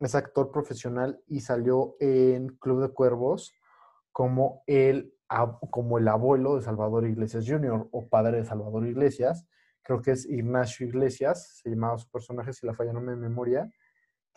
es 0.00 0.14
actor 0.14 0.50
profesional 0.50 1.22
y 1.26 1.40
salió 1.40 1.96
en 2.00 2.48
Club 2.56 2.82
de 2.82 2.88
Cuervos 2.88 3.54
como 4.12 4.62
el, 4.66 5.14
como 5.70 5.98
el 5.98 6.08
abuelo 6.08 6.56
de 6.56 6.62
Salvador 6.62 7.06
Iglesias 7.06 7.44
Jr. 7.46 7.88
o 7.92 8.08
padre 8.08 8.38
de 8.38 8.44
Salvador 8.44 8.86
Iglesias. 8.86 9.46
Creo 9.82 10.02
que 10.02 10.12
es 10.12 10.26
Ignacio 10.26 10.86
Iglesias, 10.86 11.60
se 11.62 11.70
llamaba 11.70 11.98
su 11.98 12.10
personaje, 12.10 12.52
si 12.52 12.66
la 12.66 12.74
falla 12.74 12.92
no 12.92 13.00
me 13.00 13.14
memoria, 13.14 13.70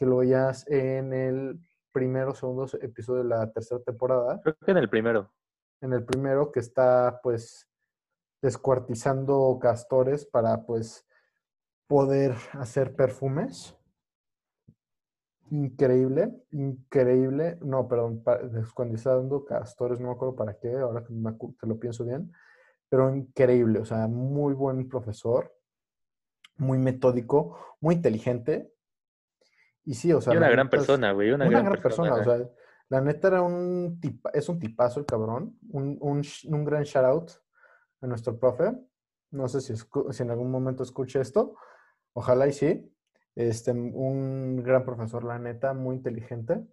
que 0.04 0.10
lo 0.10 0.18
veías 0.18 0.68
en 0.68 1.14
el 1.14 1.60
primero 1.94 2.32
o 2.32 2.36
segundo 2.36 2.68
episodio 2.82 3.24
de 3.24 3.30
la 3.30 3.50
tercera 3.54 3.82
temporada. 3.82 4.42
Creo 4.42 4.58
que 4.58 4.72
en 4.72 4.78
el 4.78 4.90
primero. 4.90 5.32
En 5.80 5.94
el 5.94 6.04
primero 6.04 6.52
que 6.52 6.60
está 6.60 7.22
pues 7.24 7.70
descuartizando 8.42 9.58
castores 9.62 10.26
para 10.26 10.66
pues 10.66 11.06
poder 11.88 12.36
hacer 12.52 12.98
perfumes 12.98 13.78
increíble, 15.52 16.34
increíble. 16.52 17.58
No, 17.62 17.88
perdón, 17.88 18.24
descuantizando 18.52 19.46
castores, 19.46 20.02
no 20.02 20.08
me 20.08 20.14
acuerdo 20.16 20.36
para 20.36 20.58
qué, 20.60 20.76
ahora 20.76 21.06
que, 21.06 21.14
me, 21.14 21.32
lo 21.62 21.80
pienso 21.80 22.04
bien, 22.04 22.30
pero 22.90 23.16
increíble, 23.16 23.80
o 23.80 23.86
sea, 23.86 24.08
muy 24.08 24.54
buen 24.54 24.90
profesor, 24.90 25.54
muy 26.58 26.78
metódico, 26.78 27.58
muy 27.80 27.96
inteligente. 27.96 28.74
Y 29.86 29.94
sí, 29.94 30.14
o 30.14 30.22
sea. 30.22 30.34
Y 30.34 30.38
una 30.38 30.50
gran 30.50 30.70
persona, 30.70 31.12
güey, 31.12 31.32
una, 31.32 31.50
gran, 31.50 31.82
persona. 31.82 32.16
O 32.16 32.24
sea, 32.24 32.50
la 32.90 33.02
neta 33.02 33.28
era 33.30 33.42
un 33.42 34.00
tipa, 34.00 34.30
es 34.34 34.48
un 34.50 34.60
tipazo 34.60 35.00
el 35.00 35.06
cabrón, 35.06 35.58
un, 35.70 35.98
un, 36.00 36.22
un 36.46 36.66
gran 36.66 36.84
shout 36.84 37.06
out 37.06 37.32
a 38.02 38.08
nuestro 38.08 38.38
profe. 38.38 38.74
No 39.32 39.48
sé 39.48 39.62
si, 39.62 39.74
si 39.76 40.24
en 40.24 40.32
algún 40.32 40.52
momento 40.52 40.84
escuche 40.84 41.20
esto, 41.20 41.56
ojalá 42.14 42.48
y 42.48 42.54
sí. 42.54 42.90
Este, 43.36 43.72
un 43.72 44.62
gran 44.64 44.86
profesor, 44.86 45.24
la 45.24 45.40
neta, 45.40 45.74
muy 45.74 45.96
inteligente. 45.96 46.64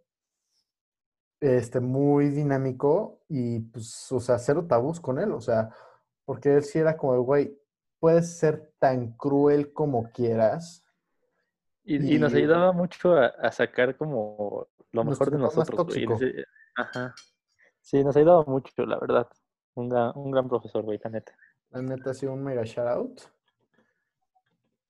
Este, 1.40 1.80
muy 1.80 2.28
dinámico 2.28 3.22
y, 3.26 3.60
pues, 3.60 4.12
o 4.12 4.20
sea, 4.20 4.38
cero 4.38 4.66
tabús 4.68 5.00
con 5.00 5.18
él, 5.18 5.32
o 5.32 5.40
sea, 5.40 5.70
porque 6.26 6.54
él 6.54 6.64
sí 6.64 6.78
era 6.78 6.98
como 6.98 7.18
güey, 7.22 7.58
puedes 7.98 8.36
ser 8.38 8.74
tan 8.78 9.16
cruel 9.16 9.72
como 9.72 10.10
quieras. 10.12 10.84
Y, 11.84 12.18
nos 12.18 12.34
ayudaba 12.34 12.72
mucho 12.72 13.16
a, 13.16 13.50
sacar 13.50 13.96
como 13.96 14.68
lo 14.92 15.04
mejor 15.04 15.30
de 15.30 15.38
nosotros. 15.38 15.86
Güey. 15.86 16.44
Ajá. 16.76 17.14
Sí, 17.80 18.04
nos 18.04 18.16
ayudaba 18.16 18.44
mucho, 18.44 18.84
la 18.86 18.98
verdad. 18.98 19.28
Un 19.74 19.88
gran, 19.88 20.12
un 20.14 20.30
gran 20.30 20.48
profesor, 20.48 20.82
güey, 20.82 21.00
la 21.02 21.10
neta. 21.10 21.32
La 21.70 21.82
neta 21.82 22.10
ha 22.10 22.14
sido 22.14 22.32
un 22.32 22.44
mega 22.44 22.62
shout 22.64 22.86
out 22.86 23.20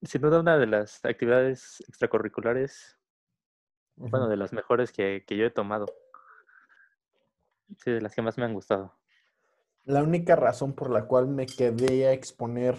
sin 0.02 0.20
duda 0.20 0.40
una 0.40 0.58
de 0.58 0.66
las 0.66 1.04
actividades 1.04 1.82
extracurriculares, 1.88 2.98
bueno, 3.96 4.28
de 4.28 4.36
las 4.36 4.52
mejores 4.52 4.92
que, 4.92 5.24
yo 5.28 5.44
he 5.44 5.50
tomado. 5.50 5.86
Sí, 7.78 7.90
de 7.90 8.00
las 8.00 8.14
que 8.14 8.22
más 8.22 8.38
me 8.38 8.44
han 8.44 8.54
gustado. 8.54 8.96
La 9.84 10.02
única 10.02 10.36
razón 10.36 10.74
por 10.74 10.90
la 10.90 11.06
cual 11.06 11.28
me 11.28 11.46
quedé 11.46 12.06
a 12.06 12.12
exponer 12.12 12.76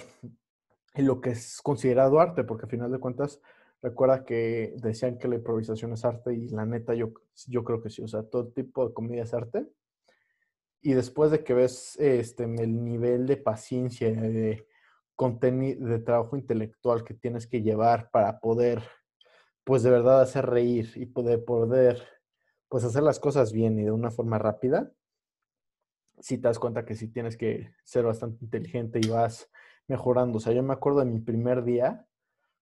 en 0.94 1.08
lo 1.08 1.22
que 1.22 1.32
es 1.32 1.62
considerado 1.62 2.20
arte, 2.20 2.44
porque 2.44 2.66
al 2.66 2.72
final 2.72 2.92
de 2.92 3.00
cuentas, 3.00 3.40
recuerda 3.82 4.24
que 4.24 4.76
decían 4.78 5.18
que 5.18 5.28
la 5.28 5.36
improvisación 5.36 5.94
es 5.94 6.06
arte 6.06 6.34
y 6.34 6.50
la 6.50 6.66
neta 6.66 6.94
yo, 6.94 7.14
yo 7.48 7.64
creo 7.64 7.82
que 7.82 7.90
sí, 7.90 8.02
o 8.02 8.08
sea, 8.08 8.24
todo 8.24 8.48
tipo 8.50 8.88
de 8.88 8.94
comedia 8.94 9.24
es 9.24 9.34
arte. 9.34 9.68
Y 10.82 10.94
después 10.94 11.32
de 11.32 11.44
que 11.44 11.54
ves 11.54 11.96
este, 12.00 12.44
el 12.44 12.84
nivel 12.84 13.28
de 13.28 13.38
paciencia, 13.38 14.12
de 14.12 14.68
contenido, 15.16 15.88
de 15.88 16.00
trabajo 16.00 16.36
intelectual 16.36 17.04
que 17.04 17.14
tienes 17.14 17.46
que 17.48 17.62
llevar 17.62 18.10
para 18.12 18.40
poder, 18.40 18.82
pues 19.64 19.84
de 19.84 19.92
verdad 19.92 20.22
hacer 20.22 20.48
reír 20.48 20.92
y 20.96 21.06
poder, 21.06 21.46
poder, 21.46 22.02
pues 22.68 22.84
hacer 22.84 23.04
las 23.04 23.20
cosas 23.20 23.52
bien 23.52 23.80
y 23.80 23.84
de 23.84 23.92
una 23.92 24.10
forma 24.10 24.40
rápida, 24.40 24.92
si 26.20 26.38
te 26.38 26.48
das 26.48 26.60
cuenta 26.60 26.86
que 26.86 26.96
sí 26.96 27.08
tienes 27.08 27.38
que 27.38 27.74
ser 27.84 28.06
bastante 28.06 28.44
inteligente 28.44 29.00
y 29.04 29.10
vas 29.10 29.50
mejorando. 29.88 30.38
O 30.38 30.42
sea, 30.42 30.54
yo 30.54 30.64
me 30.64 30.74
acuerdo 30.74 31.00
de 31.00 31.06
mi 31.06 31.20
primer 31.20 31.64
día 31.64 32.08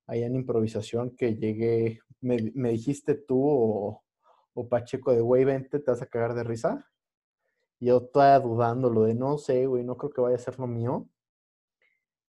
allá 0.10 0.26
en 0.26 0.36
improvisación 0.36 1.16
que 1.16 1.36
llegué, 1.36 2.00
me, 2.22 2.38
dijiste 2.72 3.16
tú 3.16 3.42
o, 3.46 4.04
o, 4.54 4.70
Pacheco 4.70 5.14
de, 5.14 5.22
güey, 5.22 5.46
vente, 5.46 5.80
te 5.80 5.92
vas 5.92 6.02
a 6.02 6.08
cagar 6.08 6.34
de 6.34 6.44
risa. 6.44 6.86
Y 7.80 7.88
yo 7.88 7.98
estaba 7.98 8.40
dudando 8.40 8.90
lo 8.90 9.04
de, 9.04 9.16
no 9.16 9.38
sé, 9.38 9.66
güey, 9.66 9.84
no 9.84 9.98
creo 9.98 10.12
que 10.12 10.22
vaya 10.22 10.36
a 10.36 10.40
ser 10.40 10.60
lo 10.60 10.68
mío 10.68 11.08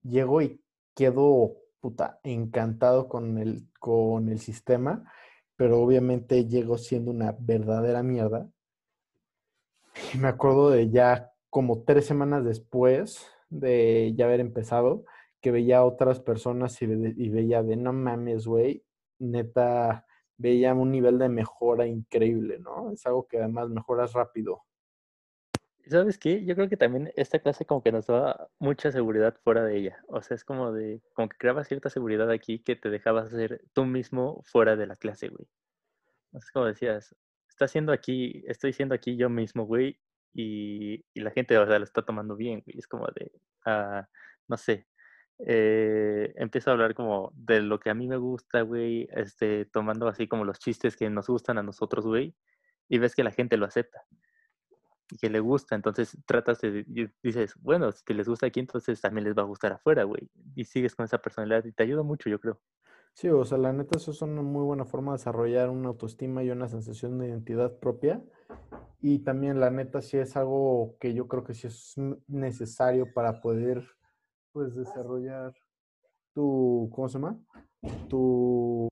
llego 0.07 0.41
y 0.41 0.61
quedo 0.95 1.57
puta 1.79 2.19
encantado 2.23 3.07
con 3.07 3.37
el, 3.37 3.67
con 3.79 4.29
el 4.29 4.39
sistema, 4.39 5.11
pero 5.55 5.79
obviamente 5.79 6.45
llego 6.47 6.77
siendo 6.77 7.11
una 7.11 7.35
verdadera 7.39 8.03
mierda. 8.03 8.49
Y 10.13 10.17
me 10.17 10.27
acuerdo 10.27 10.69
de 10.69 10.89
ya 10.89 11.31
como 11.49 11.83
tres 11.83 12.05
semanas 12.05 12.43
después 12.45 13.25
de 13.49 14.13
ya 14.15 14.25
haber 14.25 14.39
empezado, 14.39 15.05
que 15.47 15.51
veía 15.51 15.77
a 15.77 15.85
otras 15.85 16.19
personas 16.19 16.81
y, 16.81 16.85
y 16.85 17.29
veía 17.29 17.63
de 17.63 17.77
no 17.77 17.93
mames, 17.93 18.45
güey, 18.45 18.83
neta, 19.17 20.05
veía 20.35 20.73
un 20.73 20.91
nivel 20.91 21.17
de 21.19 21.29
mejora 21.29 21.87
increíble, 21.87 22.59
¿no? 22.59 22.91
Es 22.91 23.05
algo 23.05 23.29
que 23.29 23.37
además 23.37 23.69
mejoras 23.69 24.11
rápido. 24.11 24.65
¿Sabes 25.85 26.17
qué? 26.17 26.43
Yo 26.43 26.53
creo 26.55 26.67
que 26.67 26.75
también 26.75 27.13
esta 27.15 27.39
clase 27.39 27.65
como 27.65 27.81
que 27.81 27.93
nos 27.93 28.07
daba 28.07 28.49
mucha 28.59 28.91
seguridad 28.91 29.37
fuera 29.41 29.63
de 29.63 29.77
ella. 29.77 30.03
O 30.09 30.21
sea, 30.21 30.35
es 30.35 30.43
como 30.43 30.73
de, 30.73 31.01
como 31.13 31.29
que 31.29 31.37
creaba 31.37 31.63
cierta 31.63 31.89
seguridad 31.89 32.29
aquí 32.29 32.59
que 32.59 32.75
te 32.75 32.89
dejabas 32.89 33.27
hacer 33.27 33.61
tú 33.71 33.85
mismo 33.85 34.43
fuera 34.43 34.75
de 34.75 34.85
la 34.85 34.97
clase, 34.97 35.29
güey. 35.29 35.47
Es 36.33 36.51
como 36.51 36.65
decías, 36.65 37.15
está 37.47 37.63
haciendo 37.65 37.93
aquí, 37.93 38.43
estoy 38.47 38.73
siendo 38.73 38.95
aquí 38.95 39.15
yo 39.15 39.29
mismo, 39.29 39.63
güey, 39.63 39.97
y, 40.33 41.05
la 41.15 41.31
gente, 41.31 41.57
o 41.57 41.65
sea, 41.65 41.79
lo 41.79 41.85
está 41.85 42.01
tomando 42.01 42.35
bien, 42.35 42.61
güey. 42.65 42.77
Es 42.77 42.87
como 42.87 43.07
de, 43.15 43.31
ah, 43.65 44.09
no 44.49 44.57
sé, 44.57 44.87
eh, 45.39 46.33
empiezo 46.35 46.69
a 46.69 46.73
hablar 46.73 46.95
como 46.95 47.31
de 47.35 47.61
lo 47.61 47.79
que 47.79 47.89
a 47.89 47.93
mí 47.93 48.07
me 48.07 48.17
gusta, 48.17 48.61
güey, 48.61 49.07
este, 49.11 49.65
tomando 49.65 50.07
así 50.07 50.27
como 50.27 50.45
los 50.45 50.59
chistes 50.59 50.95
que 50.95 51.09
nos 51.09 51.27
gustan 51.27 51.57
a 51.57 51.63
nosotros, 51.63 52.05
güey, 52.05 52.35
y 52.89 52.97
ves 52.97 53.15
que 53.15 53.23
la 53.23 53.31
gente 53.31 53.57
lo 53.57 53.65
acepta 53.65 54.03
y 55.09 55.17
que 55.17 55.29
le 55.29 55.39
gusta, 55.39 55.75
entonces 55.75 56.17
tratas 56.25 56.59
de, 56.61 56.85
dices, 57.23 57.55
bueno, 57.61 57.91
si 57.91 58.13
les 58.13 58.27
gusta 58.27 58.47
aquí, 58.47 58.59
entonces 58.59 58.99
también 58.99 59.23
les 59.25 59.37
va 59.37 59.43
a 59.43 59.45
gustar 59.45 59.71
afuera, 59.71 60.03
güey, 60.03 60.29
y 60.55 60.65
sigues 60.65 60.95
con 60.95 61.05
esa 61.05 61.19
personalidad 61.19 61.63
y 61.65 61.71
te 61.71 61.83
ayuda 61.83 62.03
mucho, 62.03 62.29
yo 62.29 62.39
creo. 62.39 62.59
Sí, 63.13 63.29
o 63.29 63.43
sea, 63.45 63.57
la 63.57 63.73
neta, 63.73 63.97
eso 63.97 64.11
es 64.11 64.21
una 64.21 64.43
muy 64.43 64.63
buena 64.63 64.85
forma 64.85 65.13
de 65.13 65.17
desarrollar 65.17 65.71
una 65.71 65.89
autoestima 65.89 66.43
y 66.43 66.51
una 66.51 66.67
sensación 66.67 67.17
de 67.17 67.27
identidad 67.27 67.79
propia. 67.79 68.21
Y 69.01 69.19
también, 69.23 69.59
la 69.59 69.71
neta, 69.71 70.03
sí 70.03 70.17
es 70.17 70.37
algo 70.37 70.97
que 70.99 71.15
yo 71.15 71.27
creo 71.27 71.43
que 71.43 71.55
sí 71.55 71.65
es 71.65 71.95
necesario 72.27 73.11
para 73.11 73.41
poder, 73.41 73.87
pues, 74.57 74.73
desarrollar 74.73 75.53
tu, 76.33 76.89
¿cómo 76.91 77.07
se 77.07 77.19
llama? 77.19 77.39
Tu, 78.09 78.87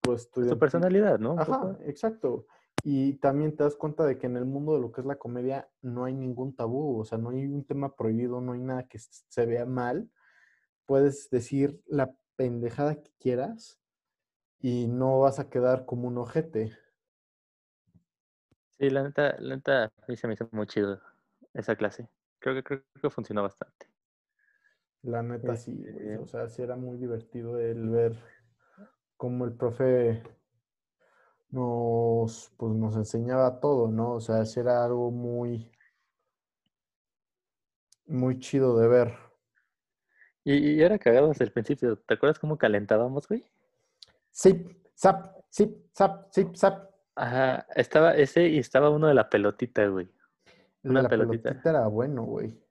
pues, 0.00 0.30
tu, 0.30 0.46
tu 0.46 0.56
personalidad, 0.56 1.18
¿no? 1.18 1.36
Ajá, 1.36 1.76
exacto. 1.80 2.46
Y 2.84 3.14
también 3.14 3.56
te 3.56 3.64
das 3.64 3.74
cuenta 3.74 4.06
de 4.06 4.16
que 4.16 4.28
en 4.28 4.36
el 4.36 4.44
mundo 4.44 4.74
de 4.74 4.80
lo 4.80 4.92
que 4.92 5.00
es 5.00 5.06
la 5.08 5.16
comedia 5.16 5.68
no 5.82 6.04
hay 6.04 6.14
ningún 6.14 6.54
tabú, 6.54 7.00
o 7.00 7.04
sea, 7.04 7.18
no 7.18 7.30
hay 7.30 7.46
un 7.46 7.64
tema 7.64 7.96
prohibido, 7.96 8.40
no 8.40 8.52
hay 8.52 8.60
nada 8.60 8.86
que 8.86 9.00
se 9.00 9.44
vea 9.44 9.66
mal. 9.66 10.08
Puedes 10.84 11.28
decir 11.28 11.82
la 11.86 12.14
pendejada 12.36 13.02
que 13.02 13.10
quieras 13.18 13.80
y 14.60 14.86
no 14.86 15.18
vas 15.18 15.40
a 15.40 15.50
quedar 15.50 15.84
como 15.84 16.06
un 16.06 16.18
ojete. 16.18 16.78
Sí, 18.78 18.88
la 18.88 19.02
neta, 19.02 19.34
la 19.40 19.56
neta, 19.56 19.84
a 19.86 20.04
mí 20.06 20.16
se 20.16 20.28
me 20.28 20.34
hizo 20.34 20.48
muy 20.52 20.68
chido 20.68 21.00
esa 21.54 21.74
clase. 21.74 22.08
Creo 22.38 22.54
que, 22.54 22.62
creo 22.62 22.84
que 23.02 23.10
funcionó 23.10 23.42
bastante. 23.42 23.95
La 25.06 25.22
neta, 25.22 25.54
sí, 25.54 25.84
O 26.20 26.26
sea, 26.26 26.48
sí 26.48 26.62
era 26.62 26.74
muy 26.74 26.98
divertido 26.98 27.60
el 27.60 27.88
ver 27.90 28.16
como 29.16 29.44
el 29.44 29.52
profe 29.52 30.20
nos, 31.50 32.52
pues, 32.56 32.74
nos 32.74 32.96
enseñaba 32.96 33.60
todo, 33.60 33.86
¿no? 33.88 34.14
O 34.14 34.20
sea, 34.20 34.42
era 34.56 34.84
algo 34.84 35.12
muy, 35.12 35.70
muy 38.06 38.40
chido 38.40 38.76
de 38.80 38.88
ver. 38.88 39.14
Y, 40.42 40.82
era 40.82 40.98
cagado 40.98 41.28
desde 41.28 41.44
el 41.44 41.52
principio. 41.52 41.96
¿Te 41.98 42.14
acuerdas 42.14 42.40
cómo 42.40 42.58
calentábamos, 42.58 43.28
güey? 43.28 43.44
Sí, 44.32 44.66
zap, 44.98 45.36
sí, 45.50 45.86
zap, 45.96 46.32
sí, 46.32 46.48
zap. 46.56 46.90
Ajá, 47.14 47.64
estaba 47.76 48.16
ese 48.16 48.48
y 48.48 48.58
estaba 48.58 48.90
uno 48.90 49.06
de 49.06 49.14
la 49.14 49.30
pelotita, 49.30 49.86
güey. 49.86 50.08
Una 50.82 51.02
la 51.02 51.08
pelotita. 51.08 51.60
era 51.64 51.86
bueno, 51.86 52.24
güey. 52.24 52.65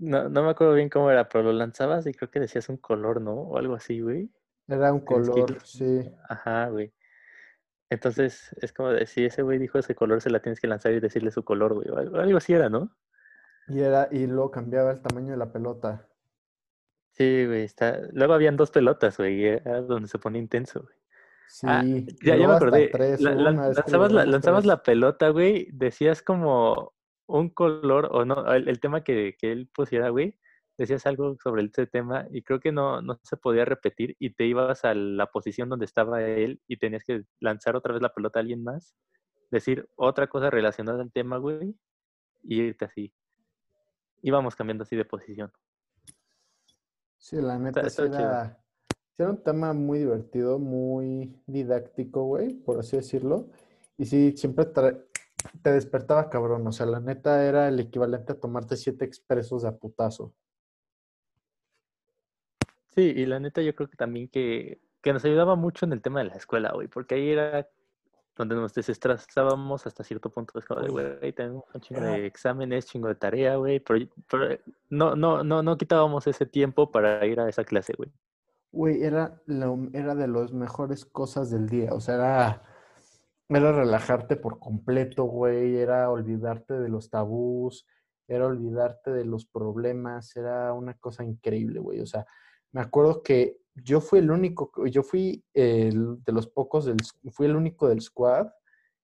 No, 0.00 0.30
no 0.30 0.42
me 0.42 0.50
acuerdo 0.50 0.72
bien 0.74 0.88
cómo 0.88 1.10
era, 1.10 1.28
pero 1.28 1.44
lo 1.44 1.52
lanzabas 1.52 2.06
y 2.06 2.14
creo 2.14 2.30
que 2.30 2.40
decías 2.40 2.70
un 2.70 2.78
color, 2.78 3.20
¿no? 3.20 3.34
O 3.34 3.58
algo 3.58 3.74
así, 3.74 4.00
güey. 4.00 4.30
Era 4.66 4.92
un 4.92 5.00
color, 5.00 5.60
sí. 5.62 6.10
Ajá, 6.28 6.68
güey. 6.68 6.92
Entonces, 7.90 8.54
es 8.62 8.72
como 8.72 8.90
de, 8.90 9.04
si 9.06 9.26
ese 9.26 9.42
güey 9.42 9.58
dijo 9.58 9.78
ese 9.78 9.94
color, 9.94 10.22
se 10.22 10.30
la 10.30 10.40
tienes 10.40 10.58
que 10.58 10.68
lanzar 10.68 10.92
y 10.92 11.00
decirle 11.00 11.30
su 11.30 11.44
color, 11.44 11.74
güey. 11.74 11.88
Algo 12.14 12.38
así 12.38 12.54
era, 12.54 12.70
¿no? 12.70 12.96
Y 13.68 13.80
era, 13.80 14.08
y 14.10 14.26
luego 14.26 14.50
cambiaba 14.50 14.90
el 14.90 15.02
tamaño 15.02 15.32
de 15.32 15.36
la 15.36 15.52
pelota. 15.52 16.08
Sí, 17.10 17.44
güey, 17.46 17.64
está. 17.64 18.00
Luego 18.12 18.32
habían 18.32 18.56
dos 18.56 18.70
pelotas, 18.70 19.18
güey, 19.18 19.44
era 19.44 19.82
donde 19.82 20.08
se 20.08 20.18
pone 20.18 20.38
intenso, 20.38 20.80
güey. 20.82 20.94
Ah, 21.64 21.82
sí, 21.82 22.06
ya, 22.22 22.36
ya 22.36 22.48
me 22.48 22.54
acordé. 22.54 22.90
lanzabas, 23.18 24.12
la, 24.12 24.24
lanzabas 24.24 24.64
la, 24.64 24.82
pelota, 24.82 25.28
güey, 25.30 25.68
decías 25.72 26.22
como 26.22 26.94
un 27.38 27.50
color, 27.50 28.08
o 28.12 28.24
no, 28.24 28.52
el, 28.52 28.80
tema 28.80 29.02
que, 29.02 29.36
que, 29.38 29.52
él 29.52 29.68
pusiera, 29.74 30.08
güey, 30.10 30.36
decías 30.76 31.06
algo 31.06 31.36
sobre 31.42 31.64
ese 31.64 31.86
tema 31.86 32.26
y 32.30 32.42
creo 32.42 32.58
que 32.58 32.72
no, 32.72 33.02
no 33.02 33.18
se 33.22 33.36
podía 33.36 33.64
repetir 33.64 34.16
y 34.18 34.30
te 34.30 34.46
ibas 34.46 34.84
a 34.84 34.94
la 34.94 35.26
posición 35.26 35.68
donde 35.68 35.84
estaba 35.84 36.22
él 36.22 36.60
y 36.66 36.78
tenías 36.78 37.04
que 37.04 37.24
lanzar 37.38 37.76
otra 37.76 37.92
vez 37.92 38.02
la 38.02 38.14
pelota 38.14 38.38
a 38.38 38.42
alguien 38.42 38.64
más, 38.64 38.94
decir 39.50 39.88
otra 39.96 40.28
cosa 40.28 40.50
relacionada 40.50 41.02
al 41.02 41.12
tema, 41.12 41.36
güey, 41.36 41.74
y 42.42 42.62
irte 42.62 42.86
así. 42.86 43.12
Íbamos 44.22 44.56
cambiando 44.56 44.82
así 44.82 44.96
de 44.96 45.04
posición. 45.04 45.52
Sí, 47.18 47.36
la 47.36 47.58
neta 47.58 47.82
era, 47.82 48.58
era 49.18 49.30
un 49.30 49.42
tema 49.42 49.74
muy 49.74 49.98
divertido, 49.98 50.58
muy 50.58 51.38
didáctico, 51.46 52.24
güey, 52.24 52.54
por 52.54 52.78
así 52.78 52.96
decirlo. 52.96 53.50
Y 53.98 54.06
sí, 54.06 54.34
siempre 54.34 54.64
te 55.62 55.72
despertaba 55.72 56.30
cabrón. 56.30 56.66
O 56.66 56.72
sea, 56.72 56.86
la 56.86 57.00
neta 57.00 57.44
era 57.44 57.68
el 57.68 57.80
equivalente 57.80 58.32
a 58.32 58.40
tomarte 58.40 58.76
siete 58.76 59.04
expresos 59.04 59.62
de 59.62 59.68
a 59.68 59.76
putazo. 59.76 60.34
Sí, 62.94 63.02
y 63.02 63.26
la 63.26 63.38
neta 63.38 63.62
yo 63.62 63.74
creo 63.74 63.88
que 63.88 63.96
también 63.96 64.28
que, 64.28 64.80
que 65.00 65.12
nos 65.12 65.24
ayudaba 65.24 65.54
mucho 65.54 65.86
en 65.86 65.92
el 65.92 66.02
tema 66.02 66.20
de 66.20 66.26
la 66.26 66.34
escuela, 66.34 66.72
güey, 66.72 66.88
porque 66.88 67.14
ahí 67.14 67.30
era 67.30 67.68
donde 68.36 68.54
nos 68.54 68.72
desestresábamos 68.74 69.86
hasta 69.86 70.02
cierto 70.02 70.30
punto. 70.30 70.58
Es 70.58 70.64
como 70.64 70.80
de, 70.80 70.88
güey, 70.88 71.32
tenemos 71.32 71.64
un 71.74 71.80
chingo 71.80 72.00
de 72.00 72.26
exámenes, 72.26 72.86
chingo 72.86 73.08
de 73.08 73.14
tarea, 73.14 73.56
güey, 73.56 73.80
pero, 73.80 74.06
no, 74.88 75.14
no, 75.14 75.44
no, 75.44 75.62
no 75.62 75.76
quitábamos 75.76 76.26
ese 76.26 76.46
tiempo 76.46 76.90
para 76.90 77.24
ir 77.26 77.38
a 77.38 77.48
esa 77.48 77.64
clase, 77.64 77.92
güey. 77.96 78.10
Güey, 78.72 79.02
era, 79.02 79.40
era 79.92 80.14
de 80.14 80.28
las 80.28 80.52
mejores 80.52 81.04
cosas 81.04 81.50
del 81.50 81.68
día, 81.68 81.92
o 81.92 82.00
sea, 82.00 82.14
era, 82.14 82.62
era 83.58 83.72
relajarte 83.72 84.36
por 84.36 84.58
completo, 84.58 85.24
güey, 85.24 85.76
era 85.76 86.10
olvidarte 86.10 86.78
de 86.78 86.88
los 86.88 87.10
tabús, 87.10 87.86
era 88.28 88.46
olvidarte 88.46 89.10
de 89.10 89.24
los 89.24 89.46
problemas, 89.46 90.36
era 90.36 90.72
una 90.72 90.94
cosa 90.94 91.24
increíble, 91.24 91.80
güey, 91.80 92.00
o 92.00 92.06
sea, 92.06 92.26
me 92.72 92.80
acuerdo 92.80 93.22
que 93.22 93.60
yo 93.74 94.00
fui 94.00 94.20
el 94.20 94.30
único, 94.30 94.70
yo 94.86 95.02
fui 95.02 95.44
el, 95.54 96.22
de 96.24 96.32
los 96.32 96.46
pocos, 96.46 96.84
del, 96.84 96.98
fui 97.32 97.46
el 97.46 97.56
único 97.56 97.88
del 97.88 98.00
squad 98.00 98.48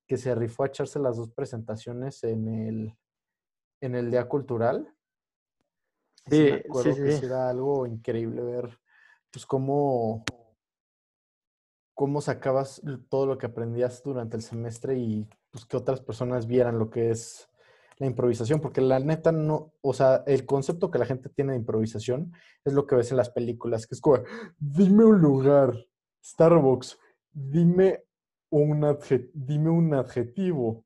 que 0.06 0.16
se 0.16 0.34
rifó 0.34 0.62
a 0.62 0.68
echarse 0.68 0.98
las 0.98 1.16
dos 1.16 1.30
presentaciones 1.30 2.22
en 2.24 2.48
el, 2.48 2.96
en 3.80 3.94
el 3.94 4.10
Día 4.10 4.28
Cultural. 4.28 4.92
Sí, 6.28 6.48
me 6.50 6.54
acuerdo 6.54 6.94
que 6.94 7.26
era 7.26 7.48
algo 7.48 7.86
increíble 7.86 8.42
ver, 8.42 8.78
pues, 9.30 9.46
cómo, 9.46 10.24
cómo 11.96 12.20
sacabas 12.20 12.82
todo 13.08 13.24
lo 13.26 13.38
que 13.38 13.46
aprendías 13.46 14.02
durante 14.04 14.36
el 14.36 14.42
semestre 14.42 14.98
y, 14.98 15.26
pues, 15.50 15.64
que 15.64 15.78
otras 15.78 16.02
personas 16.02 16.46
vieran 16.46 16.78
lo 16.78 16.90
que 16.90 17.10
es 17.10 17.48
la 17.96 18.06
improvisación, 18.06 18.60
porque 18.60 18.82
la 18.82 19.00
neta 19.00 19.32
no, 19.32 19.72
o 19.80 19.94
sea, 19.94 20.22
el 20.26 20.44
concepto 20.44 20.90
que 20.90 20.98
la 20.98 21.06
gente 21.06 21.30
tiene 21.30 21.52
de 21.52 21.58
improvisación 21.58 22.34
es 22.66 22.74
lo 22.74 22.86
que 22.86 22.96
ves 22.96 23.10
en 23.12 23.16
las 23.16 23.30
películas, 23.30 23.86
que 23.86 23.94
es 23.94 24.02
como, 24.02 24.18
dime 24.58 25.06
un 25.06 25.18
lugar, 25.22 25.74
Starbucks, 26.22 26.98
dime 27.32 28.04
un, 28.50 28.98
dime 29.32 29.70
un 29.70 29.94
adjetivo, 29.94 30.84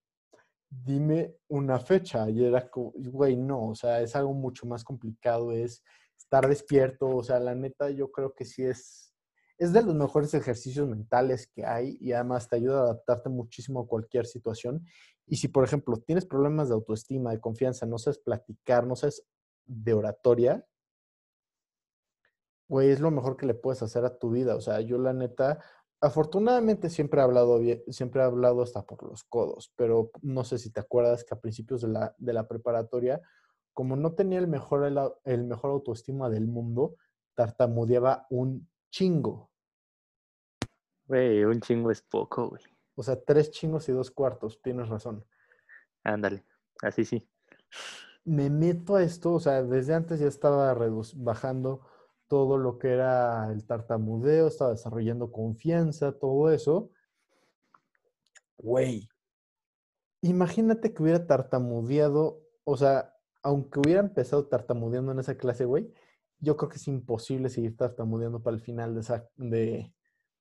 dime 0.70 1.34
una 1.48 1.80
fecha. 1.80 2.30
Y 2.30 2.44
era 2.44 2.70
como, 2.70 2.92
güey, 2.94 3.36
no, 3.36 3.70
o 3.70 3.74
sea, 3.74 4.00
es 4.00 4.14
algo 4.14 4.32
mucho 4.32 4.64
más 4.64 4.84
complicado, 4.84 5.50
es 5.50 5.82
estar 6.16 6.48
despierto, 6.48 7.08
o 7.08 7.24
sea, 7.24 7.40
la 7.40 7.56
neta 7.56 7.90
yo 7.90 8.12
creo 8.12 8.32
que 8.32 8.44
sí 8.44 8.62
es, 8.62 9.09
es 9.60 9.74
de 9.74 9.82
los 9.82 9.94
mejores 9.94 10.32
ejercicios 10.32 10.88
mentales 10.88 11.46
que 11.46 11.66
hay 11.66 11.98
y 12.00 12.12
además 12.12 12.48
te 12.48 12.56
ayuda 12.56 12.80
a 12.80 12.82
adaptarte 12.84 13.28
muchísimo 13.28 13.80
a 13.80 13.86
cualquier 13.86 14.24
situación 14.24 14.86
y 15.26 15.36
si, 15.36 15.48
por 15.48 15.64
ejemplo, 15.64 15.98
tienes 15.98 16.24
problemas 16.24 16.70
de 16.70 16.74
autoestima, 16.74 17.30
de 17.30 17.40
confianza, 17.40 17.84
no 17.84 17.98
sabes 17.98 18.18
platicar, 18.18 18.86
no 18.86 18.96
sabes 18.96 19.22
de 19.66 19.92
oratoria, 19.92 20.66
güey, 22.68 22.88
es 22.88 23.00
lo 23.00 23.10
mejor 23.10 23.36
que 23.36 23.44
le 23.44 23.54
puedes 23.54 23.82
hacer 23.82 24.04
a 24.06 24.18
tu 24.18 24.30
vida. 24.30 24.56
O 24.56 24.62
sea, 24.62 24.80
yo 24.80 24.96
la 24.96 25.12
neta, 25.12 25.62
afortunadamente 26.00 26.88
siempre 26.88 27.20
he 27.20 27.24
hablado 27.24 27.58
bien, 27.58 27.82
siempre 27.88 28.22
he 28.22 28.24
hablado 28.24 28.62
hasta 28.62 28.82
por 28.82 29.02
los 29.02 29.24
codos, 29.24 29.72
pero 29.76 30.10
no 30.22 30.42
sé 30.42 30.56
si 30.56 30.70
te 30.70 30.80
acuerdas 30.80 31.22
que 31.22 31.34
a 31.34 31.40
principios 31.40 31.82
de 31.82 31.88
la, 31.88 32.14
de 32.16 32.32
la 32.32 32.48
preparatoria, 32.48 33.20
como 33.74 33.94
no 33.94 34.14
tenía 34.14 34.38
el 34.38 34.48
mejor, 34.48 34.90
el 35.24 35.44
mejor 35.44 35.70
autoestima 35.70 36.30
del 36.30 36.48
mundo, 36.48 36.96
tartamudeaba 37.34 38.26
un 38.30 38.68
chingo. 38.90 39.49
Güey, 41.10 41.42
un 41.42 41.60
chingo 41.60 41.90
es 41.90 42.02
poco, 42.02 42.50
güey. 42.50 42.62
O 42.94 43.02
sea, 43.02 43.20
tres 43.20 43.50
chingos 43.50 43.88
y 43.88 43.92
dos 43.92 44.12
cuartos, 44.12 44.62
tienes 44.62 44.88
razón. 44.88 45.24
Ándale, 46.04 46.44
así 46.82 47.04
sí. 47.04 47.28
Me 48.24 48.48
meto 48.48 48.94
a 48.94 49.02
esto, 49.02 49.32
o 49.32 49.40
sea, 49.40 49.64
desde 49.64 49.92
antes 49.92 50.20
ya 50.20 50.28
estaba 50.28 50.72
bajando 51.16 51.84
todo 52.28 52.58
lo 52.58 52.78
que 52.78 52.92
era 52.92 53.50
el 53.50 53.66
tartamudeo, 53.66 54.46
estaba 54.46 54.70
desarrollando 54.70 55.32
confianza, 55.32 56.12
todo 56.12 56.52
eso. 56.52 56.92
Güey, 58.58 59.08
imagínate 60.22 60.94
que 60.94 61.02
hubiera 61.02 61.26
tartamudeado, 61.26 62.40
o 62.62 62.76
sea, 62.76 63.16
aunque 63.42 63.80
hubiera 63.80 63.98
empezado 63.98 64.46
tartamudeando 64.46 65.10
en 65.10 65.18
esa 65.18 65.36
clase, 65.36 65.64
güey, 65.64 65.92
yo 66.38 66.56
creo 66.56 66.68
que 66.68 66.76
es 66.76 66.86
imposible 66.86 67.48
seguir 67.48 67.76
tartamudeando 67.76 68.40
para 68.44 68.54
el 68.54 68.62
final 68.62 68.94
de, 68.94 69.00
esa, 69.00 69.28
de, 69.34 69.92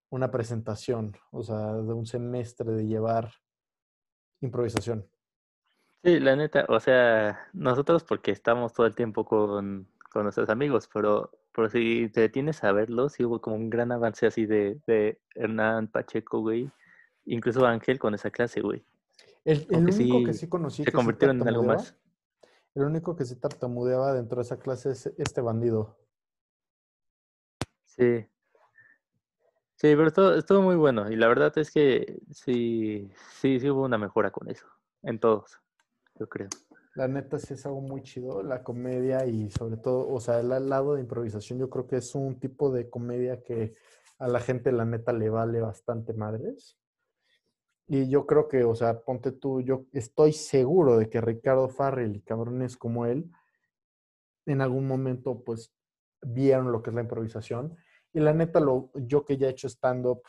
una 0.10 0.32
presentación, 0.32 1.16
o 1.32 1.44
sea, 1.44 1.74
de 1.74 1.94
un 1.94 2.06
semestre 2.06 2.72
de 2.72 2.88
llevar 2.88 3.32
improvisación. 4.42 5.08
Sí, 6.04 6.20
la 6.20 6.36
neta, 6.36 6.66
o 6.70 6.80
sea, 6.80 7.40
nosotros 7.54 8.04
porque 8.04 8.32
estamos 8.32 8.74
todo 8.74 8.86
el 8.86 8.96
tiempo 8.96 9.26
con, 9.26 9.88
nuestros 10.16 10.50
amigos, 10.50 10.90
pero, 10.94 11.32
por 11.54 11.70
si 11.70 12.10
te 12.10 12.22
detienes 12.22 12.64
a 12.64 12.72
verlo, 12.72 13.10
sí 13.10 13.24
hubo 13.24 13.42
como 13.42 13.56
un 13.56 13.70
gran 13.70 13.92
avance 13.92 14.26
así 14.26 14.46
de, 14.46 14.80
de 14.88 15.20
Hernán 15.36 15.88
Pacheco, 15.88 16.40
güey, 16.40 16.72
incluso 17.26 17.66
Ángel 17.66 18.00
con 18.00 18.16
esa 18.16 18.32
clase, 18.32 18.62
güey. 18.62 18.84
El, 19.46 19.68
único 19.72 20.24
que 20.24 20.34
sí 20.34 20.48
conocí. 20.48 20.84
Se 20.84 20.92
convirtieron 20.92 21.42
en 21.42 21.48
algo 21.48 21.64
más. 21.64 21.96
El 22.76 22.84
único 22.84 23.16
que 23.16 23.26
se 23.26 23.36
tartamudeaba 23.36 24.14
dentro 24.14 24.38
de 24.38 24.44
esa 24.44 24.60
clase 24.60 24.92
es 24.92 25.08
este 25.18 25.42
bandido. 25.42 25.98
Sí, 27.86 28.28
Sí, 29.82 29.96
pero 29.96 30.12
todo, 30.12 30.36
estuvo 30.36 30.62
muy 30.62 30.76
bueno 30.76 31.10
y 31.10 31.16
la 31.16 31.30
verdad 31.30 31.58
es 31.58 31.72
que 31.72 32.20
sí, 32.32 33.10
sí, 33.40 33.62
sí 33.62 33.70
hubo 33.70 33.86
una 33.86 33.98
mejora 33.98 34.30
con 34.30 34.50
eso, 34.50 34.66
en 35.04 35.22
todos, 35.22 35.58
yo 36.16 36.28
creo. 36.28 36.50
La 36.96 37.08
neta 37.08 37.40
sí 37.40 37.54
es 37.54 37.66
algo 37.66 37.80
muy 37.80 38.02
chido, 38.02 38.44
la 38.44 38.62
comedia 38.62 39.26
y 39.26 39.50
sobre 39.52 39.78
todo, 39.78 40.10
o 40.10 40.20
sea, 40.20 40.42
el 40.42 40.50
lado 40.68 40.96
de 40.96 41.02
improvisación 41.02 41.60
yo 41.60 41.70
creo 41.70 41.88
que 41.88 41.96
es 41.96 42.14
un 42.14 42.42
tipo 42.42 42.72
de 42.72 42.90
comedia 42.90 43.42
que 43.42 43.74
a 44.18 44.28
la 44.28 44.42
gente 44.42 44.74
la 44.74 44.84
neta 44.84 45.14
le 45.14 45.30
vale 45.30 45.62
bastante 45.62 46.14
madres. 46.14 46.78
Y 47.88 48.10
yo 48.10 48.26
creo 48.26 48.50
que, 48.50 48.66
o 48.66 48.76
sea, 48.76 49.00
ponte 49.00 49.32
tú, 49.32 49.62
yo 49.62 49.86
estoy 49.94 50.34
seguro 50.34 50.98
de 50.98 51.10
que 51.10 51.22
Ricardo 51.22 51.70
Farrell 51.70 52.18
y 52.18 52.22
cabrones 52.22 52.76
como 52.76 53.06
él, 53.06 53.32
en 54.46 54.60
algún 54.60 54.88
momento, 54.88 55.42
pues, 55.46 55.74
vieron 56.22 56.74
lo 56.74 56.84
que 56.84 56.90
es 56.90 56.96
la 56.98 57.02
improvisación 57.02 57.78
y 58.14 58.20
la 58.20 58.34
neta, 58.34 58.60
lo, 58.60 58.92
yo 58.96 59.24
que 59.24 59.38
ya 59.38 59.48
he 59.48 59.52
hecho 59.52 59.68
stand-up 59.68 60.22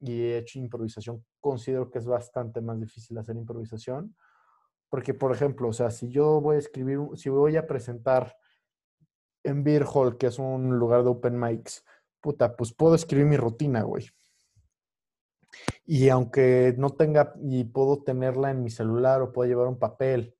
y 0.00 0.22
he 0.22 0.38
hecho 0.38 0.58
improvisación, 0.58 1.24
considero 1.40 1.90
que 1.90 1.98
es 1.98 2.06
bastante 2.06 2.60
más 2.60 2.78
difícil 2.78 3.18
hacer 3.18 3.36
improvisación. 3.36 4.16
Porque, 4.88 5.14
por 5.14 5.32
ejemplo, 5.32 5.68
o 5.68 5.72
sea, 5.72 5.90
si 5.90 6.08
yo 6.08 6.40
voy 6.40 6.56
a 6.56 6.58
escribir, 6.60 7.00
si 7.14 7.28
voy 7.28 7.56
a 7.56 7.66
presentar 7.66 8.36
en 9.42 9.64
Beer 9.64 9.84
Hall, 9.92 10.16
que 10.16 10.26
es 10.26 10.38
un 10.38 10.78
lugar 10.78 11.02
de 11.02 11.10
open 11.10 11.38
mics, 11.38 11.84
puta, 12.20 12.56
pues 12.56 12.72
puedo 12.72 12.94
escribir 12.94 13.26
mi 13.26 13.36
rutina, 13.36 13.82
güey. 13.82 14.08
Y 15.84 16.08
aunque 16.08 16.74
no 16.78 16.90
tenga, 16.90 17.34
y 17.42 17.64
puedo 17.64 18.02
tenerla 18.02 18.50
en 18.50 18.62
mi 18.62 18.70
celular 18.70 19.22
o 19.22 19.32
puedo 19.32 19.48
llevar 19.48 19.66
un 19.66 19.78
papel, 19.78 20.36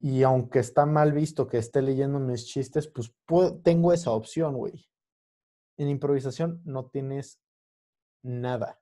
y 0.00 0.22
aunque 0.22 0.60
está 0.60 0.86
mal 0.86 1.12
visto 1.12 1.48
que 1.48 1.58
esté 1.58 1.82
leyendo 1.82 2.20
mis 2.20 2.46
chistes, 2.46 2.88
pues 2.88 3.12
tengo 3.64 3.92
esa 3.92 4.12
opción, 4.12 4.54
güey. 4.54 4.88
En 5.78 5.88
improvisación 5.88 6.60
no 6.64 6.86
tienes 6.86 7.40
nada. 8.22 8.78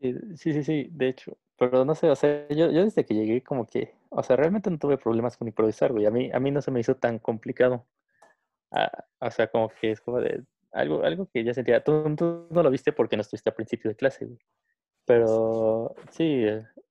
Sí, 0.00 0.52
sí, 0.52 0.64
sí, 0.64 0.88
de 0.92 1.08
hecho. 1.08 1.38
Pero 1.56 1.84
no 1.84 1.94
sé, 1.94 2.10
o 2.10 2.16
sea, 2.16 2.48
yo, 2.48 2.70
yo 2.70 2.84
desde 2.84 3.04
que 3.04 3.14
llegué 3.14 3.42
como 3.42 3.66
que, 3.66 3.94
o 4.08 4.22
sea, 4.22 4.36
realmente 4.36 4.70
no 4.70 4.78
tuve 4.78 4.96
problemas 4.98 5.36
con 5.36 5.46
improvisar, 5.46 5.92
güey. 5.92 6.06
A 6.06 6.10
mí, 6.10 6.30
a 6.32 6.40
mí 6.40 6.50
no 6.50 6.62
se 6.62 6.70
me 6.70 6.80
hizo 6.80 6.96
tan 6.96 7.18
complicado. 7.18 7.86
Ah, 8.70 9.04
o 9.20 9.30
sea, 9.30 9.48
como 9.48 9.68
que 9.68 9.92
es 9.92 10.00
como 10.00 10.20
de 10.20 10.44
algo, 10.72 11.04
algo 11.04 11.28
que 11.32 11.44
ya 11.44 11.54
sentía. 11.54 11.84
Tú, 11.84 11.92
no 12.50 12.62
lo 12.62 12.70
viste 12.70 12.92
porque 12.92 13.16
no 13.16 13.22
estuviste 13.22 13.50
a 13.50 13.54
principio 13.54 13.90
de 13.90 13.96
clase, 13.96 14.26
güey. 14.26 14.38
Pero 15.04 15.94
sí, 16.10 16.44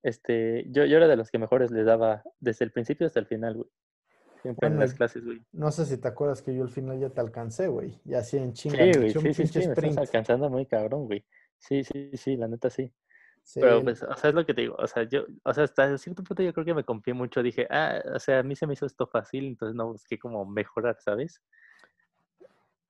este, 0.03 0.65
yo, 0.69 0.85
yo 0.85 0.97
era 0.97 1.07
de 1.07 1.15
los 1.15 1.31
que 1.31 1.39
mejores 1.39 1.71
le 1.71 1.83
daba 1.83 2.23
desde 2.39 2.65
el 2.65 2.71
principio 2.71 3.07
hasta 3.07 3.19
el 3.19 3.25
final, 3.27 3.55
güey. 3.55 3.69
Siempre 4.41 4.67
en 4.67 4.79
las 4.79 4.93
clases, 4.93 5.25
güey. 5.25 5.41
No 5.51 5.71
sé 5.71 5.85
si 5.85 5.97
te 5.97 6.07
acuerdas 6.07 6.41
que 6.41 6.55
yo 6.55 6.63
al 6.63 6.69
final 6.69 6.99
ya 6.99 7.09
te 7.09 7.19
alcancé, 7.19 7.67
güey. 7.67 7.99
Y 8.05 8.13
así 8.13 8.37
en 8.37 8.53
chinga. 8.53 8.77
Sí, 8.77 8.91
güey, 8.97 9.11
sí, 9.11 9.33
sí, 9.33 9.47
sí, 9.47 9.67
me 9.67 9.73
estás 9.73 9.97
alcanzando 9.97 10.49
muy 10.49 10.65
cabrón, 10.65 11.05
güey. 11.05 11.25
Sí, 11.57 11.83
sí, 11.83 12.11
sí, 12.13 12.37
la 12.37 12.47
neta 12.47 12.69
sí. 12.69 12.91
Pero, 13.55 13.83
pues, 13.83 14.03
o 14.03 14.15
sea, 14.15 14.29
es 14.29 14.35
lo 14.35 14.45
que 14.45 14.53
te 14.53 14.61
digo. 14.61 14.75
O 14.77 14.87
sea, 14.87 15.03
yo, 15.03 15.25
o 15.43 15.53
sea, 15.53 15.63
hasta 15.63 15.97
cierto 15.97 16.23
punto 16.23 16.43
yo 16.43 16.53
creo 16.53 16.65
que 16.65 16.73
me 16.73 16.83
confié 16.83 17.13
mucho. 17.13 17.41
Dije, 17.41 17.67
ah, 17.69 18.01
o 18.13 18.19
sea, 18.19 18.39
a 18.39 18.43
mí 18.43 18.55
se 18.55 18.67
me 18.67 18.73
hizo 18.73 18.85
esto 18.85 19.07
fácil, 19.07 19.47
entonces 19.47 19.75
no 19.75 19.87
busqué 19.91 20.19
como 20.19 20.45
mejorar, 20.45 20.97
¿sabes? 20.99 21.41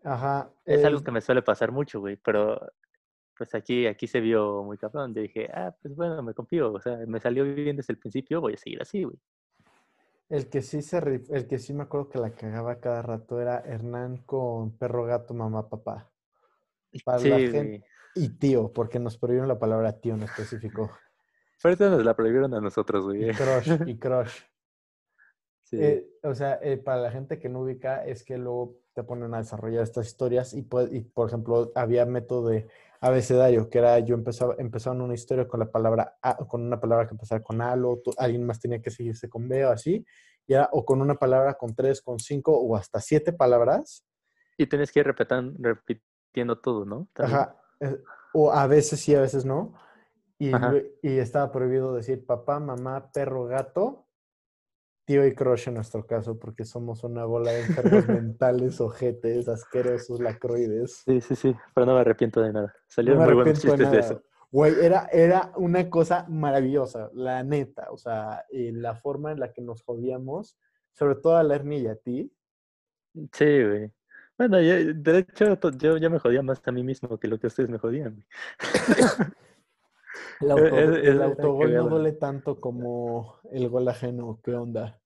Ajá. 0.04 0.50
Es 0.66 0.84
algo 0.84 1.02
que 1.02 1.12
me 1.12 1.22
suele 1.22 1.42
pasar 1.42 1.72
mucho, 1.72 2.00
güey, 2.00 2.18
pero 2.18 2.60
pues 3.38 3.56
aquí, 3.56 3.88
aquí 3.88 4.06
se 4.06 4.20
vio 4.20 4.64
muy 4.64 4.78
cabrón. 4.78 5.14
Yo 5.14 5.22
dije, 5.22 5.50
ah, 5.54 5.74
pues 5.82 5.96
bueno, 5.96 6.22
me 6.22 6.34
confío. 6.34 6.74
O 6.74 6.80
sea, 6.80 6.98
me 7.08 7.20
salió 7.20 7.44
bien 7.44 7.78
desde 7.78 7.94
el 7.94 8.00
principio, 8.00 8.42
voy 8.42 8.54
a 8.54 8.58
seguir 8.58 8.82
así, 8.82 9.04
güey. 9.04 9.18
El 10.30 10.48
que 10.48 10.62
sí 10.62 10.82
se 10.84 10.98
el 10.98 11.48
que 11.48 11.58
sí 11.58 11.74
me 11.74 11.84
acuerdo 11.84 12.10
que 12.10 12.20
la 12.20 12.32
cagaba 12.32 12.80
cada 12.80 13.02
rato 13.02 13.42
era 13.42 13.60
Hernán 13.60 14.18
con 14.18 14.78
perro, 14.78 15.06
gato, 15.06 15.34
mamá, 15.34 15.68
papá. 15.70 16.12
Para 17.04 17.20
la 17.22 17.40
gente, 17.40 17.84
y 18.16 18.30
tío, 18.30 18.72
porque 18.72 19.00
nos 19.00 19.18
prohibieron 19.18 19.48
la 19.48 19.60
palabra 19.60 20.00
tío 20.00 20.14
en 20.14 20.24
específico. 20.24 20.92
Pero 21.62 21.90
nos 21.90 22.06
la 22.06 22.16
prohibieron 22.16 22.54
a 22.54 22.62
nosotros, 22.62 23.06
güey. 23.06 23.30
Y 23.30 23.34
crush, 23.34 23.88
y 23.88 23.98
crush. 23.98 24.32
Sí. 25.64 25.78
Eh, 25.80 26.10
o 26.24 26.34
sea, 26.34 26.58
eh, 26.64 26.78
para 26.78 27.00
la 27.00 27.12
gente 27.12 27.38
que 27.38 27.48
no 27.48 27.60
ubica, 27.60 28.04
es 28.04 28.24
que 28.24 28.40
luego 28.40 28.80
te 28.96 29.04
ponen 29.04 29.36
a 29.36 29.38
desarrollar 29.38 29.84
estas 29.84 30.08
historias 30.08 30.56
y, 30.56 30.68
y 30.90 31.02
por 31.02 31.28
ejemplo, 31.28 31.72
había 31.76 32.08
método 32.08 32.50
de 32.50 32.68
abecedario, 33.02 33.70
que 33.70 33.78
era 33.80 34.00
yo 34.00 34.16
empezaba, 34.16 34.56
empezaba 34.58 35.02
una 35.02 35.14
historia 35.14 35.48
con 35.48 35.60
la 35.60 35.72
palabra 35.72 36.18
A, 36.22 36.38
con 36.38 36.62
una 36.62 36.80
palabra 36.80 37.08
que 37.08 37.14
empezara 37.14 37.42
con 37.42 37.62
A, 37.62 37.74
o 37.76 38.02
alguien 38.18 38.46
más 38.46 38.60
tenía 38.60 38.82
que 38.82 38.92
seguirse 38.92 39.30
con 39.30 39.48
B 39.48 39.66
o 39.66 39.70
así, 39.70 40.06
y 40.48 40.54
era, 40.54 40.70
o 40.72 40.86
con 40.86 41.02
una 41.02 41.16
palabra 41.16 41.54
con 41.54 41.76
tres, 41.76 42.02
con 42.02 42.20
cinco 42.20 42.58
o 42.58 42.76
hasta 42.76 43.00
siete 43.00 43.32
palabras. 43.32 44.06
Y 44.58 44.68
tienes 44.68 44.92
que 44.92 45.00
ir 45.00 45.08
repitiendo 45.08 46.60
todo, 46.60 46.86
¿no? 46.86 47.08
Ajá. 47.16 47.56
Eh, 47.80 47.98
o 48.34 48.52
a 48.52 48.68
veces 48.68 49.00
sí, 49.00 49.16
a 49.16 49.22
veces 49.22 49.46
no. 49.46 49.74
Y, 50.38 50.52
y, 51.02 51.18
estaba 51.18 51.52
prohibido 51.52 51.94
decir 51.94 52.26
papá, 52.26 52.60
mamá, 52.60 53.12
perro, 53.12 53.46
gato, 53.46 54.09
tío 55.10 55.26
y 55.26 55.34
crush 55.34 55.70
en 55.70 55.74
nuestro 55.74 56.06
caso, 56.06 56.38
porque 56.38 56.66
somos 56.66 57.04
una 57.04 57.26
bola 57.26 57.50
de 57.50 57.62
enfermos 57.62 58.08
mentales, 58.08 58.80
ojetes, 58.80 59.50
asquerosos, 59.50 60.20
lacroides. 60.20 61.02
Sí, 61.04 61.20
sí, 61.20 61.36
sí, 61.36 61.56
pero 61.74 61.88
no 61.88 61.96
me 61.96 62.02
arrepiento 62.02 62.40
de 62.42 62.54
nada. 62.54 62.76
Salieron 62.86 63.24
muy 63.24 63.34
buenos 63.34 63.60
chistes 63.60 63.90
de, 63.90 64.00
eso. 64.00 64.22
Güey, 64.52 64.76
era, 64.80 65.10
era 65.12 65.52
una 65.56 65.90
cosa 65.90 66.28
maravillosa, 66.30 67.10
la 67.16 67.42
neta. 67.44 67.88
O 67.90 67.98
sea, 67.98 68.46
y 68.52 68.72
la 68.72 68.94
forma 68.94 69.32
en 69.32 69.40
la 69.40 69.52
que 69.52 69.64
nos 69.64 69.82
jodíamos, 69.82 70.60
sobre 70.94 71.16
todo 71.16 71.38
a 71.38 71.44
la 71.44 71.56
y 71.56 71.88
a 71.88 71.96
ti. 71.96 72.32
Sí, 73.34 73.64
güey. 73.64 73.92
Bueno, 74.38 74.62
yo, 74.62 74.94
de 74.94 75.18
hecho, 75.18 75.58
yo 75.72 75.98
ya 75.98 76.10
me 76.12 76.20
jodía 76.20 76.44
más 76.44 76.62
a 76.64 76.72
mí 76.72 76.84
mismo 76.84 77.18
que 77.18 77.28
lo 77.28 77.40
que 77.40 77.48
ustedes 77.48 77.72
me 77.72 77.80
jodían. 77.80 78.24
el, 80.42 80.52
auto, 80.52 80.78
el, 80.78 81.22
autogol 81.22 81.74
no 81.74 81.90
duele 81.90 82.12
tanto 82.12 82.60
como 82.60 83.40
el 83.52 83.70
gol 83.70 83.88
ajeno. 83.88 84.40
¿Qué 84.44 84.54
onda? 84.54 84.99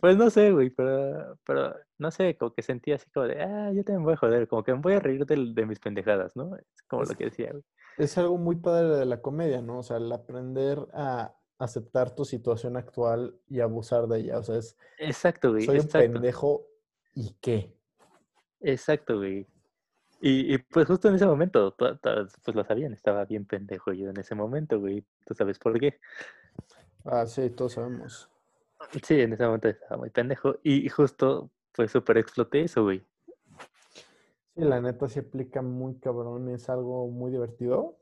Pues 0.00 0.16
no 0.16 0.28
sé, 0.30 0.50
güey, 0.50 0.70
pero, 0.70 1.38
pero 1.44 1.74
no 1.98 2.10
sé, 2.10 2.36
como 2.36 2.52
que 2.52 2.62
sentía 2.62 2.96
así 2.96 3.08
como 3.10 3.26
de, 3.26 3.40
ah, 3.40 3.70
yo 3.72 3.84
también 3.84 4.02
voy 4.02 4.14
a 4.14 4.16
joder, 4.16 4.48
como 4.48 4.64
que 4.64 4.74
me 4.74 4.80
voy 4.80 4.94
a 4.94 5.00
reír 5.00 5.24
de, 5.24 5.52
de 5.54 5.66
mis 5.66 5.78
pendejadas, 5.78 6.34
¿no? 6.34 6.56
Es 6.56 6.82
como 6.88 7.04
lo 7.04 7.14
que 7.14 7.26
decía, 7.26 7.50
güey. 7.52 7.64
Es 7.96 8.18
algo 8.18 8.38
muy 8.38 8.56
padre 8.56 8.96
de 8.96 9.06
la 9.06 9.20
comedia, 9.20 9.60
¿no? 9.60 9.78
O 9.78 9.82
sea, 9.82 9.98
el 9.98 10.10
aprender 10.12 10.78
a 10.92 11.34
aceptar 11.58 12.14
tu 12.14 12.24
situación 12.24 12.76
actual 12.76 13.36
y 13.48 13.60
abusar 13.60 14.06
de 14.06 14.20
ella, 14.20 14.38
o 14.38 14.42
sea, 14.42 14.56
es... 14.56 14.76
Exacto, 14.98 15.50
güey. 15.50 15.64
Soy 15.64 15.80
un 15.80 15.88
pendejo 15.88 16.66
y 17.14 17.34
qué. 17.40 17.76
Exacto, 18.60 19.18
güey. 19.18 19.46
Y, 20.20 20.58
pues 20.58 20.86
justo 20.86 21.08
en 21.08 21.14
ese 21.14 21.26
momento, 21.26 21.76
pues 21.76 22.56
lo 22.56 22.64
sabían, 22.64 22.92
estaba 22.92 23.24
bien 23.24 23.44
pendejo 23.44 23.92
yo 23.92 24.10
en 24.10 24.18
ese 24.18 24.34
momento, 24.34 24.80
güey. 24.80 25.04
¿Tú 25.24 25.34
sabes 25.34 25.60
por 25.60 25.78
qué? 25.78 26.00
Ah, 27.04 27.24
sí, 27.26 27.50
todos 27.50 27.74
sabemos. 27.74 28.28
Sí, 29.02 29.20
en 29.20 29.32
ese 29.32 29.44
momento 29.44 29.68
estaba 29.68 29.98
muy 29.98 30.10
pendejo 30.10 30.56
y 30.62 30.88
justo 30.88 31.50
pues 31.74 31.92
súper 31.92 32.18
exploté 32.18 32.62
eso, 32.62 32.82
güey. 32.82 33.04
Sí, 34.54 34.62
la 34.62 34.80
neta 34.80 35.08
se 35.08 35.20
aplica 35.20 35.62
muy 35.62 35.98
cabrón, 35.98 36.48
es 36.48 36.68
algo 36.68 37.08
muy 37.08 37.30
divertido 37.30 37.96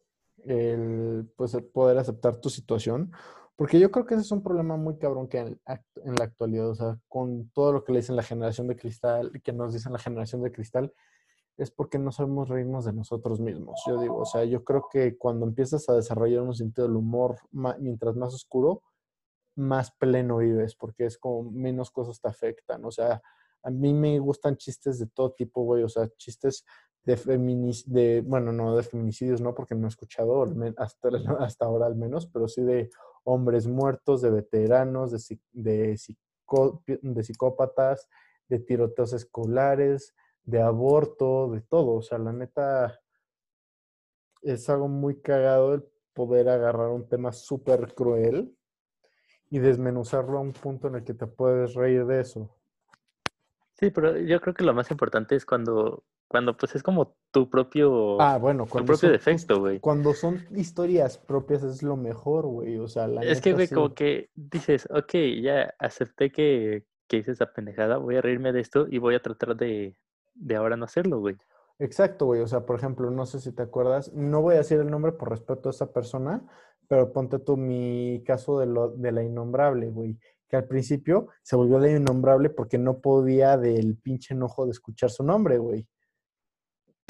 el 0.45 1.29
pues 1.37 1.57
poder 1.73 1.99
aceptar 1.99 2.41
tu 2.41 2.51
situación 2.51 3.13
porque 3.57 3.81
yo 3.81 3.91
creo 3.91 4.05
que 4.05 4.15
ese 4.15 4.23
es 4.23 4.33
un 4.33 4.43
problema 4.43 4.77
muy 4.77 4.99
cabrón 4.99 5.29
que 5.29 5.39
en, 5.39 5.59
la 5.65 6.25
actualidad, 6.25 6.69
o 6.69 6.75
sea, 6.75 6.99
con 7.09 7.49
todo 7.51 7.73
lo 7.73 7.85
que 7.85 7.93
le 7.93 8.01
dicen 8.01 8.15
la 8.15 8.23
generación 8.23 8.69
de 8.69 8.77
cristal, 8.77 9.33
que 9.43 9.53
nos 9.53 9.73
dicen 9.73 9.95
la 9.95 9.99
generación 9.99 10.43
de 10.43 10.53
cristal, 10.53 10.93
es 11.57 11.71
porque 11.71 11.99
no 11.99 12.13
sabemos 12.13 12.51
reírnos 12.51 12.85
de 12.85 12.93
nosotros 12.93 13.41
mismos. 13.41 13.81
Yo 13.87 13.99
digo, 13.99 14.19
o 14.19 14.27
sea, 14.27 14.45
yo 14.45 14.63
creo 14.63 14.89
que 14.93 15.17
cuando 15.17 15.47
empiezas 15.47 15.89
a 15.89 15.95
desarrollar 15.95 16.43
un 16.43 16.55
sentido 16.55 16.87
del 16.87 16.97
humor, 16.97 17.39
mientras 17.79 18.15
más 18.15 18.35
oscuro, 18.35 18.83
más 19.57 19.91
pleno 19.93 20.39
vives, 20.39 20.75
porque 20.77 21.07
es 21.07 21.19
como 21.19 21.51
menos 21.51 21.91
cosas 21.91 22.21
te 22.21 22.29
afectan. 22.29 22.85
O 22.85 22.91
sea, 22.91 23.23
a 23.63 23.71
mí 23.71 23.93
me 23.93 24.19
gustan 24.19 24.57
chistes 24.57 24.99
de 24.99 25.07
todo 25.07 25.33
tipo, 25.33 25.63
güey, 25.63 25.83
o 25.83 25.89
sea, 25.89 26.09
chistes 26.17 26.65
de, 27.05 27.17
feminis 27.17 27.91
de 27.91 28.21
bueno, 28.21 28.53
no 28.53 28.77
de 28.77 28.83
feminicidios, 28.83 29.41
no, 29.41 29.55
porque 29.55 29.75
no 29.75 29.87
he 29.87 29.89
escuchado 29.89 30.45
hasta, 30.77 31.09
hasta 31.41 31.65
ahora 31.65 31.87
al 31.87 31.97
menos, 31.97 32.27
pero 32.27 32.49
sí 32.49 32.63
de 32.63 32.91
hombres 33.25 33.67
muertos, 33.67 34.23
de 34.23 34.31
veteranos, 34.31 35.11
de, 35.11 35.41
de, 35.53 35.99
de 37.03 37.23
psicópatas, 37.25 38.09
de 38.49 38.59
tiroteos 38.61 39.13
escolares, 39.13 40.15
de 40.45 40.63
aborto, 40.63 41.51
de 41.51 41.61
todo. 41.61 41.97
O 41.97 42.03
sea, 42.03 42.19
la 42.19 42.33
neta 42.33 43.01
es 44.43 44.69
algo 44.69 44.89
muy 44.89 45.21
cagado 45.21 45.75
el 45.75 45.85
poder 46.13 46.49
agarrar 46.49 46.89
un 46.91 47.09
tema 47.09 47.33
súper 47.33 47.95
cruel 47.95 48.56
y 49.51 49.59
desmenuzarlo 49.59 50.39
a 50.39 50.41
un 50.41 50.53
punto 50.53 50.89
en 50.89 50.97
el 50.97 51.05
que 51.05 51.15
te 51.15 51.27
puedes 51.27 51.75
reír 51.75 52.07
de 52.07 52.21
eso. 52.21 52.51
Sí, 53.75 53.91
pero 53.91 54.17
yo 54.19 54.41
creo 54.41 54.55
que 54.55 54.65
lo 54.65 54.75
más 54.75 54.91
importante 54.91 55.37
es 55.37 55.45
cuando 55.45 56.03
cuando 56.29 56.57
pues 56.57 56.75
es 56.75 56.83
como 56.83 57.17
tu 57.31 57.49
propio. 57.49 58.21
Ah, 58.21 58.39
bueno, 58.39 58.67
tu 58.67 58.85
propio 58.85 59.11
defecto, 59.11 59.61
güey. 59.61 59.81
Cuando 59.81 60.13
son 60.13 60.45
historias 60.55 61.19
propias 61.19 61.63
es 61.63 61.83
lo 61.83 61.97
mejor, 61.97 62.47
güey. 62.47 62.79
O 62.79 62.89
sea, 62.89 63.07
la 63.07 63.23
Es 63.23 63.41
que, 63.41 63.53
güey, 63.53 63.69
como 63.69 63.95
que 63.95 64.31
dices, 64.35 64.89
ok, 64.91 65.15
ya 65.41 65.75
acepté 65.79 66.31
que, 66.31 66.85
que 67.07 67.19
hice 67.19 67.33
esa 67.33 67.53
pendejada, 67.53 67.99
voy 67.99 68.17
a 68.17 68.23
reírme 68.23 68.53
de 68.53 68.61
esto 68.61 68.87
y 68.91 68.99
voy 68.99 69.15
a 69.15 69.23
tratar 69.23 69.57
de, 69.57 69.97
de 70.35 70.57
ahora 70.57 70.77
no 70.77 70.85
hacerlo, 70.85 71.21
güey. 71.21 71.37
Exacto, 71.79 72.27
güey. 72.27 72.41
O 72.41 72.47
sea, 72.47 72.65
por 72.65 72.77
ejemplo, 72.77 73.11
no 73.11 73.27
sé 73.27 73.41
si 73.41 73.53
te 73.53 73.63
acuerdas, 73.63 74.13
no 74.13 74.41
voy 74.43 74.55
a 74.55 74.59
decir 74.59 74.81
el 74.81 74.91
nombre 74.91 75.13
por 75.13 75.31
respeto 75.31 75.69
a 75.69 75.73
esa 75.73 75.93
persona, 75.93 76.47
pero 76.89 77.13
ponte 77.13 77.39
tú 77.39 77.57
mi 77.57 78.23
caso 78.25 78.59
de, 78.59 78.67
lo, 78.67 78.91
de 78.91 79.13
la 79.13 79.23
innombrable, 79.23 79.89
güey. 79.89 80.19
Que 80.49 80.57
al 80.57 80.67
principio 80.67 81.29
se 81.43 81.57
volvió 81.57 81.79
la 81.79 81.91
innombrable 81.91 82.51
porque 82.51 82.79
no 82.79 83.01
podía 83.01 83.57
del 83.57 83.97
pinche 83.97 84.33
enojo 84.35 84.65
de 84.65 84.71
escuchar 84.71 85.11
su 85.11 85.25
nombre, 85.25 85.59
güey. 85.59 85.87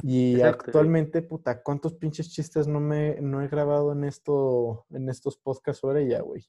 Y 0.03 0.41
actualmente, 0.41 1.23
puta, 1.23 1.63
¿cuántos 1.63 1.95
pinches 1.95 2.31
chistes 2.31 2.67
no 2.69 2.81
me 2.81 3.21
no 3.21 3.43
he 3.43 3.49
grabado 3.49 3.93
en 3.93 4.05
esto, 4.05 4.87
en 4.91 5.09
estos 5.09 5.37
podcasts 5.37 5.81
sobre 5.81 6.05
ella, 6.05 6.21
güey? 6.21 6.47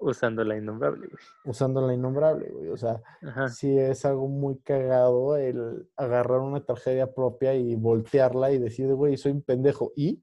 Usando 0.00 0.44
la 0.44 0.56
innombrable, 0.56 1.06
güey. 1.06 1.22
Usando 1.44 1.86
la 1.86 1.94
innombrable, 1.94 2.48
güey. 2.50 2.68
O 2.70 2.76
sea, 2.76 3.00
sí 3.48 3.78
es 3.78 4.04
algo 4.04 4.28
muy 4.28 4.58
cagado 4.60 5.36
el 5.36 5.88
agarrar 5.96 6.40
una 6.40 6.64
tragedia 6.64 7.12
propia 7.12 7.54
y 7.54 7.76
voltearla 7.76 8.50
y 8.50 8.58
decir, 8.58 8.92
güey, 8.94 9.16
soy 9.16 9.32
un 9.32 9.42
pendejo. 9.42 9.92
¿Y? 9.94 10.22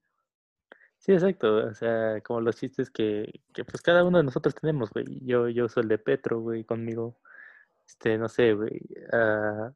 Sí, 0.97 1.13
exacto. 1.13 1.67
O 1.67 1.73
sea, 1.73 2.19
como 2.21 2.41
los 2.41 2.55
chistes 2.55 2.89
que, 2.89 3.41
que 3.53 3.63
pues 3.63 3.81
cada 3.81 4.03
uno 4.03 4.17
de 4.17 4.23
nosotros 4.23 4.55
tenemos, 4.55 4.89
güey. 4.89 5.05
Yo, 5.23 5.47
yo 5.47 5.65
uso 5.65 5.79
el 5.79 5.87
de 5.87 5.99
Petro, 5.99 6.41
güey, 6.41 6.63
conmigo. 6.63 7.19
Este, 7.85 8.17
no 8.17 8.27
sé, 8.27 8.53
güey. 8.53 8.81
Uh, 9.13 9.71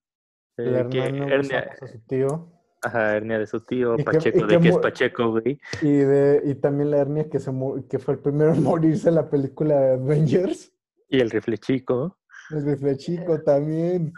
el 0.57 0.75
hermano 0.75 1.27
a 1.27 1.87
su 1.87 1.99
tío 2.07 2.60
Ajá, 2.83 3.15
hernia 3.15 3.37
de 3.37 3.45
su 3.47 3.59
tío, 3.61 3.93
Y 3.93 3.97
que- 3.97 4.03
Pacheco, 4.03 4.47
de 4.47 4.59
que 4.59 4.69
es 4.69 4.77
Pacheco, 4.77 5.31
güey. 5.31 5.59
Y, 5.81 5.91
de, 5.91 6.41
y 6.45 6.55
también 6.55 6.89
la 6.91 6.97
hernia 6.97 7.29
que, 7.29 7.39
se 7.39 7.51
que 7.89 7.99
fue 7.99 8.15
el 8.15 8.19
primero 8.19 8.53
en 8.53 8.63
morirse 8.63 9.09
en 9.09 9.15
la 9.15 9.29
película 9.29 9.79
de 9.79 9.93
Avengers. 9.93 10.73
Y 11.07 11.19
el 11.19 11.29
rifle 11.29 11.57
chico. 11.57 12.17
El 12.49 12.65
rifle 12.65 12.97
chico 12.97 13.41
también. 13.41 14.13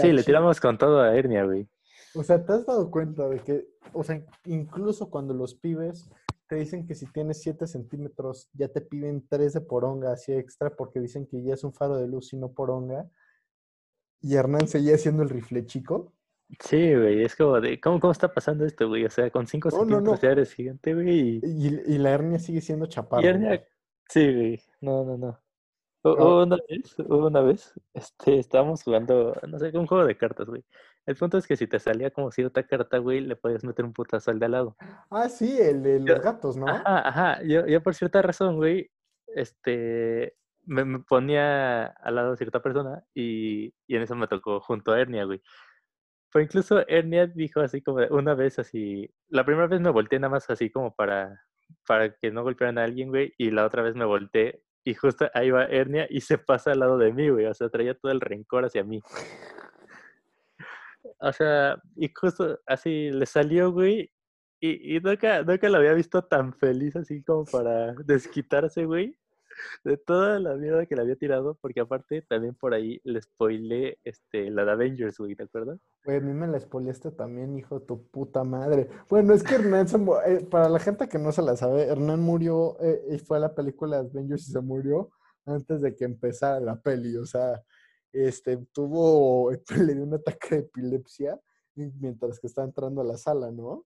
Sí, 0.00 0.12
le 0.12 0.22
tiramos 0.22 0.58
con 0.60 0.78
todo 0.78 1.00
a 1.00 1.14
hernia, 1.14 1.44
güey. 1.44 1.68
O 2.14 2.22
sea, 2.22 2.42
¿te 2.44 2.52
has 2.52 2.64
dado 2.64 2.90
cuenta 2.90 3.28
de 3.28 3.38
que, 3.40 3.68
o 3.92 4.02
sea, 4.02 4.24
incluso 4.46 5.10
cuando 5.10 5.34
los 5.34 5.54
pibes 5.54 6.08
te 6.48 6.56
dicen 6.56 6.86
que 6.86 6.94
si 6.94 7.04
tienes 7.12 7.42
7 7.42 7.66
centímetros 7.66 8.48
ya 8.54 8.68
te 8.68 8.80
piden 8.80 9.26
3 9.28 9.52
de 9.52 9.60
poronga 9.60 10.12
así 10.12 10.32
extra 10.32 10.70
porque 10.74 10.98
dicen 11.00 11.26
que 11.26 11.42
ya 11.42 11.52
es 11.54 11.62
un 11.62 11.74
faro 11.74 11.96
de 11.96 12.08
luz 12.08 12.32
y 12.32 12.38
no 12.38 12.52
poronga? 12.52 13.06
Y 14.22 14.34
Hernán 14.36 14.66
seguía 14.66 14.96
siendo 14.96 15.22
el 15.22 15.28
rifle 15.28 15.66
chico. 15.66 16.14
Sí, 16.60 16.94
güey, 16.94 17.22
es 17.24 17.36
como 17.36 17.60
de, 17.60 17.78
¿cómo, 17.80 18.00
cómo 18.00 18.10
está 18.12 18.32
pasando 18.32 18.64
esto, 18.64 18.88
güey? 18.88 19.04
O 19.04 19.10
sea, 19.10 19.30
con 19.30 19.46
5 19.46 19.68
No, 19.70 19.76
no, 19.76 19.80
centímetros 19.80 20.22
no. 20.22 20.28
ya 20.28 20.32
eres 20.32 20.52
gigante, 20.54 20.94
güey. 20.94 21.08
Y, 21.10 21.40
Y, 21.44 21.94
y 21.94 21.98
la 21.98 22.10
hernia 22.12 22.38
sigue 22.38 22.60
siendo 22.62 22.86
chaparro. 22.86 23.22
y 23.22 23.26
hernia, 23.26 23.64
sí, 24.08 24.34
güey. 24.34 24.62
No, 24.80 25.04
no, 25.04 25.18
no. 25.18 25.38
No. 26.04 26.12
Hubo 26.14 26.42
una 26.44 26.56
vez, 26.68 26.96
una 27.00 27.40
vez, 27.42 27.74
este, 27.92 28.38
estábamos 28.38 28.82
jugando, 28.82 29.34
no 29.46 29.58
sé, 29.58 29.76
un 29.76 29.86
juego 29.86 30.06
de 30.06 30.16
cartas, 30.16 30.46
güey. 30.46 30.64
El 31.04 31.16
punto 31.16 31.36
es 31.38 31.46
que 31.46 31.56
si 31.56 31.66
te 31.66 31.78
salía 31.80 32.10
como 32.10 32.30
cierta 32.30 32.62
carta, 32.66 32.98
güey, 32.98 33.20
le 33.20 33.36
podías 33.36 33.64
meter 33.64 33.84
un 33.84 33.92
putazo 33.92 34.30
al 34.30 34.38
de 34.38 34.46
al 34.46 34.52
lado. 34.52 34.76
Ah, 35.10 35.28
sí, 35.28 35.58
el 35.60 35.82
de 35.82 36.00
los 36.00 36.20
gatos, 36.20 36.56
¿no? 36.56 36.66
Ajá, 36.68 37.08
ajá. 37.08 37.42
Yo, 37.42 37.66
yo 37.66 37.82
por 37.82 37.94
cierta 37.94 38.22
razón, 38.22 38.56
güey, 38.56 38.90
este, 39.26 40.36
me, 40.64 40.84
me 40.84 41.00
ponía 41.00 41.86
al 41.86 42.14
lado 42.14 42.30
de 42.30 42.36
cierta 42.36 42.62
persona 42.62 43.02
y, 43.14 43.74
y 43.86 43.96
en 43.96 44.02
eso 44.02 44.14
me 44.14 44.28
tocó 44.28 44.60
junto 44.60 44.92
a 44.92 45.00
Ernia, 45.00 45.24
güey. 45.24 45.42
Pero 46.32 46.44
incluso 46.44 46.86
Ernia 46.88 47.26
dijo 47.26 47.60
así 47.60 47.80
como 47.80 48.04
una 48.10 48.34
vez 48.34 48.58
así, 48.58 49.08
la 49.28 49.44
primera 49.44 49.66
vez 49.66 49.80
me 49.80 49.90
volteé 49.90 50.18
nada 50.18 50.32
más 50.32 50.48
así 50.50 50.70
como 50.70 50.94
para, 50.94 51.42
para 51.86 52.14
que 52.16 52.30
no 52.30 52.42
golpearan 52.42 52.78
a 52.78 52.84
alguien, 52.84 53.08
güey, 53.08 53.34
y 53.38 53.50
la 53.50 53.64
otra 53.64 53.82
vez 53.82 53.94
me 53.94 54.04
volteé 54.04 54.62
y 54.84 54.94
justo 54.94 55.28
ahí 55.34 55.50
va 55.50 55.64
Ernia 55.64 56.06
y 56.08 56.20
se 56.20 56.38
pasa 56.38 56.72
al 56.72 56.80
lado 56.80 56.98
de 56.98 57.12
mí, 57.12 57.28
güey, 57.28 57.46
o 57.46 57.54
sea, 57.54 57.68
traía 57.68 57.94
todo 57.94 58.12
el 58.12 58.20
rencor 58.20 58.64
hacia 58.64 58.84
mí. 58.84 59.00
O 61.20 61.32
sea, 61.32 61.80
y 61.96 62.10
justo 62.14 62.60
así 62.66 63.10
le 63.10 63.26
salió, 63.26 63.72
güey, 63.72 64.10
y, 64.60 64.96
y 64.96 65.00
nunca, 65.00 65.42
nunca 65.42 65.68
lo 65.68 65.78
había 65.78 65.94
visto 65.94 66.22
tan 66.22 66.52
feliz 66.54 66.96
así 66.96 67.22
como 67.22 67.44
para 67.44 67.92
desquitarse, 68.04 68.84
güey, 68.84 69.18
de 69.84 69.96
toda 69.96 70.38
la 70.38 70.54
mierda 70.54 70.86
que 70.86 70.94
le 70.94 71.02
había 71.02 71.16
tirado, 71.16 71.58
porque 71.60 71.80
aparte 71.80 72.22
también 72.22 72.54
por 72.54 72.74
ahí 72.74 73.00
le 73.04 73.20
spoilé 73.20 73.98
este, 74.04 74.50
la 74.50 74.64
de 74.64 74.72
Avengers, 74.72 75.18
güey, 75.18 75.34
¿te 75.34 75.44
acuerdas? 75.44 75.78
Güey, 76.04 76.18
a 76.18 76.20
mí 76.20 76.32
me 76.32 76.46
la 76.46 76.56
expoliaste 76.56 77.10
también, 77.10 77.56
hijo 77.56 77.80
de 77.80 77.86
tu 77.86 78.06
puta 78.08 78.44
madre. 78.44 78.88
Bueno, 79.08 79.34
es 79.34 79.42
que 79.42 79.56
Hernán 79.56 79.88
se 79.88 79.96
eh, 80.26 80.46
para 80.50 80.68
la 80.68 80.78
gente 80.78 81.08
que 81.08 81.18
no 81.18 81.32
se 81.32 81.42
la 81.42 81.56
sabe, 81.56 81.84
Hernán 81.84 82.20
murió 82.20 82.76
eh, 82.80 83.02
y 83.10 83.18
fue 83.18 83.38
a 83.38 83.40
la 83.40 83.54
película 83.54 84.02
de 84.02 84.08
Avengers 84.08 84.48
y 84.48 84.52
se 84.52 84.60
murió 84.60 85.10
antes 85.44 85.80
de 85.80 85.94
que 85.94 86.04
empezara 86.04 86.60
la 86.60 86.80
peli. 86.80 87.16
O 87.16 87.26
sea, 87.26 87.62
este 88.12 88.56
tuvo, 88.72 89.50
le 89.76 89.94
dio 89.94 90.04
un 90.04 90.14
ataque 90.14 90.48
de 90.56 90.60
epilepsia 90.62 91.40
mientras 91.74 92.40
que 92.40 92.48
estaba 92.48 92.66
entrando 92.66 93.00
a 93.00 93.04
la 93.04 93.16
sala, 93.16 93.50
¿no? 93.50 93.84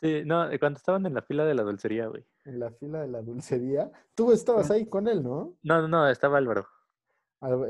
Sí, 0.00 0.22
no, 0.24 0.48
cuando 0.60 0.76
estaban 0.76 1.06
en 1.06 1.14
la 1.14 1.22
fila 1.22 1.44
de 1.44 1.54
la 1.54 1.62
dulcería, 1.62 2.06
güey. 2.06 2.24
En 2.48 2.58
la 2.60 2.70
fila 2.70 3.02
de 3.02 3.08
la 3.08 3.20
dulcería. 3.20 3.90
Tú 4.14 4.32
estabas 4.32 4.70
Ah. 4.70 4.74
ahí 4.74 4.86
con 4.86 5.06
él, 5.06 5.22
¿no? 5.22 5.56
No, 5.62 5.82
no, 5.82 5.88
no, 5.88 6.08
estaba 6.08 6.38
Álvaro. 6.38 6.66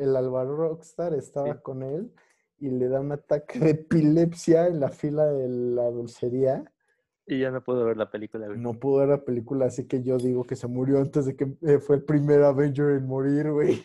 El 0.00 0.14
Álvaro 0.16 0.56
Rockstar 0.56 1.14
estaba 1.14 1.52
Sí. 1.54 1.60
con 1.62 1.82
él 1.82 2.12
y 2.58 2.70
le 2.70 2.88
da 2.88 3.00
un 3.00 3.12
ataque 3.12 3.58
de 3.58 3.70
epilepsia 3.70 4.66
en 4.68 4.80
la 4.80 4.88
fila 4.88 5.26
de 5.26 5.48
la 5.48 5.90
dulcería. 5.90 6.64
Y 7.26 7.40
ya 7.40 7.50
no 7.50 7.62
pudo 7.62 7.84
ver 7.84 7.96
la 7.96 8.08
película, 8.10 8.46
güey. 8.46 8.58
No 8.58 8.74
pudo 8.74 9.00
ver 9.00 9.08
la 9.08 9.24
película, 9.24 9.66
así 9.66 9.86
que 9.86 10.02
yo 10.02 10.16
digo 10.16 10.44
que 10.44 10.56
se 10.56 10.66
murió 10.68 10.98
antes 10.98 11.26
de 11.26 11.36
que 11.36 11.56
eh, 11.62 11.78
fue 11.80 11.96
el 11.96 12.04
primer 12.04 12.42
Avenger 12.44 12.90
en 12.90 13.06
morir, 13.06 13.50
güey. 13.50 13.84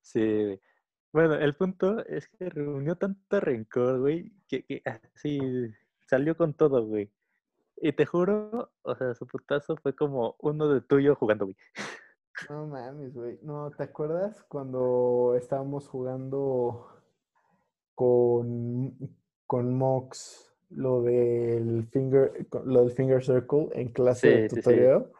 Sí, 0.00 0.20
güey. 0.20 0.60
Bueno, 1.12 1.34
el 1.34 1.54
punto 1.56 2.04
es 2.06 2.26
que 2.28 2.48
reunió 2.50 2.96
tanto 2.96 3.38
rencor, 3.38 4.00
güey, 4.00 4.32
que, 4.48 4.64
que 4.64 4.82
así 4.84 5.38
salió 6.08 6.36
con 6.36 6.54
todo, 6.54 6.84
güey. 6.86 7.12
Y 7.76 7.92
te 7.92 8.06
juro, 8.06 8.70
o 8.82 8.94
sea, 8.94 9.14
su 9.14 9.26
putazo 9.26 9.76
fue 9.76 9.94
como 9.94 10.36
uno 10.40 10.68
de 10.68 10.80
tuyo 10.80 11.14
jugando, 11.16 11.46
güey. 11.46 11.56
No 12.48 12.66
mames, 12.66 13.14
güey. 13.14 13.38
No, 13.42 13.70
¿te 13.70 13.82
acuerdas 13.84 14.44
cuando 14.48 15.34
estábamos 15.36 15.86
jugando 15.88 16.88
con, 17.94 18.96
con 19.46 19.74
Mox 19.76 20.50
lo 20.70 21.02
del 21.02 21.86
finger, 21.92 22.46
lo 22.64 22.80
del 22.84 22.90
finger 22.92 23.22
circle 23.24 23.68
en 23.72 23.88
clase 23.92 24.28
de 24.28 24.34
Sí, 24.34 24.48
sí, 24.48 24.54
sí. 24.56 24.62
tutorial? 24.62 25.10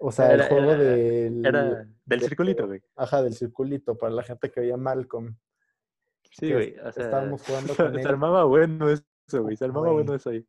O 0.00 0.12
sea, 0.12 0.32
el 0.32 0.42
juego 0.42 0.70
era- 0.72 0.82
del, 0.82 1.46
Era 1.46 1.88
del 2.04 2.20
circulito, 2.20 2.66
güey. 2.66 2.82
Ajá, 2.96 3.22
del 3.22 3.34
circulito, 3.34 3.96
para 3.96 4.12
la 4.12 4.22
gente 4.22 4.50
que 4.50 4.60
veía 4.60 4.76
Malcolm. 4.76 5.36
Sí, 6.30 6.52
güey. 6.52 6.76
O 6.78 6.92
sea, 6.92 7.04
estábamos 7.04 7.42
jugando 7.44 7.74
se, 7.74 7.82
con 7.84 7.94
se 7.94 8.00
él. 8.02 8.06
armaba 8.06 8.44
bueno 8.44 8.88
eso, 8.90 9.02
güey. 9.42 9.56
Se 9.56 9.64
armaba 9.64 9.86
Güey. 9.90 10.04
bueno 10.04 10.14
eso 10.14 10.30
ahí. 10.30 10.46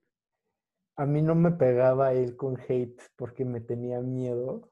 A 0.99 1.05
mí 1.05 1.21
no 1.21 1.33
me 1.33 1.51
pegaba 1.51 2.11
él 2.11 2.35
con 2.35 2.57
hate 2.59 3.01
porque 3.15 3.45
me 3.45 3.61
tenía 3.61 4.01
miedo. 4.01 4.69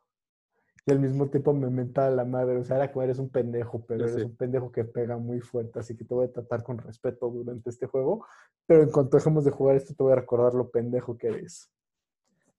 Y 0.86 0.92
al 0.92 1.00
mismo 1.00 1.30
tiempo 1.30 1.54
me 1.54 1.70
mentaba 1.70 2.10
la 2.10 2.26
madre. 2.26 2.58
O 2.58 2.66
sea, 2.66 2.76
era 2.76 2.92
como 2.92 3.04
eres 3.04 3.18
un 3.18 3.30
pendejo, 3.30 3.86
pero 3.86 4.04
eres 4.04 4.26
un 4.26 4.36
pendejo 4.36 4.70
que 4.70 4.84
pega 4.84 5.16
muy 5.16 5.40
fuerte. 5.40 5.80
Así 5.80 5.96
que 5.96 6.04
te 6.04 6.14
voy 6.14 6.26
a 6.26 6.32
tratar 6.34 6.64
con 6.64 6.80
respeto 6.80 7.30
durante 7.30 7.70
este 7.70 7.86
juego. 7.86 8.26
Pero 8.66 8.84
en 8.84 8.92
cuanto 8.92 9.16
dejemos 9.16 9.46
de 9.46 9.52
jugar 9.52 9.78
esto, 9.78 9.94
te 9.94 10.04
voy 10.04 10.12
a 10.12 10.18
recordar 10.18 10.54
lo 10.54 10.70
pendejo 10.70 11.18
que 11.18 11.28
eres. 11.28 11.72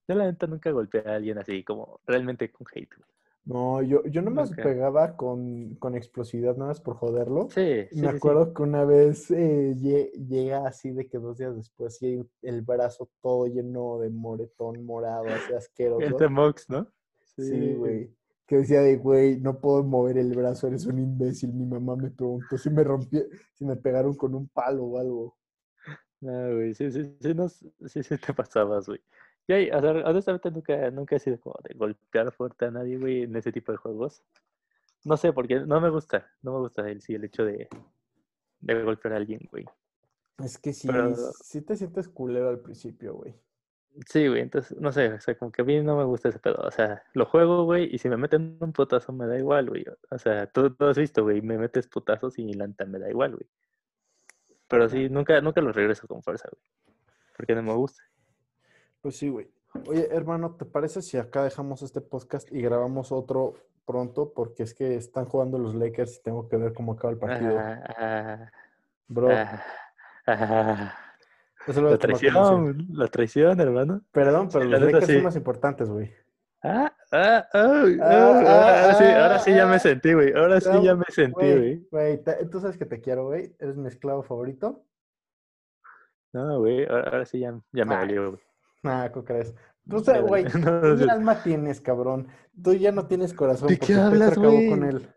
Yo 0.09 0.15
la 0.15 0.25
neta 0.25 0.47
nunca 0.47 0.71
golpeé 0.71 1.03
a 1.05 1.17
alguien 1.17 1.37
así, 1.37 1.63
como 1.63 2.01
realmente 2.07 2.51
con 2.51 2.67
hate, 2.73 2.97
güey. 2.97 3.18
No, 3.49 3.81
yo, 3.83 4.05
yo 4.05 4.21
nomás 4.23 4.51
Ok. 4.51 4.59
pegaba 4.63 5.17
con, 5.17 5.75
con 5.77 5.97
explosividad, 5.97 6.57
nada 6.57 6.69
más 6.69 6.81
por 6.81 6.97
joderlo. 6.97 7.49
Sí, 7.49 7.87
sí, 7.91 7.97
Me 8.01 8.09
sí. 8.09 8.17
acuerdo 8.17 8.53
que 8.53 8.63
una 8.63 8.85
vez 8.85 9.31
eh, 9.31 9.75
lle- 9.77 10.11
llega 10.29 10.67
así 10.67 10.91
de 10.93 11.09
que 11.09 11.19
dos 11.19 11.39
días 11.39 11.57
después 11.57 12.01
y 12.03 12.21
el 12.43 12.63
brazo 12.63 13.09
todo 13.23 13.47
lleno 13.47 13.99
de 14.01 14.11
moretón 14.11 14.85
morado, 14.85 15.33
así 15.33 15.53
asqueroso. 15.57 16.05
Este 16.05 16.29
Mox, 16.29 16.69
¿no? 16.69 16.87
Sí, 17.37 17.75
güey. 17.75 18.15
Que 18.47 18.57
decía 18.59 18.81
de, 18.83 18.97
güey, 18.97 19.39
no 19.41 19.61
puedo 19.61 19.83
mover 19.85 20.19
el 20.19 20.35
brazo, 20.35 20.67
eres 20.69 20.87
un 20.87 20.99
imbécil. 20.99 21.53
Mi 21.53 21.65
mamá 21.67 21.97
me 21.97 22.11
preguntó 22.11 22.59
si 22.59 22.71
me 22.71 22.83
rompí, 22.85 23.23
si 23.55 23.65
me 23.65 23.77
pegaron 23.77 24.15
con 24.17 24.35
un 24.35 24.49
palo 24.49 24.85
o 24.85 24.99
algo. 24.99 25.37
No, 26.21 26.55
güey, 26.57 26.75
sí, 26.75 26.91
sí, 26.91 27.17
sí, 27.21 27.35
no, 27.35 27.49
sí, 27.49 28.03
sí 28.03 28.19
te 28.19 28.35
pasabas, 28.35 28.87
güey. 28.87 29.01
Y 29.49 29.71
o 29.71 29.81
sea, 29.81 29.91
honestamente 29.91 30.51
nunca, 30.51 30.91
nunca 30.91 31.17
he 31.17 31.19
sido 31.19 31.41
como 31.41 31.57
de 31.67 31.75
golpear 31.75 32.31
fuerte 32.33 32.67
a 32.67 32.71
nadie, 32.71 32.99
güey, 32.99 33.23
en 33.23 33.35
ese 33.35 33.51
tipo 33.51 33.73
de 33.73 33.79
juegos. 33.79 34.23
No 35.05 35.17
sé, 35.17 35.33
porque 35.33 35.61
no 35.61 35.81
me 35.81 35.89
gusta, 35.89 36.31
no 36.43 36.53
me 36.53 36.59
gusta 36.59 36.89
el, 36.89 37.01
sí, 37.01 37.15
el 37.15 37.25
hecho 37.25 37.45
de, 37.45 37.69
de 38.61 38.83
golpear 38.83 39.15
a 39.15 39.17
alguien, 39.17 39.41
güey. 39.51 39.65
Es 40.45 40.59
que 40.59 40.73
sí, 40.73 40.87
Pero- 40.87 41.15
sí 41.43 41.63
te 41.63 41.77
sientes 41.77 42.09
culero 42.09 42.51
al 42.51 42.61
principio, 42.61 43.15
güey. 43.15 43.35
Sí, 44.07 44.29
güey, 44.29 44.43
entonces, 44.43 44.79
no 44.79 44.93
sé, 44.93 45.13
o 45.15 45.21
sea, 45.21 45.37
como 45.37 45.51
que 45.51 45.63
a 45.63 45.65
mí 45.65 45.83
no 45.83 45.97
me 45.97 46.05
gusta 46.05 46.29
ese 46.29 46.39
pedo. 46.39 46.57
O 46.63 46.71
sea, 46.71 47.03
lo 47.15 47.25
juego, 47.25 47.65
güey, 47.65 47.89
y 47.93 47.99
si 47.99 48.09
me 48.09 48.17
meten 48.19 48.59
un 48.61 48.73
putazo 48.73 49.13
me 49.13 49.27
da 49.27 49.39
igual, 49.39 49.71
güey. 49.71 49.85
O 50.11 50.19
sea, 50.19 50.47
tú, 50.47 50.71
tú 50.75 50.85
has 50.85 50.99
visto, 50.99 51.23
güey, 51.23 51.41
me 51.41 51.57
metes 51.59 51.89
putazos 51.89 52.39
y 52.39 52.53
lanta 52.53 52.85
me 52.85 52.99
da 52.99 53.09
igual, 53.09 53.33
güey. 53.33 53.49
Pero 54.69 54.89
sí, 54.91 55.09
nunca, 55.09 55.41
nunca 55.41 55.63
los 55.63 55.75
regreso 55.75 56.07
con 56.07 56.23
fuerza, 56.23 56.49
güey. 56.53 56.63
Porque 57.37 57.55
no 57.55 57.63
me 57.63 57.73
gusta. 57.75 58.03
Pues 59.01 59.17
sí, 59.17 59.29
güey. 59.29 59.51
Oye, 59.87 60.09
hermano, 60.11 60.57
¿te 60.57 60.65
parece 60.65 61.03
si 61.03 61.19
acá 61.19 61.45
dejamos 61.45 61.83
este 61.83 62.01
podcast 62.01 62.51
y 62.53 62.61
grabamos 62.63 63.13
otro 63.13 63.55
pronto? 63.85 64.33
Porque 64.35 64.63
es 64.63 64.75
que 64.75 64.97
están 64.97 65.27
jugando 65.27 65.59
los 65.59 65.75
Lakers 65.75 66.17
y 66.17 66.23
tengo 66.23 66.49
que 66.49 66.57
ver 66.57 66.73
cómo 66.73 66.93
acaba 66.93 67.13
el 67.13 67.19
partido. 67.19 67.59
Ah, 67.59 67.83
ah, 67.97 68.51
Bro, 69.07 69.31
ah, 69.31 69.63
ah. 70.27 70.95
eso 71.67 71.81
lo 71.81 71.89
voy 71.89 71.97
La 71.97 71.99
traición, 71.99 72.87
la 72.91 73.09
traición, 73.09 73.61
hermano. 73.61 74.03
Perdón, 74.11 74.49
pero 74.53 74.65
Sí, 74.65 74.71
los 74.71 74.81
Lakers 74.81 75.07
sí. 75.07 75.15
son 75.15 75.25
más 75.25 75.37
importantes, 75.37 75.89
güey. 75.89 76.13
Ah, 76.63 76.93
ah, 77.13 77.49
ah, 77.53 77.83
uy, 77.85 77.99
Ah, 78.03 78.09
ah, 78.11 78.43
ah, 78.47 78.83
ahora 78.83 78.95
sí, 78.95 79.05
ahora 79.05 79.39
sí 79.39 79.51
ya 79.55 79.63
ah, 79.63 79.71
me 79.71 79.79
sentí, 79.79 80.13
güey. 80.13 80.33
Ahora 80.33 80.61
sí 80.61 80.83
ya 80.83 80.95
me 80.97 81.05
sentí, 81.09 81.35
Güey, 81.35 81.87
güey. 81.91 82.23
tú 82.51 82.61
sabes 82.61 82.77
que 82.77 82.85
te 82.87 83.01
quiero, 83.01 83.27
güey. 83.27 83.55
Eres 83.61 83.77
mi 83.77 83.87
esclavo 83.87 84.23
favorito. 84.25 84.83
No, 86.33 86.59
güey, 86.59 86.85
ahora, 86.87 87.11
ahora 87.11 87.25
sí 87.25 87.39
ya, 87.39 87.59
ya 87.73 87.85
me 87.85 87.95
Ay, 87.95 88.01
valió, 88.01 88.31
güey. 88.33 88.48
Ah, 88.85 89.11
¿cómo 89.13 89.25
crees? 89.25 89.55
Tú 89.89 90.03
güey. 90.27 90.45
No, 90.45 90.81
no. 90.95 91.13
alma 91.13 91.43
tienes, 91.43 91.81
cabrón. 91.81 92.29
Tú 92.63 92.75
ya 92.75 92.93
no 92.93 93.07
tienes 93.07 93.33
corazón 93.33 93.69
¿De 93.69 93.77
porque 93.79 93.95
qué 93.95 93.99
hablas, 94.01 94.29
Petro 94.31 94.43
acabó 94.43 94.57
güey? 94.57 94.69
con 94.71 94.85
él. 94.85 95.09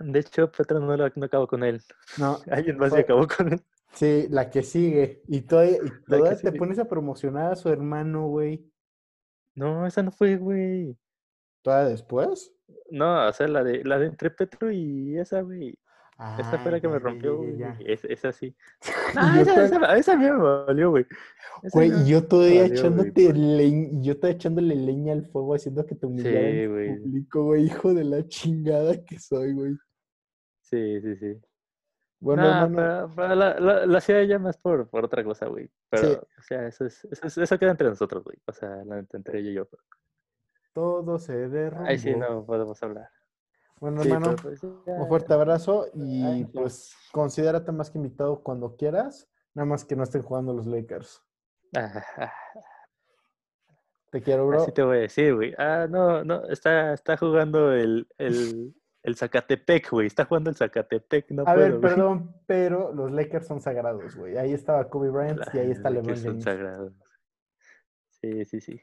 De 0.00 0.18
hecho, 0.18 0.50
Petro 0.50 0.80
no, 0.80 0.96
lo- 0.96 1.08
no 1.14 1.24
acabó 1.26 1.46
con 1.46 1.62
él. 1.62 1.80
No, 2.18 2.38
Alguien 2.50 2.78
más 2.78 2.92
se 2.92 3.00
acabó 3.00 3.26
con 3.28 3.52
él. 3.52 3.60
sí, 3.92 4.26
la 4.30 4.50
que 4.50 4.62
sigue. 4.62 5.22
Y 5.28 5.42
todavía, 5.42 5.76
y 5.84 5.90
todavía 6.06 6.30
te 6.32 6.48
sigue. 6.48 6.52
pones 6.58 6.78
a 6.78 6.86
promocionar 6.88 7.52
a 7.52 7.56
su 7.56 7.68
hermano, 7.68 8.26
güey. 8.28 8.70
No, 9.54 9.86
esa 9.86 10.02
no 10.02 10.10
fue, 10.10 10.36
güey. 10.36 10.96
¿Todavía 11.62 11.90
después? 11.90 12.52
No, 12.90 13.28
o 13.28 13.32
sea, 13.32 13.46
la 13.48 13.62
de, 13.62 13.84
la 13.84 13.98
de 13.98 14.06
entre 14.06 14.30
Petro 14.30 14.70
y 14.72 15.18
esa, 15.18 15.42
güey. 15.42 15.78
Esta 16.38 16.58
fue 16.58 16.70
la 16.70 16.76
Ah, 16.76 16.80
que 16.80 16.88
me 16.88 16.98
rompió, 16.98 17.36
güey. 17.38 17.62
Es, 17.86 18.04
esa 18.04 18.30
sí. 18.32 18.46
Y 18.46 18.54
Ah, 19.16 19.32
yo 19.36 19.42
esa, 19.42 19.54
ta- 19.54 19.64
esa, 19.64 19.96
esa 19.96 20.16
me 20.16 20.30
valió, 20.36 20.90
güey. 20.90 21.06
Esa 21.62 21.78
Güey, 21.78 21.88
no- 21.90 22.00
y 22.02 22.08
yo 22.10 22.26
todavía 22.26 22.62
valió, 22.62 22.74
echándote 22.74 23.26
por- 23.26 23.36
leñ- 23.36 24.02
yo 24.02 24.16
todavía 24.16 24.36
echándole 24.36 24.74
leña 24.76 25.12
al 25.14 25.26
fuego 25.26 25.54
haciendo 25.54 25.86
que 25.86 25.94
te 25.94 26.06
humillaran 26.06 26.42
Sí, 26.52 26.58
en 26.60 26.70
güey. 26.72 26.98
público, 26.98 27.44
güey, 27.44 27.64
hijo 27.64 27.94
de 27.94 28.04
la 28.04 28.26
chingada 28.28 29.02
que 29.04 29.18
soy, 29.18 29.52
güey. 29.54 29.72
Sí, 30.62 31.00
sí, 31.00 31.16
sí. 31.16 31.40
Bueno, 32.22 32.42
Nah, 32.42 32.64
hermano, 32.64 32.76
pero, 32.76 33.14
pero 33.16 33.34
la, 33.34 33.58
la, 33.60 33.86
la 33.86 33.98
hacía 33.98 34.20
ella 34.20 34.38
más 34.38 34.58
por, 34.58 34.88
por 34.90 35.04
otra 35.06 35.24
cosa, 35.24 35.46
güey. 35.46 35.70
Pero, 35.88 36.08
Sí. 36.08 36.18
o 36.38 36.42
sea, 36.42 36.66
eso, 36.68 36.84
es, 36.84 37.02
eso, 37.06 37.26
es- 37.26 37.38
eso 37.38 37.58
queda 37.58 37.70
entre 37.70 37.88
nosotros, 37.88 38.22
güey. 38.24 38.36
O 38.46 38.52
sea, 38.52 38.82
entre 39.14 39.38
ella 39.40 39.50
y 39.50 39.54
yo. 39.54 39.64
pero 39.66 39.82
todo 40.74 41.18
se 41.18 41.48
derrumbó. 41.48 41.86
Ahí 41.88 41.98
sí 41.98 42.14
no 42.14 42.44
podemos 42.44 42.80
hablar. 42.82 43.08
Bueno, 43.80 44.02
Sí, 44.02 44.10
hermano, 44.10 44.36
pues, 44.42 44.62
un 44.62 45.08
fuerte 45.08 45.32
abrazo 45.32 45.86
y 45.94 46.22
Ay, 46.22 46.44
pues 46.44 46.94
considérate 47.12 47.72
más 47.72 47.90
que 47.90 47.98
invitado 47.98 48.42
cuando 48.42 48.76
quieras, 48.76 49.28
nada 49.54 49.66
más 49.66 49.84
que 49.86 49.96
no 49.96 50.02
estén 50.02 50.22
jugando 50.22 50.52
los 50.52 50.66
Lakers. 50.66 51.22
Ah, 51.74 52.02
Te 54.10 54.20
quiero, 54.22 54.46
bro. 54.48 54.62
Así 54.62 54.72
te 54.72 54.82
voy 54.82 54.96
a 54.96 55.00
decir, 55.02 55.34
güey. 55.36 55.54
Ah, 55.56 55.86
no, 55.88 56.24
no, 56.24 56.44
está, 56.48 56.92
está 56.94 57.16
jugando 57.16 57.72
el, 57.72 58.08
el, 58.18 58.74
el 59.04 59.16
Zacatepec, 59.16 59.88
güey. 59.90 60.08
Está 60.08 60.24
jugando 60.24 60.50
el 60.50 60.56
Zacatepec, 60.56 61.30
no 61.30 61.42
A 61.42 61.54
puedo, 61.54 61.58
ver, 61.58 61.70
güey. 61.78 61.80
perdón, 61.82 62.34
pero 62.46 62.92
los 62.92 63.12
Lakers 63.12 63.46
son 63.46 63.60
sagrados, 63.60 64.16
güey. 64.16 64.36
Ahí 64.36 64.52
estaba 64.52 64.88
Kobe 64.90 65.10
Bryant 65.10 65.40
y 65.54 65.58
ahí 65.58 65.70
está 65.70 65.90
LeBron 65.90 66.06
Lakers 66.08 66.22
son 66.22 66.30
James. 66.32 66.44
sagrados. 66.44 66.92
Sí, 68.20 68.44
sí, 68.44 68.60
sí. 68.60 68.80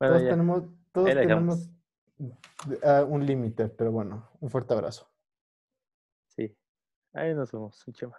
Bueno, 0.00 0.14
Todos 0.14 0.22
ya. 0.24 0.30
tenemos, 0.30 0.62
todos 0.92 1.08
tenemos 1.10 1.70
un 2.18 3.26
límite, 3.26 3.68
pero 3.68 3.92
bueno, 3.92 4.30
un 4.40 4.50
fuerte 4.50 4.74
abrazo. 4.74 5.10
Sí. 6.28 6.56
Ahí 7.12 7.34
nos 7.34 7.52
vemos, 7.52 7.86
un 7.86 7.94
chema. 7.94 8.16